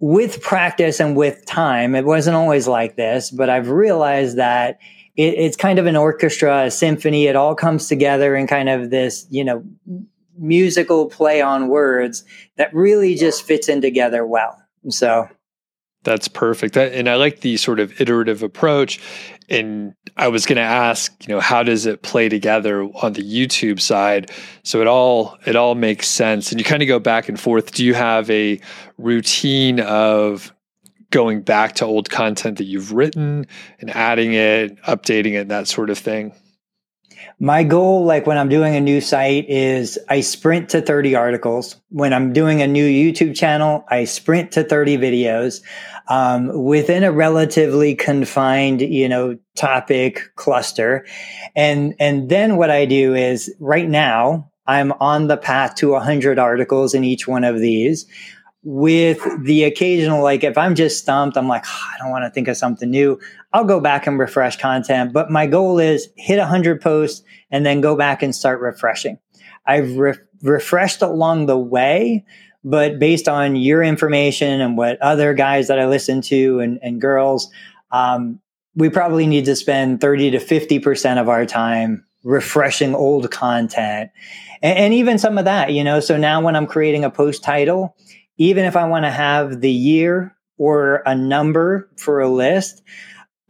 with 0.00 0.42
practice 0.42 0.98
and 0.98 1.16
with 1.16 1.46
time, 1.46 1.94
it 1.94 2.04
wasn't 2.04 2.34
always 2.34 2.66
like 2.66 2.96
this, 2.96 3.30
but 3.30 3.48
I've 3.48 3.68
realized 3.68 4.36
that 4.38 4.80
it, 5.16 5.34
it's 5.34 5.56
kind 5.56 5.78
of 5.78 5.86
an 5.86 5.94
orchestra, 5.94 6.64
a 6.64 6.70
symphony. 6.72 7.26
It 7.26 7.36
all 7.36 7.54
comes 7.54 7.86
together 7.86 8.34
in 8.34 8.48
kind 8.48 8.68
of 8.68 8.90
this, 8.90 9.26
you 9.30 9.44
know, 9.44 9.62
musical 10.38 11.06
play 11.06 11.40
on 11.40 11.68
words 11.68 12.24
that 12.56 12.72
really 12.74 13.14
just 13.14 13.42
fits 13.42 13.68
in 13.68 13.80
together 13.80 14.26
well. 14.26 14.62
So 14.88 15.28
that's 16.04 16.28
perfect. 16.28 16.74
That, 16.74 16.92
and 16.92 17.08
I 17.08 17.16
like 17.16 17.40
the 17.40 17.56
sort 17.56 17.80
of 17.80 18.00
iterative 18.00 18.42
approach. 18.42 19.00
And 19.48 19.94
I 20.16 20.28
was 20.28 20.46
going 20.46 20.56
to 20.56 20.62
ask, 20.62 21.12
you 21.26 21.34
know, 21.34 21.40
how 21.40 21.62
does 21.62 21.86
it 21.86 22.02
play 22.02 22.28
together 22.28 22.82
on 22.82 23.14
the 23.14 23.22
YouTube 23.22 23.80
side? 23.80 24.30
So 24.62 24.80
it 24.80 24.86
all 24.86 25.36
it 25.46 25.56
all 25.56 25.74
makes 25.74 26.08
sense. 26.08 26.50
And 26.50 26.60
you 26.60 26.64
kind 26.64 26.82
of 26.82 26.88
go 26.88 26.98
back 26.98 27.28
and 27.28 27.38
forth. 27.38 27.72
Do 27.72 27.84
you 27.84 27.94
have 27.94 28.30
a 28.30 28.60
routine 28.96 29.80
of 29.80 30.52
going 31.10 31.42
back 31.42 31.74
to 31.76 31.84
old 31.84 32.10
content 32.10 32.58
that 32.58 32.64
you've 32.64 32.92
written 32.92 33.46
and 33.80 33.90
adding 33.90 34.34
it, 34.34 34.80
updating 34.82 35.32
it, 35.32 35.48
that 35.48 35.66
sort 35.66 35.90
of 35.90 35.98
thing? 35.98 36.32
My 37.40 37.62
goal, 37.62 38.04
like 38.04 38.26
when 38.26 38.38
I'm 38.38 38.48
doing 38.48 38.74
a 38.74 38.80
new 38.80 39.00
site, 39.00 39.48
is 39.48 39.98
I 40.08 40.20
sprint 40.20 40.68
to 40.70 40.80
30 40.80 41.14
articles. 41.14 41.76
When 41.90 42.12
I'm 42.12 42.32
doing 42.32 42.62
a 42.62 42.66
new 42.66 42.86
YouTube 42.86 43.36
channel, 43.36 43.84
I 43.88 44.04
sprint 44.04 44.52
to 44.52 44.64
30 44.64 44.98
videos 44.98 45.62
um, 46.08 46.64
within 46.64 47.04
a 47.04 47.12
relatively 47.12 47.94
confined, 47.94 48.80
you 48.80 49.08
know, 49.08 49.38
topic 49.54 50.34
cluster. 50.36 51.06
And 51.54 51.94
and 52.00 52.28
then 52.28 52.56
what 52.56 52.70
I 52.70 52.86
do 52.86 53.14
is 53.14 53.54
right 53.60 53.88
now 53.88 54.50
I'm 54.66 54.92
on 55.00 55.28
the 55.28 55.36
path 55.36 55.76
to 55.76 55.92
100 55.92 56.38
articles 56.38 56.92
in 56.92 57.02
each 57.02 57.26
one 57.26 57.44
of 57.44 57.58
these 57.58 58.06
with 58.70 59.26
the 59.44 59.64
occasional 59.64 60.22
like 60.22 60.44
if 60.44 60.58
i'm 60.58 60.74
just 60.74 60.98
stumped 60.98 61.38
i'm 61.38 61.48
like 61.48 61.64
oh, 61.66 61.88
i 61.94 61.96
don't 61.98 62.10
want 62.10 62.22
to 62.22 62.28
think 62.28 62.48
of 62.48 62.56
something 62.56 62.90
new 62.90 63.18
i'll 63.54 63.64
go 63.64 63.80
back 63.80 64.06
and 64.06 64.18
refresh 64.18 64.58
content 64.58 65.10
but 65.10 65.30
my 65.30 65.46
goal 65.46 65.78
is 65.78 66.10
hit 66.16 66.36
100 66.36 66.78
posts 66.78 67.24
and 67.50 67.64
then 67.64 67.80
go 67.80 67.96
back 67.96 68.22
and 68.22 68.34
start 68.34 68.60
refreshing. 68.60 69.18
I've 69.64 69.96
re- 69.96 70.18
refreshed 70.42 71.00
along 71.00 71.46
the 71.46 71.56
way 71.56 72.26
but 72.62 72.98
based 72.98 73.26
on 73.26 73.56
your 73.56 73.82
information 73.82 74.60
and 74.60 74.76
what 74.76 75.00
other 75.00 75.32
guys 75.32 75.68
that 75.68 75.78
i 75.78 75.86
listen 75.86 76.20
to 76.20 76.60
and, 76.60 76.78
and 76.82 77.00
girls 77.00 77.50
um, 77.90 78.38
we 78.74 78.90
probably 78.90 79.26
need 79.26 79.46
to 79.46 79.56
spend 79.56 80.02
30 80.02 80.32
to 80.32 80.38
50% 80.38 81.18
of 81.18 81.30
our 81.30 81.46
time 81.46 82.04
refreshing 82.22 82.94
old 82.94 83.30
content. 83.30 84.10
And, 84.60 84.78
and 84.78 84.94
even 84.94 85.18
some 85.18 85.38
of 85.38 85.46
that 85.46 85.72
you 85.72 85.82
know? 85.82 86.00
So 86.00 86.18
now 86.18 86.42
when 86.42 86.54
i'm 86.54 86.66
creating 86.66 87.02
a 87.02 87.10
post 87.10 87.42
title 87.42 87.96
even 88.38 88.64
if 88.64 88.76
I 88.76 88.86
want 88.86 89.04
to 89.04 89.10
have 89.10 89.60
the 89.60 89.70
year 89.70 90.34
or 90.56 91.02
a 91.04 91.14
number 91.14 91.90
for 91.96 92.20
a 92.20 92.28
list, 92.28 92.82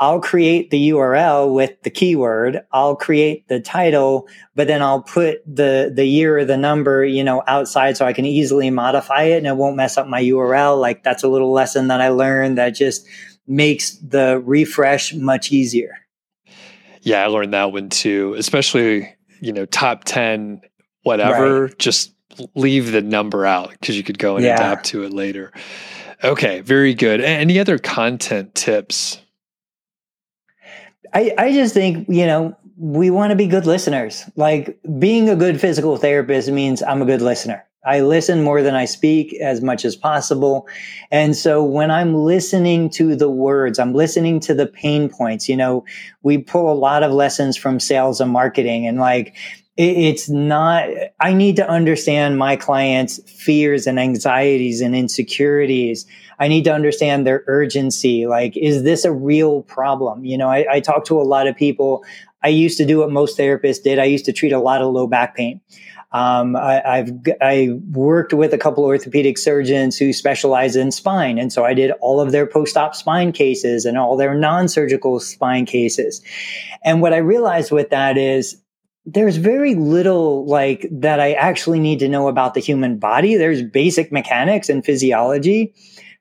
I'll 0.01 0.21
create 0.21 0.71
the 0.71 0.91
URL 0.91 1.53
with 1.53 1.83
the 1.83 1.91
keyword. 1.91 2.61
I'll 2.73 2.95
create 2.95 3.49
the 3.49 3.61
title, 3.61 4.29
but 4.55 4.69
then 4.69 4.81
I'll 4.81 5.03
put 5.03 5.43
the, 5.45 5.91
the 5.93 6.05
year 6.05 6.39
or 6.39 6.45
the 6.45 6.57
number, 6.57 7.05
you 7.05 7.25
know, 7.25 7.43
outside 7.49 7.97
so 7.97 8.07
I 8.07 8.13
can 8.13 8.25
easily 8.25 8.71
modify 8.71 9.25
it 9.25 9.39
and 9.39 9.47
it 9.47 9.57
won't 9.57 9.77
mess 9.77 9.99
up 9.99 10.07
my 10.07 10.23
URL. 10.23 10.81
Like 10.81 11.03
that's 11.03 11.25
a 11.25 11.29
little 11.29 11.53
lesson 11.53 11.89
that 11.89 12.01
I 12.01 12.11
learned 12.11 12.59
that 12.59 12.71
just 12.71 13.07
makes 13.49 13.97
the 13.97 14.41
refresh 14.45 15.15
much 15.15 15.51
easier. 15.51 15.97
Yeah, 17.03 17.25
I 17.25 17.27
learned 17.27 17.55
that 17.55 17.73
one 17.73 17.89
too, 17.89 18.35
especially, 18.39 19.17
you 19.41 19.53
know, 19.53 19.67
top 19.67 20.05
10, 20.05 20.61
whatever, 21.03 21.65
right. 21.65 21.79
just 21.79 22.13
leave 22.55 22.93
the 22.93 23.03
number 23.03 23.47
out 23.47 23.71
because 23.71 23.97
you 23.97 24.03
could 24.03 24.19
go 24.19 24.37
and 24.37 24.45
yeah. 24.45 24.55
adapt 24.55 24.87
to 24.87 25.05
it 25.05 25.13
later. 25.13 25.53
Okay, 26.25 26.61
very 26.61 26.95
good. 26.95 27.21
Any 27.21 27.59
other 27.61 27.79
content 27.79 28.55
tips? 28.55 29.21
I, 31.15 31.33
I 31.39 31.53
just 31.53 31.75
think, 31.75 32.09
you 32.09 32.27
know, 32.27 32.57
we 32.77 33.11
want 33.11 33.31
to 33.31 33.37
be 33.37 33.47
good 33.47 33.67
listeners. 33.67 34.25
Like 34.37 34.79
being 34.99 35.29
a 35.29 35.37
good 35.37 35.61
physical 35.61 35.97
therapist 35.97 36.51
means 36.51 36.83
I'm 36.83 37.03
a 37.03 37.07
good 37.07 37.23
listener. 37.23 37.65
I 37.87 38.01
listen 38.01 38.43
more 38.43 38.61
than 38.63 38.75
I 38.75 38.85
speak 38.85 39.35
as 39.41 39.63
much 39.63 39.85
as 39.85 39.97
possible. 39.97 40.69
And 41.11 41.37
so 41.37 41.63
when 41.65 41.91
I'm 41.91 42.15
listening 42.15 42.91
to 42.91 43.17
the 43.17 43.31
words, 43.31 43.79
I'm 43.79 43.95
listening 43.95 44.41
to 44.41 44.55
the 44.55 44.67
pain 44.67 45.09
points. 45.09 45.49
You 45.49 45.57
know, 45.57 45.85
we 46.23 46.39
pull 46.39 46.71
a 46.71 46.75
lot 46.75 47.03
of 47.03 47.13
lessons 47.13 47.57
from 47.57 47.81
sales 47.81 48.21
and 48.21 48.31
marketing 48.31 48.87
and 48.87 48.99
like, 48.99 49.37
it's 49.79 50.29
not, 50.29 50.89
I 51.21 51.33
need 51.33 51.55
to 51.57 51.69
understand 51.69 52.37
my 52.37 52.57
clients' 52.57 53.21
fears 53.31 53.87
and 53.87 53.99
anxieties 53.99 54.81
and 54.81 54.97
insecurities. 54.97 56.05
I 56.41 56.49
need 56.49 56.65
to 56.65 56.75
understand 56.75 57.25
their 57.25 57.45
urgency. 57.47 58.27
Like, 58.27 58.57
is 58.57 58.83
this 58.83 59.05
a 59.05 59.13
real 59.13 59.63
problem? 59.63 60.25
You 60.25 60.37
know, 60.37 60.49
I, 60.49 60.67
I 60.69 60.81
talk 60.81 61.05
to 61.07 61.21
a 61.21 61.23
lot 61.23 61.47
of 61.47 61.55
people. 61.57 62.05
I 62.43 62.49
used 62.49 62.77
to 62.79 62.85
do 62.85 62.99
what 62.99 63.13
most 63.13 63.39
therapists 63.39 63.85
did. 63.85 64.01
I 64.01 64.05
used 64.05 64.25
to 64.25 64.33
treat 64.33 64.53
a 64.53 64.59
lot 64.59 64.83
of 64.83 64.93
low 64.93 65.07
back 65.07 65.37
pain. 65.37 65.61
Um, 66.11 66.57
I, 66.57 66.97
have 66.97 67.13
I 67.41 67.69
worked 67.93 68.33
with 68.33 68.53
a 68.53 68.59
couple 68.59 68.85
orthopedic 68.85 69.39
surgeons 69.39 69.97
who 69.97 70.13
specialize 70.13 70.75
in 70.75 70.91
spine, 70.91 71.39
and 71.39 71.53
so 71.53 71.65
I 71.65 71.75
did 71.75 71.93
all 72.01 72.19
of 72.21 72.33
their 72.33 72.47
post-op 72.47 72.97
spine 72.97 73.31
cases 73.31 73.85
and 73.85 73.99
all 73.99 74.17
their 74.17 74.35
non-surgical 74.35 75.21
spine 75.21 75.67
cases. 75.67 76.23
And 76.83 77.03
what 77.03 77.13
I 77.13 77.19
realized 77.19 77.71
with 77.71 77.91
that 77.91 78.17
is 78.17 78.57
there's 79.11 79.37
very 79.39 79.75
little 79.75 80.47
like 80.47 80.87
that 80.91 81.19
I 81.19 81.33
actually 81.33 81.81
need 81.81 81.99
to 82.01 82.09
know 82.09 82.29
about 82.29 82.53
the 82.53 82.61
human 82.61 82.99
body. 82.99 83.37
There's 83.37 83.63
basic 83.63 84.13
mechanics 84.13 84.69
and 84.69 84.85
physiology. 84.85 85.75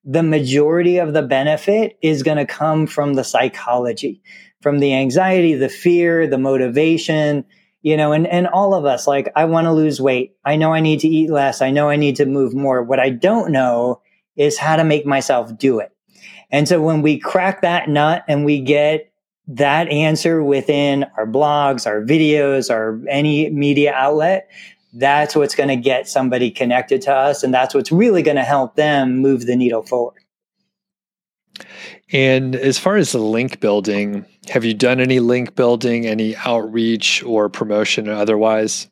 The 0.06 0.24
majority 0.24 0.98
of 0.98 1.14
the 1.14 1.22
benefit 1.22 1.98
is 2.02 2.24
going 2.24 2.38
to 2.38 2.46
come 2.46 2.88
from 2.88 3.16
the 3.16 3.26
psychology, 3.26 4.22
from 4.62 4.80
the 4.80 4.94
anxiety, 4.94 5.54
the 5.54 5.68
fear, 5.68 6.28
the 6.28 6.38
motivation, 6.38 7.44
you 7.82 7.98
know, 7.98 8.14
and, 8.14 8.26
and 8.26 8.48
all 8.48 8.74
of 8.74 8.86
us, 8.86 9.06
like, 9.06 9.32
I 9.36 9.46
want 9.46 9.66
to 9.66 9.74
lose 9.74 10.00
weight. 10.00 10.38
I 10.46 10.56
know 10.56 10.74
I 10.74 10.80
need 10.80 11.02
to 11.02 11.10
eat 11.10 11.30
less. 11.30 11.62
I 11.62 11.72
know 11.72 11.90
I 11.90 11.98
need 11.98 12.16
to 12.18 12.26
move 12.26 12.54
more. 12.54 12.84
What 12.84 13.00
I 13.00 13.10
don't 13.10 13.52
know 13.52 14.02
is 14.38 14.58
how 14.58 14.78
to 14.78 14.86
make 14.86 15.06
myself 15.06 15.58
do 15.58 15.80
it. 15.80 15.92
And 16.52 16.68
so 16.68 16.82
when 16.82 17.02
we 17.02 17.20
crack 17.20 17.62
that 17.62 17.90
nut 17.90 18.24
and 18.30 18.46
we 18.46 18.62
get 18.62 19.07
that 19.48 19.88
answer 19.90 20.44
within 20.44 21.06
our 21.16 21.26
blogs, 21.26 21.88
our 21.88 22.02
videos, 22.02 22.70
our 22.70 23.00
any 23.08 23.50
media 23.50 23.94
outlet, 23.94 24.50
that's 24.94 25.36
what's 25.36 25.56
going 25.56 25.70
to 25.70 25.76
get 25.76 26.08
somebody 26.08 26.52
connected 26.52 27.02
to 27.04 27.14
us. 27.14 27.44
And 27.44 27.54
that's 27.54 27.74
what's 27.74 27.92
really 27.92 28.24
going 28.24 28.38
to 28.38 28.44
help 28.44 28.76
them 28.76 29.20
move 29.20 29.46
the 29.46 29.56
needle 29.56 29.84
forward. 29.84 30.22
And 32.12 32.56
as 32.56 32.78
far 32.78 32.96
as 32.96 33.12
the 33.12 33.20
link 33.20 33.60
building, 33.60 34.26
have 34.50 34.64
you 34.64 34.74
done 34.74 35.00
any 35.00 35.20
link 35.20 35.56
building, 35.56 36.06
any 36.06 36.36
outreach 36.38 37.24
or 37.24 37.50
promotion 37.50 38.08
or 38.08 38.14
otherwise? 38.14 38.88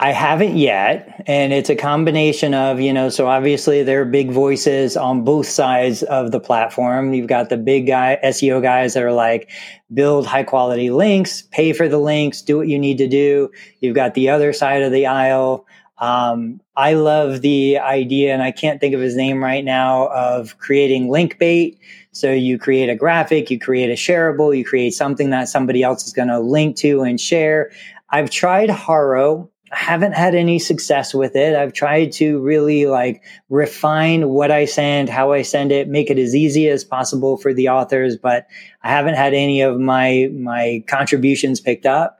I 0.00 0.12
haven't 0.12 0.56
yet. 0.56 1.22
And 1.26 1.52
it's 1.52 1.70
a 1.70 1.76
combination 1.76 2.54
of, 2.54 2.80
you 2.80 2.92
know, 2.92 3.08
so 3.08 3.26
obviously 3.26 3.82
there 3.82 4.02
are 4.02 4.04
big 4.04 4.30
voices 4.30 4.96
on 4.96 5.24
both 5.24 5.46
sides 5.46 6.02
of 6.04 6.32
the 6.32 6.40
platform. 6.40 7.14
You've 7.14 7.28
got 7.28 7.48
the 7.48 7.56
big 7.56 7.86
guy 7.86 8.18
SEO 8.24 8.62
guys 8.62 8.94
that 8.94 9.02
are 9.02 9.12
like, 9.12 9.50
build 9.92 10.26
high 10.26 10.42
quality 10.42 10.90
links, 10.90 11.42
pay 11.42 11.72
for 11.72 11.88
the 11.88 11.98
links, 11.98 12.42
do 12.42 12.56
what 12.56 12.68
you 12.68 12.78
need 12.78 12.98
to 12.98 13.08
do. 13.08 13.50
You've 13.80 13.94
got 13.94 14.14
the 14.14 14.28
other 14.28 14.52
side 14.52 14.82
of 14.82 14.92
the 14.92 15.06
aisle. 15.06 15.66
Um, 15.98 16.60
I 16.76 16.94
love 16.94 17.40
the 17.40 17.78
idea, 17.78 18.34
and 18.34 18.42
I 18.42 18.50
can't 18.50 18.80
think 18.80 18.94
of 18.94 19.00
his 19.00 19.14
name 19.14 19.42
right 19.42 19.64
now, 19.64 20.08
of 20.08 20.58
creating 20.58 21.08
link 21.08 21.38
bait. 21.38 21.78
So 22.10 22.30
you 22.32 22.58
create 22.58 22.88
a 22.88 22.96
graphic, 22.96 23.50
you 23.50 23.58
create 23.58 23.90
a 23.90 23.94
shareable, 23.94 24.56
you 24.56 24.64
create 24.64 24.92
something 24.92 25.30
that 25.30 25.48
somebody 25.48 25.82
else 25.82 26.06
is 26.06 26.12
going 26.12 26.28
to 26.28 26.40
link 26.40 26.76
to 26.78 27.02
and 27.02 27.20
share. 27.20 27.70
I've 28.10 28.30
tried 28.30 28.70
HARO. 28.70 29.50
I 29.72 29.76
haven't 29.76 30.12
had 30.12 30.34
any 30.34 30.58
success 30.58 31.14
with 31.14 31.34
it. 31.34 31.56
I've 31.56 31.72
tried 31.72 32.12
to 32.12 32.40
really 32.40 32.86
like 32.86 33.22
refine 33.48 34.28
what 34.28 34.50
I 34.50 34.66
send, 34.66 35.08
how 35.08 35.32
I 35.32 35.42
send 35.42 35.72
it, 35.72 35.88
make 35.88 36.10
it 36.10 36.18
as 36.18 36.34
easy 36.34 36.68
as 36.68 36.84
possible 36.84 37.36
for 37.36 37.52
the 37.52 37.68
authors, 37.70 38.16
but 38.16 38.46
I 38.82 38.90
haven't 38.90 39.14
had 39.14 39.34
any 39.34 39.62
of 39.62 39.80
my 39.80 40.30
my 40.32 40.84
contributions 40.86 41.60
picked 41.60 41.86
up. 41.86 42.18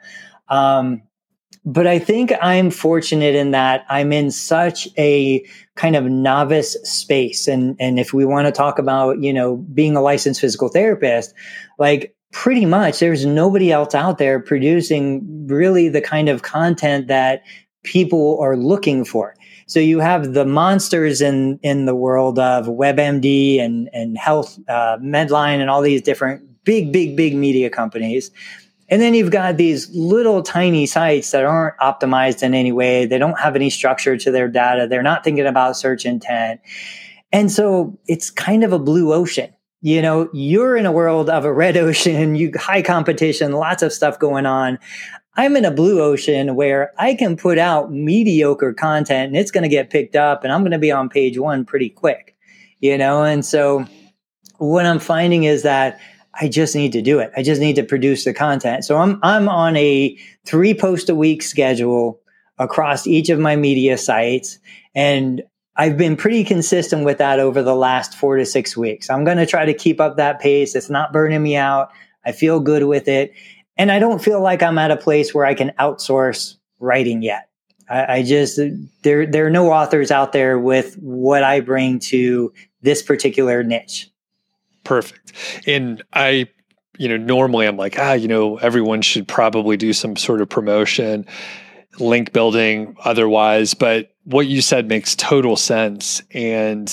Um, 0.48 1.02
but 1.64 1.86
I 1.86 1.98
think 1.98 2.32
I'm 2.42 2.70
fortunate 2.70 3.34
in 3.34 3.52
that 3.52 3.86
I'm 3.88 4.12
in 4.12 4.30
such 4.30 4.86
a 4.98 5.44
kind 5.76 5.96
of 5.96 6.04
novice 6.04 6.76
space. 6.82 7.48
And, 7.48 7.76
and 7.80 7.98
if 7.98 8.12
we 8.12 8.26
want 8.26 8.46
to 8.46 8.52
talk 8.52 8.78
about, 8.78 9.22
you 9.22 9.32
know, 9.32 9.56
being 9.56 9.96
a 9.96 10.02
licensed 10.02 10.42
physical 10.42 10.68
therapist, 10.68 11.32
like 11.78 12.14
pretty 12.34 12.66
much 12.66 12.98
there's 12.98 13.24
nobody 13.24 13.70
else 13.70 13.94
out 13.94 14.18
there 14.18 14.40
producing 14.40 15.46
really 15.46 15.88
the 15.88 16.00
kind 16.00 16.28
of 16.28 16.42
content 16.42 17.06
that 17.06 17.44
people 17.84 18.38
are 18.40 18.56
looking 18.56 19.04
for. 19.04 19.36
So 19.66 19.78
you 19.78 20.00
have 20.00 20.34
the 20.34 20.44
monsters 20.44 21.22
in 21.22 21.60
in 21.62 21.86
the 21.86 21.94
world 21.94 22.38
of 22.40 22.66
WebMD 22.66 23.60
and 23.60 23.88
and 23.92 24.18
Health 24.18 24.58
uh, 24.68 24.98
Medline 25.00 25.60
and 25.60 25.70
all 25.70 25.80
these 25.80 26.02
different 26.02 26.42
big 26.64 26.92
big 26.92 27.16
big 27.16 27.36
media 27.36 27.70
companies. 27.70 28.32
And 28.90 29.00
then 29.00 29.14
you've 29.14 29.30
got 29.30 29.56
these 29.56 29.88
little 29.94 30.42
tiny 30.42 30.86
sites 30.86 31.30
that 31.30 31.44
aren't 31.44 31.78
optimized 31.78 32.42
in 32.42 32.52
any 32.52 32.72
way. 32.72 33.06
They 33.06 33.16
don't 33.16 33.38
have 33.38 33.54
any 33.54 33.70
structure 33.70 34.16
to 34.18 34.30
their 34.30 34.48
data. 34.48 34.86
They're 34.88 35.02
not 35.02 35.24
thinking 35.24 35.46
about 35.46 35.76
search 35.76 36.04
intent. 36.04 36.60
And 37.32 37.50
so 37.50 37.96
it's 38.06 38.28
kind 38.28 38.64
of 38.64 38.72
a 38.72 38.78
blue 38.78 39.14
ocean 39.14 39.54
you 39.84 40.00
know, 40.00 40.30
you're 40.32 40.78
in 40.78 40.86
a 40.86 40.92
world 40.92 41.28
of 41.28 41.44
a 41.44 41.52
red 41.52 41.76
ocean, 41.86 42.34
you 42.34 42.50
high 42.56 42.80
competition, 42.80 43.52
lots 43.52 43.82
of 43.82 43.92
stuff 43.92 44.18
going 44.18 44.46
on. 44.46 44.78
I'm 45.36 45.56
in 45.56 45.66
a 45.66 45.70
blue 45.70 46.00
ocean 46.00 46.54
where 46.54 46.92
I 46.96 47.14
can 47.14 47.36
put 47.36 47.58
out 47.58 47.92
mediocre 47.92 48.72
content 48.72 49.28
and 49.28 49.36
it's 49.36 49.50
going 49.50 49.62
to 49.62 49.68
get 49.68 49.90
picked 49.90 50.16
up 50.16 50.42
and 50.42 50.52
I'm 50.52 50.62
going 50.62 50.72
to 50.72 50.78
be 50.78 50.90
on 50.90 51.10
page 51.10 51.38
one 51.38 51.66
pretty 51.66 51.90
quick, 51.90 52.34
you 52.80 52.96
know? 52.96 53.24
And 53.24 53.44
so 53.44 53.84
what 54.56 54.86
I'm 54.86 55.00
finding 55.00 55.44
is 55.44 55.64
that 55.64 56.00
I 56.40 56.48
just 56.48 56.74
need 56.74 56.92
to 56.92 57.02
do 57.02 57.18
it. 57.18 57.30
I 57.36 57.42
just 57.42 57.60
need 57.60 57.76
to 57.76 57.82
produce 57.82 58.24
the 58.24 58.32
content. 58.32 58.86
So 58.86 58.96
I'm, 58.96 59.20
I'm 59.22 59.50
on 59.50 59.76
a 59.76 60.16
three 60.46 60.72
post 60.72 61.10
a 61.10 61.14
week 61.14 61.42
schedule 61.42 62.22
across 62.58 63.06
each 63.06 63.28
of 63.28 63.38
my 63.38 63.54
media 63.54 63.98
sites. 63.98 64.58
And 64.94 65.42
I've 65.76 65.96
been 65.96 66.16
pretty 66.16 66.44
consistent 66.44 67.04
with 67.04 67.18
that 67.18 67.40
over 67.40 67.62
the 67.62 67.74
last 67.74 68.16
four 68.16 68.36
to 68.36 68.46
six 68.46 68.76
weeks. 68.76 69.10
I'm 69.10 69.24
going 69.24 69.38
to 69.38 69.46
try 69.46 69.64
to 69.64 69.74
keep 69.74 70.00
up 70.00 70.16
that 70.16 70.40
pace. 70.40 70.74
It's 70.74 70.90
not 70.90 71.12
burning 71.12 71.42
me 71.42 71.56
out. 71.56 71.90
I 72.24 72.32
feel 72.32 72.60
good 72.60 72.84
with 72.84 73.08
it. 73.08 73.32
And 73.76 73.90
I 73.90 73.98
don't 73.98 74.22
feel 74.22 74.40
like 74.40 74.62
I'm 74.62 74.78
at 74.78 74.92
a 74.92 74.96
place 74.96 75.34
where 75.34 75.44
I 75.44 75.54
can 75.54 75.72
outsource 75.80 76.56
writing 76.78 77.22
yet. 77.22 77.48
I, 77.90 78.18
I 78.18 78.22
just, 78.22 78.60
there, 79.02 79.26
there 79.26 79.46
are 79.46 79.50
no 79.50 79.72
authors 79.72 80.10
out 80.10 80.32
there 80.32 80.58
with 80.58 80.94
what 80.98 81.42
I 81.42 81.60
bring 81.60 81.98
to 82.00 82.52
this 82.82 83.02
particular 83.02 83.64
niche. 83.64 84.10
Perfect. 84.84 85.32
And 85.66 86.02
I, 86.12 86.46
you 86.98 87.08
know, 87.08 87.16
normally 87.16 87.66
I'm 87.66 87.76
like, 87.76 87.98
ah, 87.98 88.12
you 88.12 88.28
know, 88.28 88.58
everyone 88.58 89.02
should 89.02 89.26
probably 89.26 89.76
do 89.76 89.92
some 89.92 90.14
sort 90.14 90.40
of 90.40 90.48
promotion, 90.48 91.26
link 91.98 92.32
building 92.32 92.96
otherwise. 93.04 93.74
But 93.74 94.12
what 94.24 94.46
you 94.46 94.62
said 94.62 94.88
makes 94.88 95.14
total 95.16 95.56
sense. 95.56 96.22
And 96.32 96.92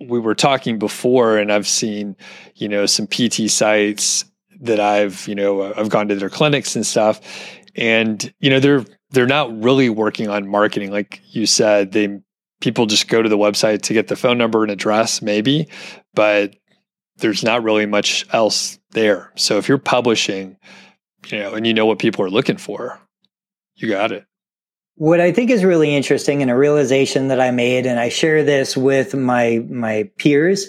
we 0.00 0.18
were 0.18 0.34
talking 0.34 0.78
before, 0.78 1.38
and 1.38 1.52
I've 1.52 1.66
seen, 1.68 2.16
you 2.54 2.68
know, 2.68 2.86
some 2.86 3.06
PT 3.06 3.50
sites 3.50 4.24
that 4.62 4.80
I've, 4.80 5.26
you 5.26 5.34
know, 5.34 5.60
uh, 5.60 5.74
I've 5.76 5.88
gone 5.88 6.08
to 6.08 6.14
their 6.14 6.30
clinics 6.30 6.76
and 6.76 6.86
stuff. 6.86 7.20
And, 7.76 8.32
you 8.40 8.50
know, 8.50 8.60
they're 8.60 8.84
they're 9.10 9.26
not 9.26 9.62
really 9.62 9.88
working 9.88 10.28
on 10.28 10.48
marketing. 10.48 10.90
Like 10.90 11.20
you 11.30 11.46
said, 11.46 11.92
they 11.92 12.20
people 12.60 12.86
just 12.86 13.08
go 13.08 13.22
to 13.22 13.28
the 13.28 13.38
website 13.38 13.82
to 13.82 13.94
get 13.94 14.08
the 14.08 14.16
phone 14.16 14.38
number 14.38 14.62
and 14.62 14.70
address, 14.70 15.22
maybe, 15.22 15.68
but 16.14 16.54
there's 17.16 17.42
not 17.42 17.62
really 17.62 17.86
much 17.86 18.26
else 18.32 18.78
there. 18.90 19.32
So 19.36 19.58
if 19.58 19.68
you're 19.68 19.78
publishing, 19.78 20.56
you 21.28 21.38
know, 21.38 21.54
and 21.54 21.66
you 21.66 21.74
know 21.74 21.86
what 21.86 21.98
people 21.98 22.24
are 22.24 22.30
looking 22.30 22.56
for, 22.56 23.00
you 23.82 23.88
got 23.88 24.12
it. 24.12 24.24
What 24.96 25.20
I 25.20 25.32
think 25.32 25.50
is 25.50 25.64
really 25.64 25.94
interesting 25.94 26.42
and 26.42 26.50
a 26.50 26.56
realization 26.56 27.28
that 27.28 27.40
I 27.40 27.50
made, 27.50 27.86
and 27.86 27.98
I 27.98 28.10
share 28.10 28.44
this 28.44 28.76
with 28.76 29.14
my 29.14 29.64
my 29.68 30.10
peers, 30.18 30.68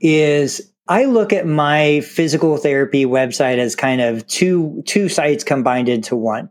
is 0.00 0.72
I 0.88 1.04
look 1.04 1.34
at 1.34 1.46
my 1.46 2.00
physical 2.00 2.56
therapy 2.56 3.04
website 3.04 3.58
as 3.58 3.76
kind 3.76 4.00
of 4.00 4.26
two 4.26 4.82
two 4.86 5.08
sites 5.08 5.44
combined 5.44 5.88
into 5.88 6.16
one. 6.16 6.50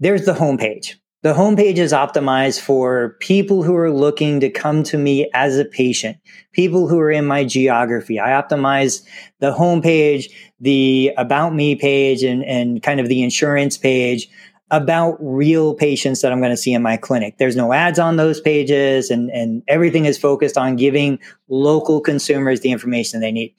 There's 0.00 0.24
the 0.24 0.32
homepage. 0.32 0.94
The 1.22 1.34
homepage 1.34 1.78
is 1.78 1.92
optimized 1.92 2.60
for 2.60 3.16
people 3.20 3.62
who 3.62 3.74
are 3.74 3.90
looking 3.90 4.38
to 4.40 4.50
come 4.50 4.82
to 4.84 4.98
me 4.98 5.28
as 5.34 5.58
a 5.58 5.64
patient, 5.64 6.18
people 6.52 6.88
who 6.88 6.98
are 7.00 7.10
in 7.10 7.26
my 7.26 7.44
geography. 7.44 8.20
I 8.20 8.30
optimize 8.30 9.02
the 9.40 9.52
homepage, 9.52 10.26
the 10.60 11.12
about 11.16 11.54
me 11.54 11.74
page, 11.74 12.22
and, 12.22 12.44
and 12.44 12.82
kind 12.82 13.00
of 13.00 13.08
the 13.08 13.22
insurance 13.22 13.76
page 13.76 14.28
about 14.70 15.16
real 15.20 15.74
patients 15.74 16.22
that 16.22 16.32
I'm 16.32 16.40
going 16.40 16.50
to 16.50 16.56
see 16.56 16.72
in 16.72 16.82
my 16.82 16.96
clinic. 16.96 17.38
There's 17.38 17.56
no 17.56 17.72
ads 17.72 17.98
on 17.98 18.16
those 18.16 18.40
pages 18.40 19.10
and, 19.10 19.30
and 19.30 19.62
everything 19.68 20.06
is 20.06 20.18
focused 20.18 20.58
on 20.58 20.76
giving 20.76 21.18
local 21.48 22.00
consumers 22.00 22.60
the 22.60 22.72
information 22.72 23.20
they 23.20 23.32
need. 23.32 23.54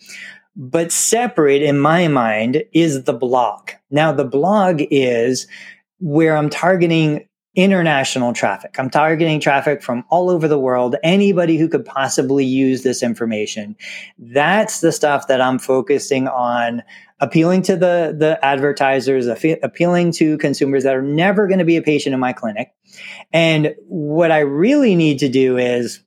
But 0.56 0.92
separate 0.92 1.62
in 1.62 1.80
my 1.80 2.08
mind 2.08 2.64
is 2.74 3.04
the 3.04 3.14
blog. 3.14 3.72
Now 3.90 4.12
the 4.12 4.26
blog 4.26 4.82
is 4.92 5.48
where 6.00 6.36
I'm 6.36 6.50
targeting 6.50 7.27
international 7.58 8.34
traffic. 8.34 8.76
I'm 8.78 8.92
targeting 8.92 9.40
traffic 9.40 9.82
from 9.82 10.06
all 10.10 10.30
over 10.30 10.48
the 10.48 10.60
world, 10.60 10.96
anybody 11.02 11.58
who 11.58 11.68
could 11.68 11.84
possibly 11.84 12.46
use 12.46 12.84
this 12.84 13.02
information. 13.02 13.76
That's 14.20 14.80
the 14.80 14.92
stuff 14.92 15.28
that 15.28 15.42
I'm 15.42 15.58
focusing 15.58 16.28
on 16.28 16.84
appealing 17.20 17.64
to 17.64 17.76
the, 17.76 18.16
the 18.16 18.38
advertisers, 18.46 19.26
appealing 19.26 20.12
to 20.14 20.38
consumers 20.38 20.84
that 20.84 20.96
are 20.96 21.02
never 21.02 21.48
going 21.48 21.58
to 21.58 21.66
be 21.66 21.78
a 21.78 21.82
patient 21.82 22.14
in 22.14 22.20
my 22.20 22.32
clinic. 22.32 22.74
And 23.34 23.74
what 23.88 24.32
I 24.32 24.40
really 24.40 24.94
need 24.94 25.18
to 25.20 25.28
do 25.28 25.58
is, 25.58 26.04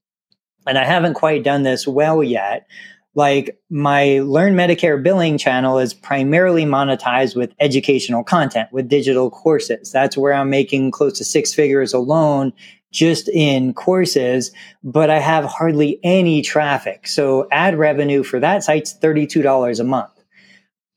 and 0.68 0.78
I 0.78 0.84
haven't 0.84 1.14
quite 1.14 1.42
done 1.42 1.64
this 1.64 1.84
well 1.84 2.22
yet, 2.22 2.68
like 3.14 3.58
my 3.70 4.20
learn 4.20 4.54
medicare 4.54 5.02
billing 5.02 5.36
channel 5.36 5.78
is 5.78 5.92
primarily 5.92 6.64
monetized 6.64 7.34
with 7.34 7.52
educational 7.58 8.22
content 8.22 8.68
with 8.72 8.88
digital 8.88 9.30
courses. 9.30 9.90
That's 9.90 10.16
where 10.16 10.32
i'm 10.32 10.50
making 10.50 10.90
close 10.92 11.18
to 11.18 11.24
six 11.24 11.52
figures 11.52 11.92
alone 11.92 12.52
just 12.92 13.28
in 13.28 13.72
courses 13.74 14.50
but 14.82 15.10
i 15.10 15.18
have 15.18 15.44
hardly 15.44 15.98
any 16.04 16.42
traffic. 16.42 17.08
So 17.08 17.48
ad 17.50 17.76
revenue 17.76 18.22
for 18.22 18.38
that 18.40 18.62
site's 18.62 18.96
$32 18.98 19.80
a 19.80 19.84
month. 19.84 20.12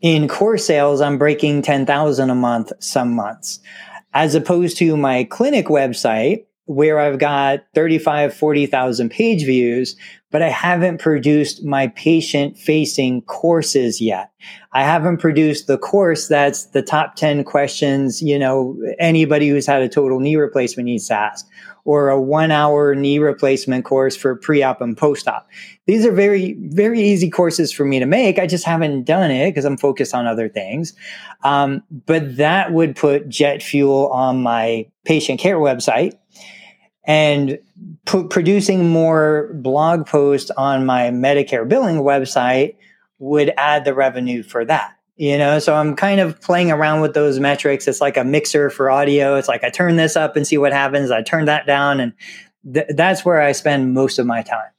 In 0.01 0.27
course 0.27 0.65
sales 0.65 1.01
i'm 1.01 1.17
breaking 1.17 1.61
10000 1.63 2.29
a 2.29 2.35
month 2.35 2.71
some 2.79 3.13
months. 3.13 3.59
As 4.15 4.35
opposed 4.35 4.77
to 4.77 4.95
my 4.95 5.23
clinic 5.23 5.65
website 5.65 6.45
where 6.65 6.99
I've 6.99 7.19
got 7.19 7.63
35, 7.75 8.33
40,000 8.33 9.09
page 9.09 9.43
views, 9.43 9.95
but 10.33 10.41
I 10.41 10.49
haven't 10.49 10.97
produced 10.97 11.63
my 11.63 11.89
patient 11.89 12.57
facing 12.57 13.21
courses 13.21 14.01
yet. 14.01 14.31
I 14.71 14.83
haven't 14.83 15.17
produced 15.17 15.67
the 15.67 15.77
course 15.77 16.27
that's 16.27 16.65
the 16.65 16.81
top 16.81 17.15
10 17.15 17.43
questions, 17.43 18.19
you 18.19 18.39
know, 18.39 18.75
anybody 18.97 19.47
who's 19.47 19.67
had 19.67 19.83
a 19.83 19.87
total 19.87 20.19
knee 20.19 20.35
replacement 20.35 20.85
needs 20.85 21.07
to 21.09 21.13
ask 21.13 21.47
or 21.85 22.09
a 22.09 22.19
one 22.19 22.49
hour 22.49 22.95
knee 22.95 23.19
replacement 23.19 23.85
course 23.85 24.15
for 24.15 24.35
pre-op 24.35 24.81
and 24.81 24.97
post-op. 24.97 25.47
These 25.85 26.03
are 26.03 26.11
very, 26.11 26.55
very 26.59 26.99
easy 26.99 27.29
courses 27.29 27.71
for 27.71 27.85
me 27.85 27.99
to 27.99 28.07
make. 28.07 28.39
I 28.39 28.47
just 28.47 28.65
haven't 28.65 29.03
done 29.03 29.29
it 29.29 29.51
because 29.51 29.65
I'm 29.65 29.77
focused 29.77 30.15
on 30.15 30.25
other 30.25 30.49
things. 30.49 30.93
Um, 31.43 31.83
but 32.07 32.37
that 32.37 32.73
would 32.73 32.95
put 32.95 33.29
jet 33.29 33.61
fuel 33.61 34.07
on 34.07 34.41
my 34.41 34.87
patient 35.05 35.39
care 35.39 35.57
website 35.57 36.13
and 37.05 37.59
p- 38.05 38.27
producing 38.29 38.89
more 38.89 39.51
blog 39.53 40.05
posts 40.05 40.51
on 40.51 40.85
my 40.85 41.09
Medicare 41.09 41.67
billing 41.67 41.97
website 41.97 42.75
would 43.19 43.53
add 43.57 43.85
the 43.85 43.93
revenue 43.93 44.43
for 44.43 44.65
that. 44.65 44.97
You 45.15 45.37
know, 45.37 45.59
so 45.59 45.75
I'm 45.75 45.95
kind 45.95 46.19
of 46.19 46.41
playing 46.41 46.71
around 46.71 47.01
with 47.01 47.13
those 47.13 47.39
metrics. 47.39 47.87
It's 47.87 48.01
like 48.01 48.17
a 48.17 48.23
mixer 48.23 48.71
for 48.71 48.89
audio. 48.89 49.35
It's 49.35 49.47
like 49.47 49.63
I 49.63 49.69
turn 49.69 49.95
this 49.95 50.15
up 50.15 50.35
and 50.35 50.45
see 50.45 50.57
what 50.57 50.73
happens. 50.73 51.11
I 51.11 51.21
turn 51.21 51.45
that 51.45 51.67
down, 51.67 51.99
and 51.99 52.13
th- 52.73 52.87
that's 52.95 53.23
where 53.23 53.39
I 53.39 53.51
spend 53.51 53.93
most 53.93 54.17
of 54.17 54.25
my 54.25 54.41
time. 54.41 54.71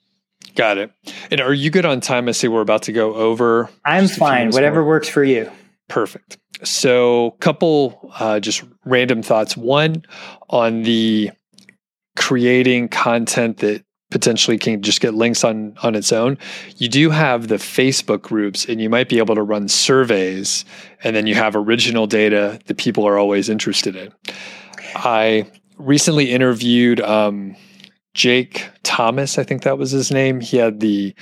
Got 0.56 0.78
it. 0.78 0.90
And 1.30 1.40
are 1.40 1.54
you 1.54 1.70
good 1.70 1.84
on 1.84 2.00
time? 2.00 2.28
I 2.28 2.32
see 2.32 2.48
we're 2.48 2.60
about 2.60 2.82
to 2.82 2.92
go 2.92 3.14
over. 3.14 3.70
I'm 3.84 4.08
fine. 4.08 4.50
Whatever 4.50 4.80
more. 4.80 4.88
works 4.88 5.08
for 5.08 5.22
you. 5.22 5.50
Perfect. 5.88 6.38
So, 6.64 7.32
couple 7.40 8.12
uh, 8.18 8.40
just 8.40 8.64
random 8.84 9.22
thoughts. 9.22 9.56
One 9.56 10.04
on 10.48 10.82
the 10.82 11.30
creating 12.16 12.88
content 12.88 13.58
that 13.58 13.84
potentially 14.10 14.58
can 14.58 14.80
just 14.80 15.00
get 15.00 15.14
links 15.14 15.42
on 15.42 15.76
on 15.82 15.96
its 15.96 16.12
own 16.12 16.38
you 16.76 16.88
do 16.88 17.10
have 17.10 17.48
the 17.48 17.56
facebook 17.56 18.22
groups 18.22 18.64
and 18.66 18.80
you 18.80 18.88
might 18.88 19.08
be 19.08 19.18
able 19.18 19.34
to 19.34 19.42
run 19.42 19.66
surveys 19.66 20.64
and 21.02 21.16
then 21.16 21.26
you 21.26 21.34
have 21.34 21.56
original 21.56 22.06
data 22.06 22.60
that 22.66 22.76
people 22.76 23.06
are 23.06 23.18
always 23.18 23.48
interested 23.48 23.96
in. 23.96 24.12
I 24.94 25.50
recently 25.78 26.30
interviewed 26.30 27.00
um, 27.00 27.56
jake 28.12 28.68
thomas 28.84 29.38
i 29.38 29.42
think 29.42 29.62
that 29.62 29.76
was 29.78 29.90
his 29.90 30.12
name. 30.12 30.40
He 30.40 30.58
had 30.58 30.78
the 30.78 31.12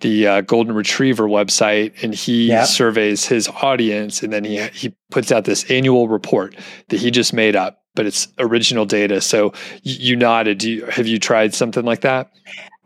the 0.00 0.26
uh, 0.26 0.40
golden 0.42 0.74
retriever 0.74 1.28
website 1.28 2.02
and 2.02 2.14
he 2.14 2.56
surveys 2.64 3.26
his 3.26 3.48
audience 3.48 4.22
and 4.22 4.32
then 4.32 4.44
he 4.44 4.66
he 4.68 4.94
puts 5.10 5.30
out 5.30 5.44
this 5.44 5.70
annual 5.70 6.08
report 6.08 6.56
that 6.88 7.00
he 7.00 7.10
just 7.10 7.32
made 7.32 7.56
up 7.56 7.80
but 7.94 8.06
it's 8.06 8.28
original 8.38 8.86
data. 8.86 9.20
So 9.20 9.52
you 9.82 10.16
nodded. 10.16 10.58
Do 10.58 10.70
you, 10.70 10.86
have 10.86 11.06
you 11.06 11.18
tried 11.18 11.54
something 11.54 11.84
like 11.84 12.02
that? 12.02 12.30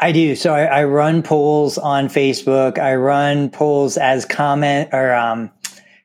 I 0.00 0.12
do. 0.12 0.34
So 0.34 0.52
I, 0.52 0.64
I, 0.64 0.84
run 0.84 1.22
polls 1.22 1.78
on 1.78 2.08
Facebook. 2.08 2.78
I 2.78 2.96
run 2.96 3.48
polls 3.48 3.96
as 3.96 4.24
comment 4.24 4.88
or 4.92 5.14
um, 5.14 5.50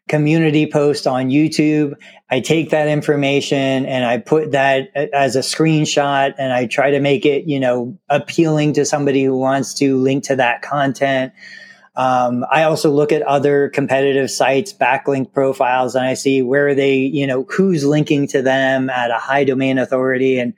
community 0.10 0.66
post 0.66 1.08
on 1.08 1.30
YouTube. 1.30 1.94
I 2.30 2.42
take 2.42 2.72
that 2.72 2.88
information 2.88 3.86
and 3.86 4.04
I 4.06 4.18
put 4.18 4.52
that 4.52 4.90
as 4.96 5.36
a 5.36 5.40
screenshot 5.40 6.34
and 6.38 6.52
I 6.52 6.66
try 6.66 6.92
to 6.92 7.00
make 7.00 7.26
it, 7.26 7.46
you 7.48 7.60
know, 7.60 7.98
appealing 8.10 8.74
to 8.74 8.86
somebody 8.86 9.24
who 9.24 9.38
wants 9.38 9.76
to 9.76 9.98
link 9.98 10.26
to 10.26 10.36
that 10.36 10.62
content. 10.62 11.32
Um, 11.96 12.46
I 12.50 12.64
also 12.64 12.90
look 12.92 13.12
at 13.12 13.22
other 13.24 13.70
competitive 13.70 14.32
sites, 14.32 14.74
backlink 14.74 15.34
profiles, 15.34 15.96
and 15.96 16.06
I 16.06 16.14
see 16.14 16.42
where 16.42 16.74
they, 16.74 16.96
you 16.98 17.28
know, 17.28 17.46
who's 17.50 17.84
linking 17.84 18.28
to 18.28 18.42
them 18.42 18.90
at 18.90 19.12
a 19.12 19.18
high 19.18 19.44
domain 19.44 19.78
authority. 19.78 20.40
And 20.40 20.54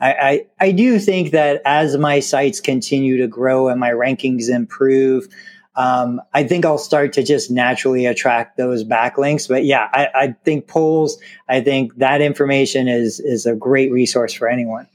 I, 0.00 0.12
I, 0.12 0.46
I 0.60 0.72
do 0.72 0.98
think 0.98 1.30
that 1.30 1.62
as 1.64 1.96
my 1.96 2.20
sites 2.20 2.60
continue 2.60 3.16
to 3.18 3.26
grow 3.26 3.68
and 3.68 3.80
my 3.80 3.90
rankings 3.90 4.50
improve, 4.50 5.28
um, 5.74 6.20
I 6.34 6.44
think 6.44 6.64
I'll 6.64 6.78
start 6.78 7.12
to 7.14 7.22
just 7.22 7.50
naturally 7.50 8.04
attract 8.06 8.56
those 8.56 8.84
backlinks. 8.84 9.48
But 9.48 9.64
yeah, 9.64 9.88
I, 9.92 10.08
I 10.14 10.36
think 10.44 10.68
polls, 10.68 11.18
I 11.48 11.60
think 11.60 11.96
that 11.96 12.20
information 12.20 12.88
is 12.88 13.20
is 13.20 13.46
a 13.46 13.54
great 13.54 13.90
resource 13.90 14.32
for 14.32 14.48
anyone. 14.48 14.86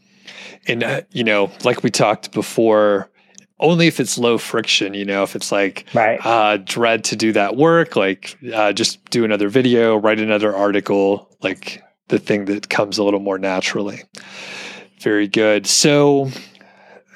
And 0.68 0.84
uh, 0.84 1.02
you 1.12 1.24
know, 1.24 1.52
like 1.64 1.84
we 1.84 1.90
talked 1.90 2.32
before, 2.32 3.10
only 3.60 3.88
if 3.88 4.00
it's 4.00 4.18
low 4.18 4.38
friction, 4.38 4.94
you 4.94 5.06
know, 5.06 5.24
if 5.24 5.36
it's 5.36 5.52
like 5.52 5.86
right. 5.94 6.24
uh, 6.24 6.58
dread 6.58 7.04
to 7.06 7.16
do 7.16 7.32
that 7.34 7.56
work, 7.56 7.96
like 7.96 8.38
uh, 8.54 8.74
just 8.74 9.04
do 9.10 9.26
another 9.26 9.50
video, 9.50 9.96
write 9.96 10.20
another 10.20 10.56
article, 10.56 11.36
like 11.42 11.84
the 12.10 12.20
thing 12.20 12.46
that 12.46 12.70
comes 12.70 12.98
a 12.98 13.04
little 13.04 13.20
more 13.20 13.40
naturally. 13.40 14.04
Very 15.00 15.28
good. 15.28 15.66
So 15.66 16.30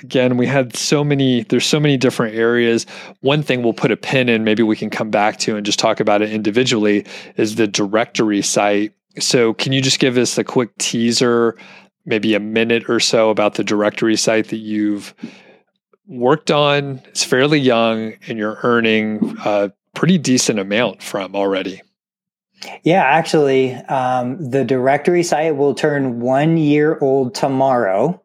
again, 0.02 0.38
we 0.38 0.48
had 0.48 0.76
so 0.76 1.04
many, 1.04 1.44
there's 1.44 1.66
so 1.66 1.80
many 1.80 1.98
different 1.98 2.36
areas. 2.36 2.86
One 3.22 3.44
thing 3.44 3.64
we'll 3.64 3.74
put 3.74 3.92
a 3.92 3.98
pin 3.98 4.30
in, 4.30 4.44
maybe 4.44 4.64
we 4.64 4.76
can 4.76 4.90
come 4.90 5.10
back 5.10 5.38
to 5.40 5.56
and 5.56 5.66
just 5.66 5.80
talk 5.80 6.00
about 6.00 6.22
it 6.22 6.32
individually, 6.32 7.06
is 7.38 7.56
the 7.56 7.68
directory 7.68 8.42
site. 8.42 8.94
So 9.20 9.54
can 9.54 9.74
you 9.74 9.82
just 9.82 10.00
give 10.00 10.18
us 10.18 10.38
a 10.38 10.44
quick 10.44 10.78
teaser, 10.78 11.58
maybe 12.06 12.34
a 12.34 12.40
minute 12.40 12.90
or 12.90 13.00
so 13.00 13.30
about 13.30 13.56
the 13.56 13.64
directory 13.64 14.16
site 14.16 14.50
that 14.50 14.58
you've 14.58 15.14
worked 16.08 16.52
on, 16.52 17.02
it's 17.08 17.24
fairly 17.24 17.60
young, 17.60 18.14
and 18.28 18.38
you're 18.38 18.60
earning 18.64 19.36
a 19.46 19.72
pretty 19.96 20.18
decent 20.18 20.60
amount 20.60 21.02
from 21.02 21.36
already. 21.36 21.82
Yeah, 22.84 23.04
actually, 23.04 23.74
um, 23.74 24.52
the 24.52 24.64
directory 24.64 25.24
site 25.24 25.56
will 25.56 25.74
turn 25.74 26.20
one 26.20 26.58
year 26.58 26.98
old 27.00 27.34
tomorrow. 27.34 28.22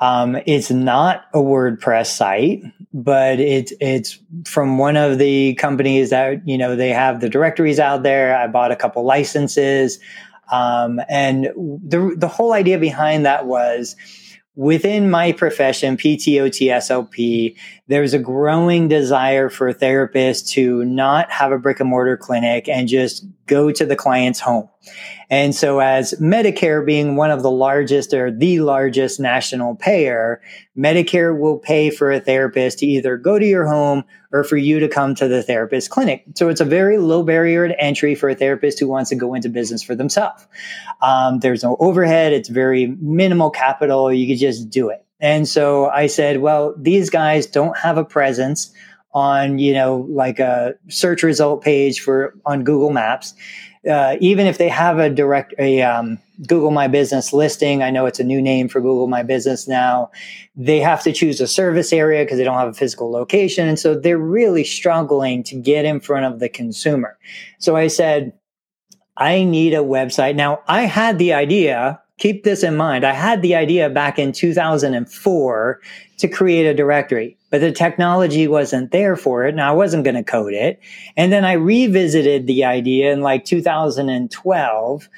Um, 0.00 0.38
it's 0.46 0.70
not 0.70 1.26
a 1.34 1.38
WordPress 1.38 2.06
site, 2.06 2.62
but 2.92 3.38
it's 3.38 3.72
it's 3.80 4.18
from 4.46 4.78
one 4.78 4.96
of 4.96 5.18
the 5.18 5.54
companies 5.54 6.10
that 6.10 6.46
you 6.48 6.56
know 6.56 6.74
they 6.74 6.90
have 6.90 7.20
the 7.20 7.28
directories 7.28 7.78
out 7.78 8.02
there. 8.02 8.36
I 8.36 8.46
bought 8.46 8.72
a 8.72 8.76
couple 8.76 9.04
licenses, 9.04 10.00
um, 10.50 11.00
and 11.08 11.44
the 11.44 12.14
the 12.16 12.28
whole 12.28 12.54
idea 12.54 12.78
behind 12.78 13.26
that 13.26 13.46
was 13.46 13.94
within 14.56 15.10
my 15.10 15.32
profession, 15.32 15.96
PTOT, 15.96 16.68
SLP, 16.68 17.56
there's 17.86 18.12
a 18.12 18.18
growing 18.18 18.88
desire 18.88 19.48
for 19.48 19.72
therapists 19.72 20.50
to 20.50 20.84
not 20.84 21.30
have 21.30 21.52
a 21.52 21.58
brick 21.58 21.80
and 21.80 21.88
mortar 21.88 22.16
clinic 22.16 22.68
and 22.68 22.88
just 22.88 23.24
go 23.50 23.72
to 23.72 23.84
the 23.84 23.96
client's 23.96 24.40
home. 24.40 24.68
And 25.28 25.54
so 25.54 25.80
as 25.80 26.14
Medicare 26.20 26.84
being 26.86 27.16
one 27.16 27.30
of 27.30 27.42
the 27.42 27.50
largest 27.50 28.14
or 28.14 28.30
the 28.30 28.60
largest 28.60 29.20
national 29.20 29.76
payer, 29.76 30.40
Medicare 30.78 31.38
will 31.38 31.58
pay 31.58 31.90
for 31.90 32.10
a 32.10 32.20
therapist 32.20 32.78
to 32.78 32.86
either 32.86 33.16
go 33.16 33.38
to 33.38 33.44
your 33.44 33.66
home 33.66 34.04
or 34.32 34.44
for 34.44 34.56
you 34.56 34.80
to 34.80 34.88
come 34.88 35.14
to 35.16 35.28
the 35.28 35.42
therapist 35.42 35.90
clinic. 35.90 36.24
So 36.36 36.48
it's 36.48 36.60
a 36.60 36.64
very 36.64 36.98
low 36.98 37.22
barrier 37.22 37.68
to 37.68 37.80
entry 37.80 38.14
for 38.14 38.28
a 38.28 38.34
therapist 38.34 38.78
who 38.78 38.88
wants 38.88 39.10
to 39.10 39.16
go 39.16 39.34
into 39.34 39.48
business 39.48 39.82
for 39.82 39.94
themselves. 39.94 40.46
Um, 41.02 41.40
there's 41.40 41.62
no 41.62 41.76
overhead. 41.80 42.32
It's 42.32 42.48
very 42.48 42.86
minimal 43.00 43.50
capital. 43.50 44.12
You 44.12 44.26
could 44.26 44.40
just 44.40 44.70
do 44.70 44.88
it. 44.90 45.04
And 45.20 45.46
so 45.46 45.88
I 45.88 46.06
said, 46.06 46.40
well, 46.40 46.74
these 46.78 47.10
guys 47.10 47.46
don't 47.46 47.76
have 47.76 47.98
a 47.98 48.04
presence 48.04 48.72
on, 49.12 49.58
you 49.58 49.72
know, 49.72 50.06
like 50.08 50.38
a 50.38 50.74
search 50.88 51.22
result 51.22 51.62
page 51.62 52.00
for 52.00 52.34
on 52.46 52.64
Google 52.64 52.90
Maps. 52.90 53.34
Uh, 53.88 54.16
even 54.20 54.46
if 54.46 54.58
they 54.58 54.68
have 54.68 54.98
a 54.98 55.08
direct 55.08 55.54
a 55.58 55.80
um, 55.80 56.18
Google 56.46 56.70
My 56.70 56.86
Business 56.86 57.32
listing, 57.32 57.82
I 57.82 57.90
know 57.90 58.04
it's 58.04 58.20
a 58.20 58.24
new 58.24 58.42
name 58.42 58.68
for 58.68 58.80
Google 58.80 59.06
My 59.06 59.22
Business 59.22 59.66
now. 59.66 60.10
They 60.54 60.80
have 60.80 61.02
to 61.04 61.12
choose 61.12 61.40
a 61.40 61.46
service 61.46 61.92
area 61.92 62.22
because 62.24 62.36
they 62.36 62.44
don't 62.44 62.58
have 62.58 62.68
a 62.68 62.74
physical 62.74 63.10
location, 63.10 63.66
and 63.66 63.78
so 63.78 63.94
they're 63.94 64.18
really 64.18 64.64
struggling 64.64 65.42
to 65.44 65.56
get 65.56 65.86
in 65.86 65.98
front 66.00 66.26
of 66.26 66.40
the 66.40 66.50
consumer. 66.50 67.16
So 67.58 67.74
I 67.74 67.86
said, 67.86 68.34
I 69.16 69.44
need 69.44 69.72
a 69.72 69.78
website. 69.78 70.36
Now 70.36 70.62
I 70.68 70.82
had 70.82 71.18
the 71.18 71.32
idea 71.32 72.00
keep 72.20 72.44
this 72.44 72.62
in 72.62 72.76
mind. 72.76 73.04
I 73.04 73.12
had 73.12 73.42
the 73.42 73.56
idea 73.56 73.90
back 73.90 74.18
in 74.18 74.30
2004 74.30 75.80
to 76.18 76.28
create 76.28 76.66
a 76.66 76.74
directory, 76.74 77.36
but 77.50 77.60
the 77.60 77.72
technology 77.72 78.46
wasn't 78.48 78.92
there 78.92 79.16
for 79.16 79.44
it 79.44 79.50
and 79.50 79.60
I 79.60 79.72
wasn't 79.72 80.04
going 80.04 80.14
to 80.14 80.22
code 80.22 80.54
it. 80.54 80.80
And 81.16 81.32
then 81.32 81.44
I 81.44 81.52
revisited 81.52 82.46
the 82.46 82.64
idea 82.64 83.12
in 83.12 83.20
like 83.20 83.44
2012, 83.44 85.08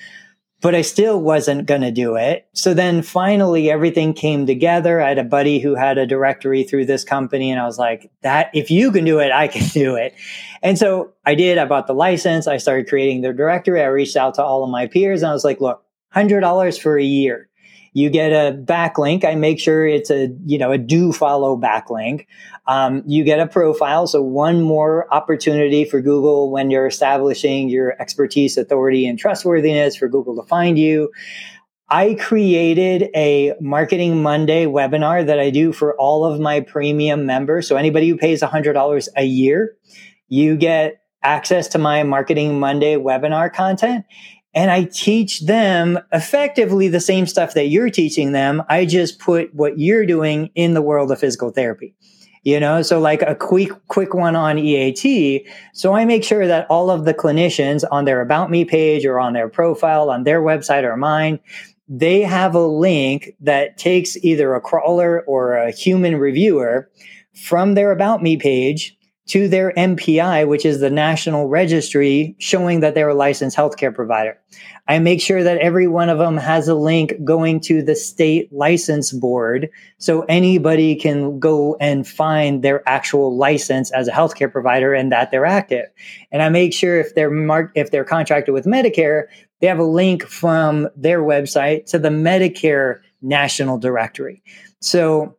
but 0.63 0.75
I 0.75 0.81
still 0.81 1.21
wasn't 1.21 1.67
going 1.67 1.83
to 1.83 1.91
do 1.91 2.17
it. 2.17 2.49
So 2.55 2.73
then 2.73 3.03
finally 3.03 3.71
everything 3.71 4.15
came 4.15 4.47
together. 4.47 5.03
I 5.03 5.09
had 5.11 5.19
a 5.19 5.25
buddy 5.25 5.59
who 5.59 5.75
had 5.75 5.99
a 5.99 6.07
directory 6.07 6.65
through 6.65 6.87
this 6.87 7.05
company 7.05 7.51
and 7.51 7.61
I 7.61 7.67
was 7.67 7.79
like, 7.79 8.11
that 8.23 8.51
if 8.55 8.71
you 8.71 8.91
can 8.91 9.05
do 9.05 9.19
it, 9.19 9.31
I 9.31 9.49
can 9.49 9.69
do 9.69 9.95
it. 9.97 10.15
And 10.63 10.79
so 10.79 11.13
I 11.27 11.35
did. 11.35 11.59
I 11.59 11.67
bought 11.67 11.87
the 11.87 11.95
license. 11.95 12.47
I 12.47 12.57
started 12.57 12.89
creating 12.89 13.21
the 13.21 13.33
directory. 13.33 13.83
I 13.83 13.87
reached 13.87 14.17
out 14.17 14.35
to 14.35 14.43
all 14.43 14.65
of 14.65 14.71
my 14.71 14.87
peers 14.87 15.23
and 15.23 15.31
I 15.31 15.35
was 15.35 15.45
like, 15.45 15.61
look, 15.61 15.85
$100 16.15 16.81
for 16.81 16.99
a 16.99 17.05
year. 17.05 17.49
You 17.93 18.09
get 18.09 18.33
a 18.33 18.57
backlink. 18.57 19.25
I 19.25 19.35
make 19.35 19.61
sure 19.61 19.87
it's 19.87 20.11
a, 20.11 20.29
you 20.47 20.59
know, 20.59 20.73
a 20.73 20.79
do 20.79 21.13
follow 21.13 21.57
backlink. 21.57 22.27
Um, 22.67 23.03
you 23.07 23.23
get 23.25 23.39
a 23.39 23.47
profile. 23.47 24.07
So 24.07 24.23
one 24.23 24.63
more 24.63 25.13
opportunity 25.13 25.85
for 25.85 26.01
Google 26.01 26.51
when 26.51 26.71
you're 26.71 26.87
establishing 26.87 27.69
your 27.69 28.01
expertise, 28.01 28.57
authority, 28.57 29.07
and 29.07 29.19
trustworthiness 29.19 29.97
for 29.97 30.09
Google 30.09 30.37
to 30.37 30.49
find 30.49 30.79
you. 30.79 31.11
I 31.89 32.15
created 32.15 33.11
a 33.15 33.53
Marketing 33.61 34.23
Monday 34.23 34.65
webinar 34.65 35.27
that 35.27 35.39
I 35.39 35.51
do 35.51 35.75
for 35.75 35.95
all 36.01 36.25
of 36.25 36.41
my 36.41 36.61
premium 36.61 37.27
members. 37.27 37.69
So 37.69 37.77
anybody 37.77 38.09
who 38.09 38.17
pays 38.17 38.41
$100 38.41 39.09
a 39.15 39.25
year, 39.25 39.77
you 40.29 40.57
get 40.57 41.03
access 41.23 41.69
to 41.69 41.79
my 41.79 42.03
Marketing 42.03 42.59
Monday 42.59 42.97
webinar 42.97 43.53
content 43.53 44.07
and 44.55 44.71
I 44.71 44.85
teach 44.85 45.41
them 45.41 45.99
effectively 46.13 46.89
the 46.89 47.01
same 47.01 47.27
stuff 47.27 47.55
that 47.55 47.69
you're 47.69 47.91
teaching 47.91 48.33
them. 48.33 48.63
I 48.69 48.85
just 48.85 49.19
put 49.19 49.55
what 49.55 49.79
you're 49.79 50.07
doing 50.07 50.51
in 50.55 50.75
the 50.75 50.83
world 50.83 51.11
of 51.11 51.21
physical 51.21 51.51
therapy. 51.51 51.95
You 52.45 52.59
know, 52.59 52.83
so 52.83 52.99
like 52.99 53.23
a 53.23 53.37
quick, 53.37 53.71
quick 53.87 54.15
one 54.15 54.35
on 54.35 54.59
EAT. 54.59 55.47
So 55.75 55.95
I 55.95 56.05
make 56.05 56.25
sure 56.25 56.49
that 56.49 56.67
all 56.69 56.91
of 56.91 57.05
the 57.05 57.15
clinicians 57.15 57.85
on 57.93 58.05
their 58.05 58.21
about 58.21 58.51
me 58.51 58.65
page 58.65 59.07
or 59.07 59.21
on 59.21 59.33
their 59.33 59.49
profile, 59.49 60.11
on 60.11 60.25
their 60.25 60.43
website 60.43 60.83
or 60.83 60.97
mine, 60.97 61.39
they 61.89 62.23
have 62.23 62.57
a 62.57 62.67
link 62.67 63.31
that 63.41 63.79
takes 63.79 64.17
either 64.25 64.55
a 64.55 64.61
crawler 64.61 65.23
or 65.23 65.55
a 65.55 65.71
human 65.71 66.17
reviewer 66.17 66.91
from 67.33 67.75
their 67.75 67.93
about 67.93 68.23
me 68.23 68.37
page 68.37 68.99
to 69.29 69.49
their 69.49 69.73
NPI, 69.73 70.49
which 70.49 70.67
is 70.67 70.81
the 70.81 70.91
national 70.91 71.49
registry 71.49 72.35
showing 72.39 72.81
that 72.81 72.95
they're 72.95 73.11
a 73.11 73.15
licensed 73.15 73.57
healthcare 73.57 73.95
provider. 73.95 74.39
I 74.89 74.99
make 74.99 75.21
sure 75.21 75.45
that 75.45 75.59
every 75.59 75.87
one 75.87 76.09
of 76.09 76.19
them 76.19 76.37
has 76.37 76.67
a 76.67 76.75
link 76.75 77.15
going 77.25 77.61
to 77.61 77.83
the 77.83 77.95
state 77.95 78.53
license 78.53 79.13
board 79.13 79.71
so 79.99 80.23
anybody 80.23 80.97
can 80.97 81.39
go 81.39 81.77
and 81.81 82.07
find 82.07 82.63
their 82.63 82.87
actual 82.89 83.37
license 83.37 83.93
as 83.93 84.09
a 84.09 84.13
healthcare 84.13 84.51
provider 84.51 84.93
and 84.93 85.13
that 85.13 85.31
they're 85.31 85.47
active. 85.47 85.87
And 86.33 86.43
I 86.43 86.49
make 86.49 86.75
sure 86.75 86.99
if 86.99 87.15
they're 87.15 87.31
marked, 87.31 87.77
if 87.77 87.93
they're 87.93 88.05
contracted 88.05 88.53
with 88.53 88.67
Medicare, 88.67 89.27
they 89.61 89.69
have 89.69 89.79
a 89.79 89.85
link 89.85 90.25
from 90.25 90.89
their 90.97 91.23
website 91.23 91.87
to 91.87 91.99
the 92.01 92.09
Medicare 92.09 92.99
national 93.23 93.79
directory. 93.79 94.43
So 94.81 95.37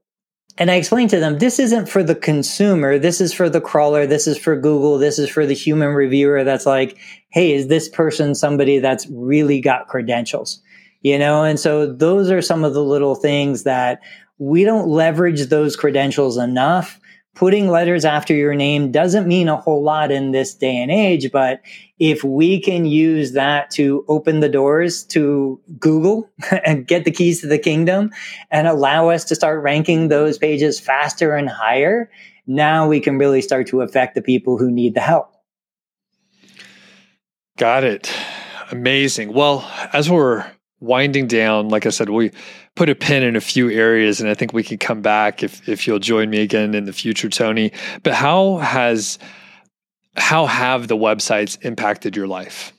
and 0.58 0.70
I 0.70 0.76
explained 0.76 1.10
to 1.12 1.20
them, 1.20 1.40
this 1.40 1.58
isn't 1.60 1.90
for 1.90 2.04
the 2.04 2.16
consumer. 2.16 3.00
This 3.00 3.20
is 3.20 3.34
for 3.34 3.50
the 3.50 3.62
crawler. 3.62 4.06
This 4.06 4.28
is 4.28 4.38
for 4.38 4.56
Google. 4.56 4.98
This 4.98 5.18
is 5.18 5.30
for 5.30 5.46
the 5.46 5.56
human 5.56 5.90
reviewer 5.90 6.44
that's 6.44 6.66
like, 6.66 6.98
hey, 7.30 7.54
is 7.54 7.68
this 7.68 7.90
person 7.90 8.36
somebody 8.36 8.80
that's 8.80 9.08
really 9.10 9.60
got 9.62 9.88
credentials? 9.88 10.62
You 11.02 11.18
know, 11.18 11.44
and 11.44 11.60
so 11.60 11.92
those 11.92 12.32
are 12.32 12.42
some 12.42 12.64
of 12.64 12.74
the 12.74 12.84
little 12.84 13.16
things 13.16 13.64
that 13.64 14.00
we 14.38 14.64
don't 14.64 14.88
leverage 14.88 15.48
those 15.48 15.76
credentials 15.76 16.38
enough 16.38 17.00
putting 17.36 17.68
letters 17.68 18.06
after 18.06 18.34
your 18.34 18.54
name 18.54 18.92
doesn't 18.92 19.28
mean 19.28 19.48
a 19.48 19.58
whole 19.58 19.82
lot 19.82 20.12
in 20.12 20.32
this 20.32 20.54
day 20.54 20.76
and 20.76 20.92
age, 20.92 21.32
but 21.32 21.62
if 22.00 22.24
we 22.24 22.60
can 22.60 22.86
use 22.86 23.32
that 23.32 23.72
to 23.72 24.06
open 24.08 24.40
the 24.40 24.50
doors 24.50 25.04
to 25.06 25.60
Google 25.80 26.30
and 26.66 26.88
get 26.88 27.06
the 27.06 27.12
keys 27.12 27.42
to 27.42 27.48
the 27.48 27.58
kingdom 27.58 28.12
and 28.52 28.68
allow 28.68 29.10
us 29.10 29.24
to 29.26 29.36
start 29.36 29.64
ranking 29.64 30.08
those 30.08 30.38
pages 30.38 30.80
faster 30.80 31.36
and 31.36 31.50
higher, 31.50 32.10
now 32.46 32.88
we 32.88 33.00
can 33.00 33.18
really 33.18 33.42
start 33.42 33.68
to 33.68 33.82
affect 33.82 34.16
the 34.16 34.22
people 34.22 34.58
who 34.58 34.70
need 34.70 34.94
the 34.94 35.02
help. 35.02 35.34
Got 37.58 37.84
it. 37.84 38.12
Amazing. 38.72 39.34
Well, 39.34 39.70
as 39.94 40.10
we're 40.10 40.46
winding 40.84 41.28
down, 41.28 41.70
like 41.70 41.86
I 41.86 41.90
said, 41.90 42.10
we 42.10 42.32
put 42.76 42.90
a 42.90 42.96
pin 42.96 43.24
in 43.24 43.36
a 43.36 43.42
few 43.42 43.72
areas, 43.72 44.20
and 44.20 44.30
I 44.30 44.34
think 44.34 44.54
we 44.54 44.64
can 44.64 44.78
come 44.78 45.02
back 45.02 45.42
if 45.42 45.68
if 45.68 45.88
you'll 45.88 46.00
join 46.00 46.30
me 46.30 46.42
again 46.42 46.76
in 46.76 46.86
the 46.86 46.94
future, 46.94 47.30
Tony. 47.30 47.72
But 48.04 48.14
how 48.14 48.58
has 48.58 49.18
how 50.16 50.46
have 50.46 50.88
the 50.88 50.98
websites 50.98 51.58
impacted 51.64 52.16
your 52.16 52.28
life? 52.28 52.73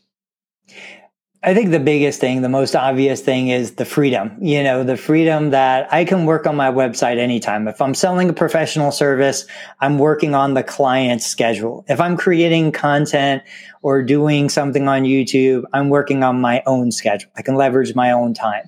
I 1.46 1.52
think 1.52 1.72
the 1.72 1.80
biggest 1.80 2.20
thing, 2.20 2.40
the 2.40 2.48
most 2.48 2.74
obvious 2.74 3.20
thing 3.20 3.48
is 3.48 3.74
the 3.74 3.84
freedom. 3.84 4.34
You 4.40 4.62
know, 4.62 4.82
the 4.82 4.96
freedom 4.96 5.50
that 5.50 5.92
I 5.92 6.06
can 6.06 6.24
work 6.24 6.46
on 6.46 6.56
my 6.56 6.70
website 6.70 7.18
anytime. 7.18 7.68
If 7.68 7.82
I'm 7.82 7.92
selling 7.92 8.30
a 8.30 8.32
professional 8.32 8.90
service, 8.90 9.44
I'm 9.80 9.98
working 9.98 10.34
on 10.34 10.54
the 10.54 10.62
client's 10.62 11.26
schedule. 11.26 11.84
If 11.86 12.00
I'm 12.00 12.16
creating 12.16 12.72
content 12.72 13.42
or 13.82 14.02
doing 14.02 14.48
something 14.48 14.88
on 14.88 15.02
YouTube, 15.02 15.64
I'm 15.74 15.90
working 15.90 16.24
on 16.24 16.40
my 16.40 16.62
own 16.64 16.90
schedule. 16.90 17.30
I 17.36 17.42
can 17.42 17.56
leverage 17.56 17.94
my 17.94 18.10
own 18.10 18.32
time. 18.32 18.66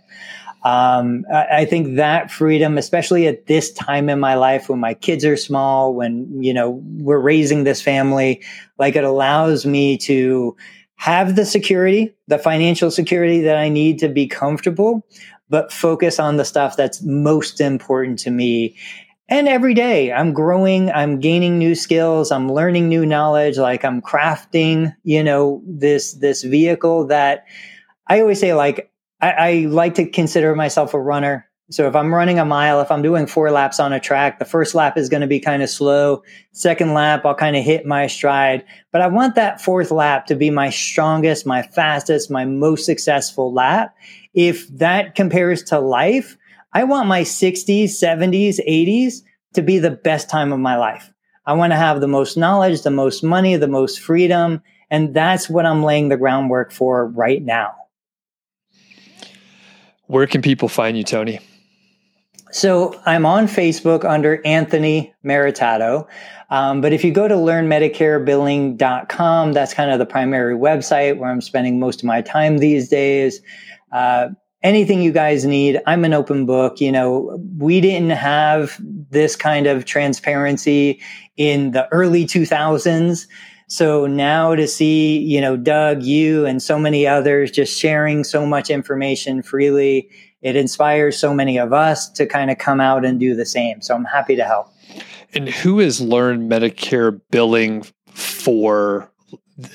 Um, 0.63 1.25
I, 1.33 1.61
I 1.61 1.65
think 1.65 1.97
that 1.97 2.31
freedom, 2.31 2.77
especially 2.77 3.27
at 3.27 3.47
this 3.47 3.73
time 3.73 4.11
in 4.11 4.21
my 4.21 4.35
life 4.35 4.69
when 4.69 4.81
my 4.81 4.93
kids 4.93 5.25
are 5.25 5.37
small, 5.39 5.95
when, 5.95 6.43
you 6.43 6.53
know, 6.53 6.83
we're 6.99 7.21
raising 7.21 7.65
this 7.65 7.81
family, 7.81 8.43
like 8.79 8.97
it 8.97 9.05
allows 9.05 9.65
me 9.65 9.97
to, 9.99 10.55
have 10.97 11.37
the 11.37 11.47
security, 11.47 12.15
the 12.27 12.39
financial 12.39 12.91
security 12.91 13.41
that 13.43 13.57
I 13.57 13.69
need 13.69 13.99
to 14.01 14.09
be 14.09 14.27
comfortable, 14.27 15.07
but 15.49 15.73
focus 15.73 16.19
on 16.19 16.37
the 16.37 16.45
stuff 16.45 16.77
that's 16.77 17.03
most 17.03 17.61
important 17.61 18.19
to 18.21 18.31
me. 18.31 18.77
And 19.29 19.49
every 19.49 19.75
day 19.75 20.13
I'm 20.13 20.33
growing, 20.33 20.91
I'm 20.91 21.19
gaining 21.19 21.59
new 21.59 21.75
skills, 21.75 22.31
I'm 22.31 22.51
learning 22.51 22.89
new 22.89 23.05
knowledge, 23.05 23.59
like 23.59 23.85
I'm 23.85 24.01
crafting, 24.01 24.95
you 25.03 25.23
know, 25.23 25.63
this, 25.67 26.15
this 26.15 26.43
vehicle 26.43 27.09
that 27.09 27.45
I 28.07 28.21
always 28.21 28.41
say, 28.41 28.55
like, 28.55 28.91
I, 29.21 29.31
I 29.33 29.53
like 29.69 29.95
to 29.97 30.09
consider 30.09 30.55
myself 30.55 30.95
a 30.95 31.01
runner. 31.01 31.49
So 31.69 31.89
if 31.89 31.97
I'm 31.97 32.15
running 32.15 32.39
a 32.39 32.45
mile, 32.45 32.81
if 32.81 32.93
I'm 32.93 33.03
doing 33.03 33.27
four 33.27 33.51
laps 33.51 33.81
on 33.81 33.93
a 33.93 33.99
track, 33.99 34.39
the 34.39 34.45
first 34.45 34.77
lap 34.77 34.97
is 34.97 35.09
going 35.09 35.23
to 35.23 35.27
be 35.27 35.41
kind 35.41 35.65
of 35.65 35.69
slow. 35.69 36.23
Second 36.53 36.95
lap, 36.95 37.25
I'll 37.25 37.35
kind 37.35 37.57
of 37.57 37.65
hit 37.65 37.85
my 37.85 38.07
stride. 38.07 38.65
But 38.93 39.01
I 39.01 39.09
want 39.09 39.35
that 39.35 39.61
fourth 39.61 39.91
lap 39.91 40.27
to 40.27 40.37
be 40.37 40.49
my 40.49 40.71
strongest, 40.71 41.45
my 41.45 41.63
fastest, 41.63 42.31
my 42.31 42.45
most 42.45 42.87
successful 42.87 43.53
lap. 43.53 43.97
If 44.33 44.69
that 44.79 45.17
compares 45.17 45.65
to 45.65 45.81
life, 45.81 46.37
I 46.73 46.85
want 46.85 47.09
my 47.09 47.23
60s, 47.23 47.85
70s, 47.85 48.61
80s 48.69 49.23
to 49.55 49.63
be 49.63 49.81
the 49.81 49.91
best 49.91 50.31
time 50.31 50.53
of 50.53 50.61
my 50.61 50.77
life. 50.77 51.13
I 51.47 51.55
want 51.55 51.73
to 51.73 51.77
have 51.77 52.01
the 52.01 52.07
most 52.07 52.37
knowledge, 52.37 52.83
the 52.83 52.91
most 52.91 53.25
money, 53.25 53.57
the 53.57 53.67
most 53.67 53.99
freedom. 53.99 54.63
And 54.89 55.15
that's 55.15 55.51
what 55.51 55.67
I'm 55.67 55.83
laying 55.83 56.11
the 56.11 56.17
groundwork 56.17 56.71
for 56.71 57.09
right 57.09 57.43
now. 57.43 57.75
Where 60.07 60.29
can 60.29 60.43
people 60.43 60.69
find 60.69 60.97
you, 60.97 61.03
Tony? 61.03 61.41
So 62.53 63.01
I'm 63.07 63.27
on 63.27 63.47
Facebook 63.47 64.05
under 64.05 64.41
Anthony 64.47 65.13
Maritato. 65.25 66.07
Um, 66.49 66.81
but 66.81 66.93
if 66.93 67.03
you 67.03 67.11
go 67.13 67.27
to 67.27 67.35
learnmedicarebilling.com, 67.35 69.53
that's 69.53 69.75
kind 69.75 69.91
of 69.91 69.99
the 69.99 70.07
primary 70.07 70.55
website 70.55 71.19
where 71.19 71.31
I'm 71.31 71.41
spending 71.41 71.81
most 71.81 71.99
of 72.01 72.05
my 72.05 72.23
time 72.23 72.59
these 72.59 72.89
days. 72.89 73.41
Uh, 73.91 74.29
anything 74.63 75.03
you 75.03 75.11
guys 75.13 75.45
need, 75.45 75.81
I'm 75.87 76.05
an 76.05 76.13
open 76.13 76.47
book. 76.47 76.81
You 76.81 76.93
know, 76.93 77.37
we 77.59 77.81
didn't 77.81 78.11
have 78.11 78.81
this 79.11 79.35
kind 79.35 79.67
of 79.67 79.85
transparency 79.85 81.01
in 81.37 81.73
the 81.73 81.93
early 81.93 82.27
2000s. 82.27 83.27
So 83.69 84.07
now 84.07 84.55
to 84.55 84.69
see, 84.69 85.19
you 85.19 85.41
know, 85.41 85.57
Doug, 85.57 86.03
you 86.03 86.47
and 86.47 86.63
so 86.63 86.79
many 86.79 87.07
others 87.07 87.51
just 87.51 87.77
sharing 87.77 88.23
so 88.23 88.47
much 88.47 88.71
information 88.71 89.43
freely, 89.43 90.09
it 90.47 90.55
inspires 90.55 91.19
so 91.19 91.35
many 91.35 91.59
of 91.59 91.73
us 91.73 92.09
to 92.09 92.25
kind 92.25 92.53
of 92.53 92.59
come 92.59 92.81
out 92.81 93.05
and 93.05 93.19
do 93.19 93.35
the 93.35 93.45
same. 93.45 93.83
So 93.83 93.97
I'm 93.97 94.05
happy 94.05 94.37
to 94.37 94.45
help. 94.45 94.73
And 95.35 95.49
who 95.49 95.81
is 95.81 96.01
Learn 96.01 96.49
Medicare 96.49 97.21
billing 97.33 97.85
for 98.07 99.11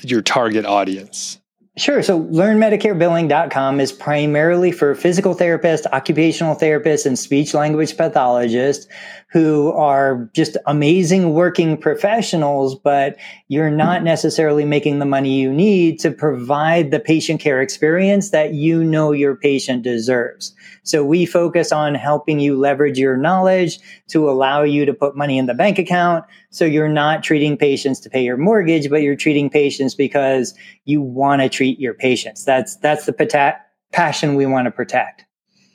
your 0.02 0.22
target 0.22 0.64
audience? 0.64 1.38
Sure. 1.76 2.02
So 2.02 2.20
learnmedicarebilling.com 2.24 3.80
is 3.80 3.92
primarily 3.92 4.72
for 4.72 4.94
physical 4.94 5.34
therapists, 5.34 5.84
occupational 5.92 6.56
therapists, 6.56 7.04
and 7.04 7.18
speech 7.18 7.52
language 7.52 7.94
pathologists 7.98 8.86
who 9.32 9.72
are 9.72 10.28
just 10.34 10.58
amazing 10.66 11.32
working 11.32 11.74
professionals, 11.78 12.74
but 12.74 13.16
you're 13.48 13.70
not 13.70 13.96
mm-hmm. 13.96 14.04
necessarily 14.04 14.66
making 14.66 14.98
the 14.98 15.06
money 15.06 15.40
you 15.40 15.50
need 15.50 15.98
to 15.98 16.10
provide 16.10 16.90
the 16.90 17.00
patient 17.00 17.40
care 17.40 17.62
experience 17.62 18.28
that 18.28 18.52
you 18.52 18.84
know 18.84 19.10
your 19.10 19.34
patient 19.34 19.82
deserves. 19.82 20.54
So 20.82 21.02
we 21.02 21.24
focus 21.24 21.72
on 21.72 21.94
helping 21.94 22.40
you 22.40 22.58
leverage 22.58 22.98
your 22.98 23.16
knowledge 23.16 23.78
to 24.08 24.28
allow 24.28 24.64
you 24.64 24.84
to 24.84 24.92
put 24.92 25.16
money 25.16 25.38
in 25.38 25.46
the 25.46 25.54
bank 25.54 25.78
account. 25.78 26.26
So 26.50 26.66
you're 26.66 26.88
not 26.88 27.22
treating 27.22 27.56
patients 27.56 28.00
to 28.00 28.10
pay 28.10 28.22
your 28.22 28.36
mortgage, 28.36 28.90
but 28.90 29.00
you're 29.00 29.16
treating 29.16 29.48
patients 29.48 29.94
because 29.94 30.52
you 30.84 31.00
want 31.00 31.40
to 31.40 31.48
treat 31.48 31.80
your 31.80 31.94
patients. 31.94 32.44
That's, 32.44 32.76
that's 32.76 33.06
the 33.06 33.14
pata- 33.14 33.56
passion 33.92 34.34
we 34.34 34.44
want 34.44 34.66
to 34.66 34.70
protect. 34.70 35.24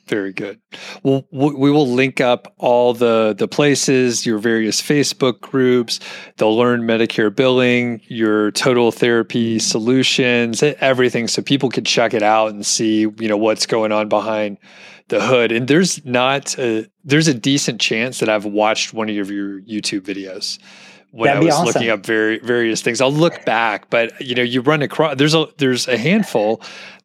Very 0.08 0.32
good. 0.32 0.58
Well, 1.02 1.26
we 1.30 1.70
will 1.70 1.86
link 1.86 2.20
up 2.20 2.54
all 2.56 2.94
the 2.94 3.34
the 3.36 3.46
places, 3.46 4.24
your 4.24 4.38
various 4.38 4.80
Facebook 4.80 5.40
groups. 5.40 6.00
They'll 6.38 6.56
learn 6.56 6.82
Medicare 6.82 7.34
billing, 7.34 8.00
your 8.08 8.50
total 8.52 8.90
therapy 8.90 9.58
solutions, 9.58 10.62
everything, 10.62 11.28
so 11.28 11.42
people 11.42 11.68
can 11.68 11.84
check 11.84 12.14
it 12.14 12.22
out 12.22 12.50
and 12.50 12.64
see 12.64 13.00
you 13.00 13.28
know 13.28 13.36
what's 13.36 13.66
going 13.66 13.92
on 13.92 14.08
behind 14.08 14.56
the 15.08 15.20
hood. 15.20 15.52
And 15.52 15.68
there's 15.68 16.04
not 16.04 16.58
a, 16.58 16.86
there's 17.04 17.28
a 17.28 17.34
decent 17.34 17.80
chance 17.80 18.20
that 18.20 18.28
I've 18.28 18.44
watched 18.44 18.94
one 18.94 19.08
of 19.08 19.14
your 19.14 19.60
YouTube 19.60 20.00
videos 20.00 20.58
when 21.10 21.28
That'd 21.28 21.42
I 21.42 21.46
was 21.46 21.54
awesome. 21.54 21.66
looking 21.66 21.90
up 21.90 22.04
very 22.04 22.38
various 22.38 22.82
things. 22.82 23.00
I'll 23.00 23.12
look 23.12 23.44
back, 23.44 23.90
but 23.90 24.20
you 24.20 24.34
know, 24.34 24.42
you 24.42 24.60
run 24.60 24.82
across 24.82 25.16
there's 25.16 25.34
a 25.34 25.48
there's 25.58 25.88
a 25.88 25.96
handful 25.96 26.62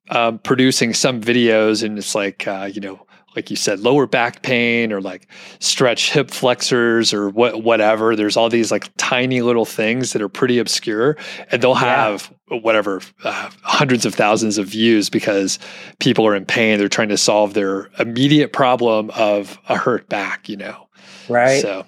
um, 0.09 0.39
producing 0.39 0.93
some 0.93 1.21
videos, 1.21 1.83
and 1.83 1.97
it's 1.97 2.15
like 2.15 2.47
uh, 2.47 2.69
you 2.71 2.81
know, 2.81 3.05
like 3.35 3.49
you 3.49 3.55
said, 3.55 3.79
lower 3.79 4.05
back 4.05 4.41
pain 4.41 4.91
or 4.91 5.01
like 5.01 5.27
stretch 5.59 6.11
hip 6.11 6.29
flexors 6.29 7.13
or 7.13 7.29
what 7.29 7.63
whatever. 7.63 8.15
There's 8.15 8.37
all 8.37 8.49
these 8.49 8.71
like 8.71 8.89
tiny 8.97 9.41
little 9.41 9.65
things 9.65 10.13
that 10.13 10.21
are 10.21 10.29
pretty 10.29 10.59
obscure, 10.59 11.17
and 11.51 11.61
they'll 11.61 11.73
have 11.73 12.31
yeah. 12.51 12.59
whatever 12.59 13.01
uh, 13.23 13.49
hundreds 13.61 14.05
of 14.05 14.13
thousands 14.13 14.57
of 14.57 14.67
views 14.67 15.09
because 15.09 15.59
people 15.99 16.27
are 16.27 16.35
in 16.35 16.45
pain. 16.45 16.77
They're 16.77 16.89
trying 16.89 17.09
to 17.09 17.17
solve 17.17 17.53
their 17.53 17.89
immediate 17.99 18.53
problem 18.53 19.09
of 19.11 19.57
a 19.69 19.77
hurt 19.77 20.09
back. 20.09 20.49
You 20.49 20.57
know, 20.57 20.87
right? 21.29 21.61
So 21.61 21.85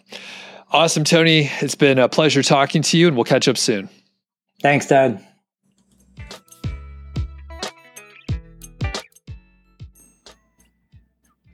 awesome, 0.71 1.03
Tony. 1.03 1.49
It's 1.61 1.75
been 1.75 1.99
a 1.99 2.09
pleasure 2.09 2.43
talking 2.43 2.81
to 2.83 2.97
you, 2.97 3.07
and 3.07 3.15
we'll 3.15 3.25
catch 3.25 3.47
up 3.47 3.57
soon. 3.57 3.89
Thanks, 4.61 4.87
Doug. 4.87 5.19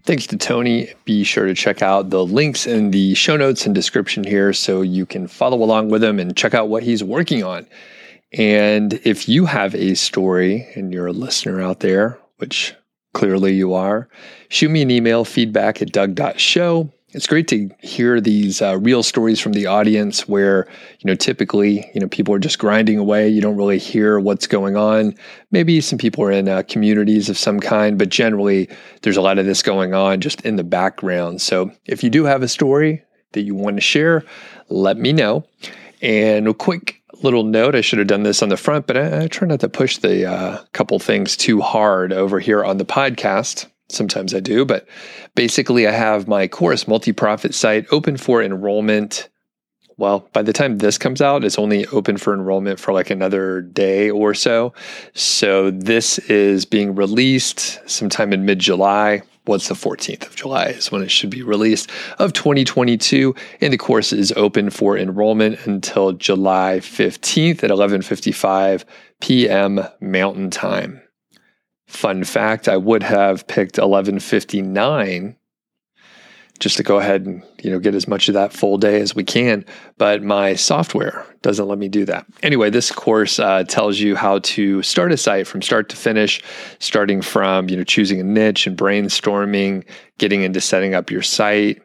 Thanks 0.03 0.25
to 0.27 0.37
Tony. 0.37 0.91
Be 1.05 1.23
sure 1.23 1.45
to 1.45 1.53
check 1.53 1.83
out 1.83 2.09
the 2.09 2.25
links 2.25 2.65
in 2.65 2.89
the 2.89 3.13
show 3.13 3.37
notes 3.37 3.67
and 3.67 3.75
description 3.75 4.23
here 4.23 4.51
so 4.51 4.81
you 4.81 5.05
can 5.05 5.27
follow 5.27 5.61
along 5.61 5.89
with 5.89 6.03
him 6.03 6.19
and 6.19 6.35
check 6.35 6.55
out 6.55 6.69
what 6.69 6.81
he's 6.81 7.03
working 7.03 7.43
on. 7.43 7.67
And 8.33 8.93
if 9.03 9.29
you 9.29 9.45
have 9.45 9.75
a 9.75 9.93
story 9.93 10.67
and 10.75 10.91
you're 10.91 11.07
a 11.07 11.13
listener 11.13 11.61
out 11.61 11.81
there, 11.81 12.17
which 12.37 12.73
clearly 13.13 13.53
you 13.53 13.73
are, 13.73 14.09
shoot 14.49 14.69
me 14.69 14.81
an 14.81 14.89
email 14.89 15.23
feedback 15.23 15.81
at 15.81 15.91
doug.show 15.91 16.91
it's 17.13 17.27
great 17.27 17.47
to 17.49 17.69
hear 17.79 18.21
these 18.21 18.61
uh, 18.61 18.77
real 18.77 19.03
stories 19.03 19.39
from 19.39 19.53
the 19.53 19.65
audience 19.65 20.27
where 20.27 20.67
you 20.99 21.07
know 21.07 21.15
typically 21.15 21.89
you 21.93 22.01
know 22.01 22.07
people 22.07 22.33
are 22.33 22.39
just 22.39 22.59
grinding 22.59 22.97
away. 22.97 23.27
You 23.27 23.41
don't 23.41 23.57
really 23.57 23.77
hear 23.77 24.19
what's 24.19 24.47
going 24.47 24.75
on. 24.75 25.15
Maybe 25.51 25.81
some 25.81 25.97
people 25.97 26.23
are 26.23 26.31
in 26.31 26.47
uh, 26.47 26.63
communities 26.63 27.29
of 27.29 27.37
some 27.37 27.59
kind 27.59 27.97
but 27.97 28.09
generally 28.09 28.69
there's 29.01 29.17
a 29.17 29.21
lot 29.21 29.39
of 29.39 29.45
this 29.45 29.61
going 29.61 29.93
on 29.93 30.21
just 30.21 30.41
in 30.41 30.55
the 30.55 30.63
background. 30.63 31.41
So 31.41 31.71
if 31.85 32.03
you 32.03 32.09
do 32.09 32.25
have 32.25 32.41
a 32.41 32.47
story 32.47 33.03
that 33.33 33.41
you 33.41 33.55
want 33.55 33.77
to 33.77 33.81
share 33.81 34.23
let 34.69 34.97
me 34.97 35.13
know. 35.13 35.45
And 36.01 36.47
a 36.47 36.53
quick 36.53 37.01
little 37.23 37.43
note 37.43 37.75
i 37.75 37.81
should 37.81 37.99
have 37.99 38.07
done 38.07 38.23
this 38.23 38.41
on 38.41 38.49
the 38.49 38.57
front 38.57 38.87
but 38.87 38.97
i, 38.97 39.23
I 39.23 39.27
try 39.27 39.47
not 39.47 39.59
to 39.59 39.69
push 39.69 39.97
the 39.99 40.25
uh, 40.25 40.63
couple 40.73 40.97
things 40.97 41.37
too 41.37 41.61
hard 41.61 42.11
over 42.11 42.39
here 42.39 42.63
on 42.63 42.77
the 42.77 42.85
podcast 42.85 43.67
Sometimes 43.91 44.33
I 44.33 44.39
do, 44.39 44.65
but 44.65 44.87
basically, 45.35 45.87
I 45.87 45.91
have 45.91 46.27
my 46.27 46.47
course 46.47 46.87
multi 46.87 47.11
profit 47.11 47.53
site 47.53 47.85
open 47.91 48.17
for 48.17 48.41
enrollment. 48.41 49.29
Well, 49.97 50.27
by 50.33 50.41
the 50.41 50.53
time 50.53 50.77
this 50.77 50.97
comes 50.97 51.21
out, 51.21 51.43
it's 51.43 51.59
only 51.59 51.85
open 51.87 52.17
for 52.17 52.33
enrollment 52.33 52.79
for 52.79 52.93
like 52.93 53.09
another 53.09 53.61
day 53.61 54.09
or 54.09 54.33
so. 54.33 54.73
So, 55.13 55.71
this 55.71 56.17
is 56.19 56.65
being 56.65 56.95
released 56.95 57.87
sometime 57.89 58.33
in 58.33 58.45
mid 58.45 58.59
July. 58.59 59.21
What's 59.45 59.67
the 59.67 59.73
14th 59.73 60.27
of 60.27 60.35
July 60.35 60.67
is 60.67 60.91
when 60.91 61.01
it 61.01 61.09
should 61.09 61.31
be 61.31 61.41
released 61.41 61.89
of 62.19 62.31
2022. 62.31 63.33
And 63.59 63.73
the 63.73 63.77
course 63.77 64.13
is 64.13 64.31
open 64.33 64.69
for 64.69 64.95
enrollment 64.97 65.65
until 65.65 66.13
July 66.13 66.79
15th 66.79 67.63
at 67.63 67.71
11:55 67.71 68.85
p.m. 69.19 69.81
Mountain 69.99 70.51
Time. 70.51 71.01
Fun 71.91 72.23
fact, 72.23 72.69
I 72.69 72.77
would 72.77 73.03
have 73.03 73.45
picked 73.47 73.77
1159 73.77 75.35
just 76.57 76.77
to 76.77 76.83
go 76.83 76.99
ahead 76.99 77.25
and 77.25 77.43
you 77.61 77.69
know 77.69 77.79
get 77.79 77.95
as 77.95 78.07
much 78.07 78.29
of 78.29 78.35
that 78.35 78.53
full 78.53 78.77
day 78.77 79.01
as 79.01 79.13
we 79.15 79.23
can 79.23 79.65
but 79.97 80.23
my 80.23 80.53
software 80.53 81.25
doesn't 81.41 81.67
let 81.67 81.79
me 81.79 81.89
do 81.89 82.05
that. 82.05 82.25
Anyway 82.43 82.69
this 82.69 82.91
course 82.91 83.39
uh, 83.39 83.63
tells 83.63 83.99
you 83.99 84.15
how 84.15 84.39
to 84.39 84.81
start 84.83 85.11
a 85.11 85.17
site 85.17 85.47
from 85.47 85.61
start 85.61 85.89
to 85.89 85.97
finish 85.97 86.41
starting 86.79 87.21
from 87.21 87.67
you 87.67 87.75
know 87.75 87.83
choosing 87.83 88.19
a 88.21 88.23
niche 88.23 88.67
and 88.67 88.77
brainstorming 88.77 89.83
getting 90.19 90.43
into 90.43 90.61
setting 90.61 90.93
up 90.93 91.09
your 91.09 91.23
site 91.23 91.81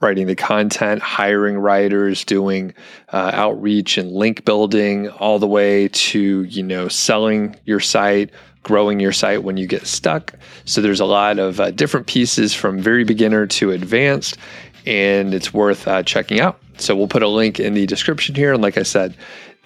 writing 0.00 0.26
the 0.26 0.34
content 0.34 1.00
hiring 1.00 1.56
writers 1.56 2.24
doing 2.24 2.74
uh, 3.12 3.30
outreach 3.32 3.96
and 3.96 4.10
link 4.10 4.44
building 4.44 5.08
all 5.08 5.38
the 5.38 5.46
way 5.46 5.86
to 5.88 6.42
you 6.42 6.64
know 6.64 6.88
selling 6.88 7.54
your 7.64 7.80
site 7.80 8.32
growing 8.62 9.00
your 9.00 9.12
site 9.12 9.42
when 9.42 9.56
you 9.56 9.66
get 9.66 9.86
stuck. 9.86 10.34
So 10.64 10.80
there's 10.80 11.00
a 11.00 11.04
lot 11.04 11.38
of 11.38 11.60
uh, 11.60 11.70
different 11.72 12.06
pieces 12.06 12.54
from 12.54 12.78
very 12.80 13.04
beginner 13.04 13.46
to 13.46 13.70
advanced, 13.72 14.36
and 14.86 15.34
it's 15.34 15.52
worth 15.52 15.86
uh, 15.88 16.02
checking 16.02 16.40
out. 16.40 16.60
So 16.78 16.96
we'll 16.96 17.08
put 17.08 17.22
a 17.22 17.28
link 17.28 17.60
in 17.60 17.74
the 17.74 17.86
description 17.86 18.34
here. 18.34 18.52
And 18.52 18.62
like 18.62 18.78
I 18.78 18.82
said, 18.82 19.16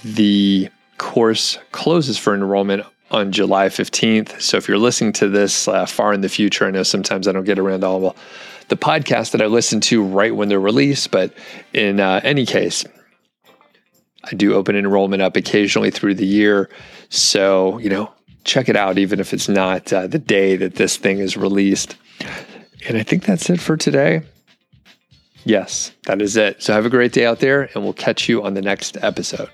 the 0.03 0.68
course 0.99 1.59
closes 1.72 2.18
for 2.18 2.34
enrollment 2.34 2.84
on 3.11 3.32
July 3.32 3.68
15th. 3.68 4.40
So 4.40 4.57
if 4.57 4.68
you're 4.68 4.78
listening 4.78 5.12
to 5.14 5.28
this 5.28 5.68
uh, 5.68 5.86
far 5.86 6.12
in 6.12 6.22
the 6.22 6.28
future, 6.28 6.66
I 6.66 6.70
know 6.70 6.82
sometimes 6.82 7.28
I 7.28 7.32
don't 7.32 7.44
get 7.44 7.59
around 7.59 7.80
to 7.80 7.86
all 7.86 8.16
the 8.68 8.76
podcasts 8.76 9.30
that 9.30 9.42
I 9.42 9.47
listen 9.47 9.80
to 9.82 10.03
right 10.03 10.34
when 10.34 10.49
they're 10.49 10.61
released, 10.61 11.11
but 11.11 11.32
in 11.72 12.01
uh, 12.01 12.20
any 12.24 12.44
case, 12.44 12.84
I 14.24 14.34
do 14.34 14.55
open 14.55 14.74
enrollment 14.74 15.22
up 15.22 15.36
occasionally 15.36 15.90
through 15.90 16.16
the 16.16 16.26
year. 16.26 16.68
So, 17.09 17.78
you 17.78 17.88
know, 17.88 18.12
check 18.47 18.68
it 18.68 18.76
out, 18.76 18.97
even 18.97 19.20
if 19.20 19.34
it's 19.34 19.49
not 19.49 19.92
uh, 19.92 20.07
the 20.07 20.18
day 20.18 20.57
that 20.57 20.76
this 20.76 20.97
thing 20.97 21.18
is 21.18 21.36
released. 21.36 21.97
And 22.88 22.97
I 22.97 23.03
think 23.03 23.24
that's 23.24 23.51
it 23.51 23.61
for 23.61 23.76
today. 23.76 24.22
Yes, 25.44 25.92
that 26.07 26.22
is 26.22 26.36
it. 26.36 26.62
So 26.62 26.72
have 26.72 26.86
a 26.86 26.90
great 26.90 27.12
day 27.12 27.26
out 27.26 27.40
there, 27.40 27.68
and 27.74 27.84
we'll 27.84 27.92
catch 27.92 28.28
you 28.28 28.42
on 28.42 28.55
the 28.55 28.62
next 28.62 28.97
episode. 29.03 29.51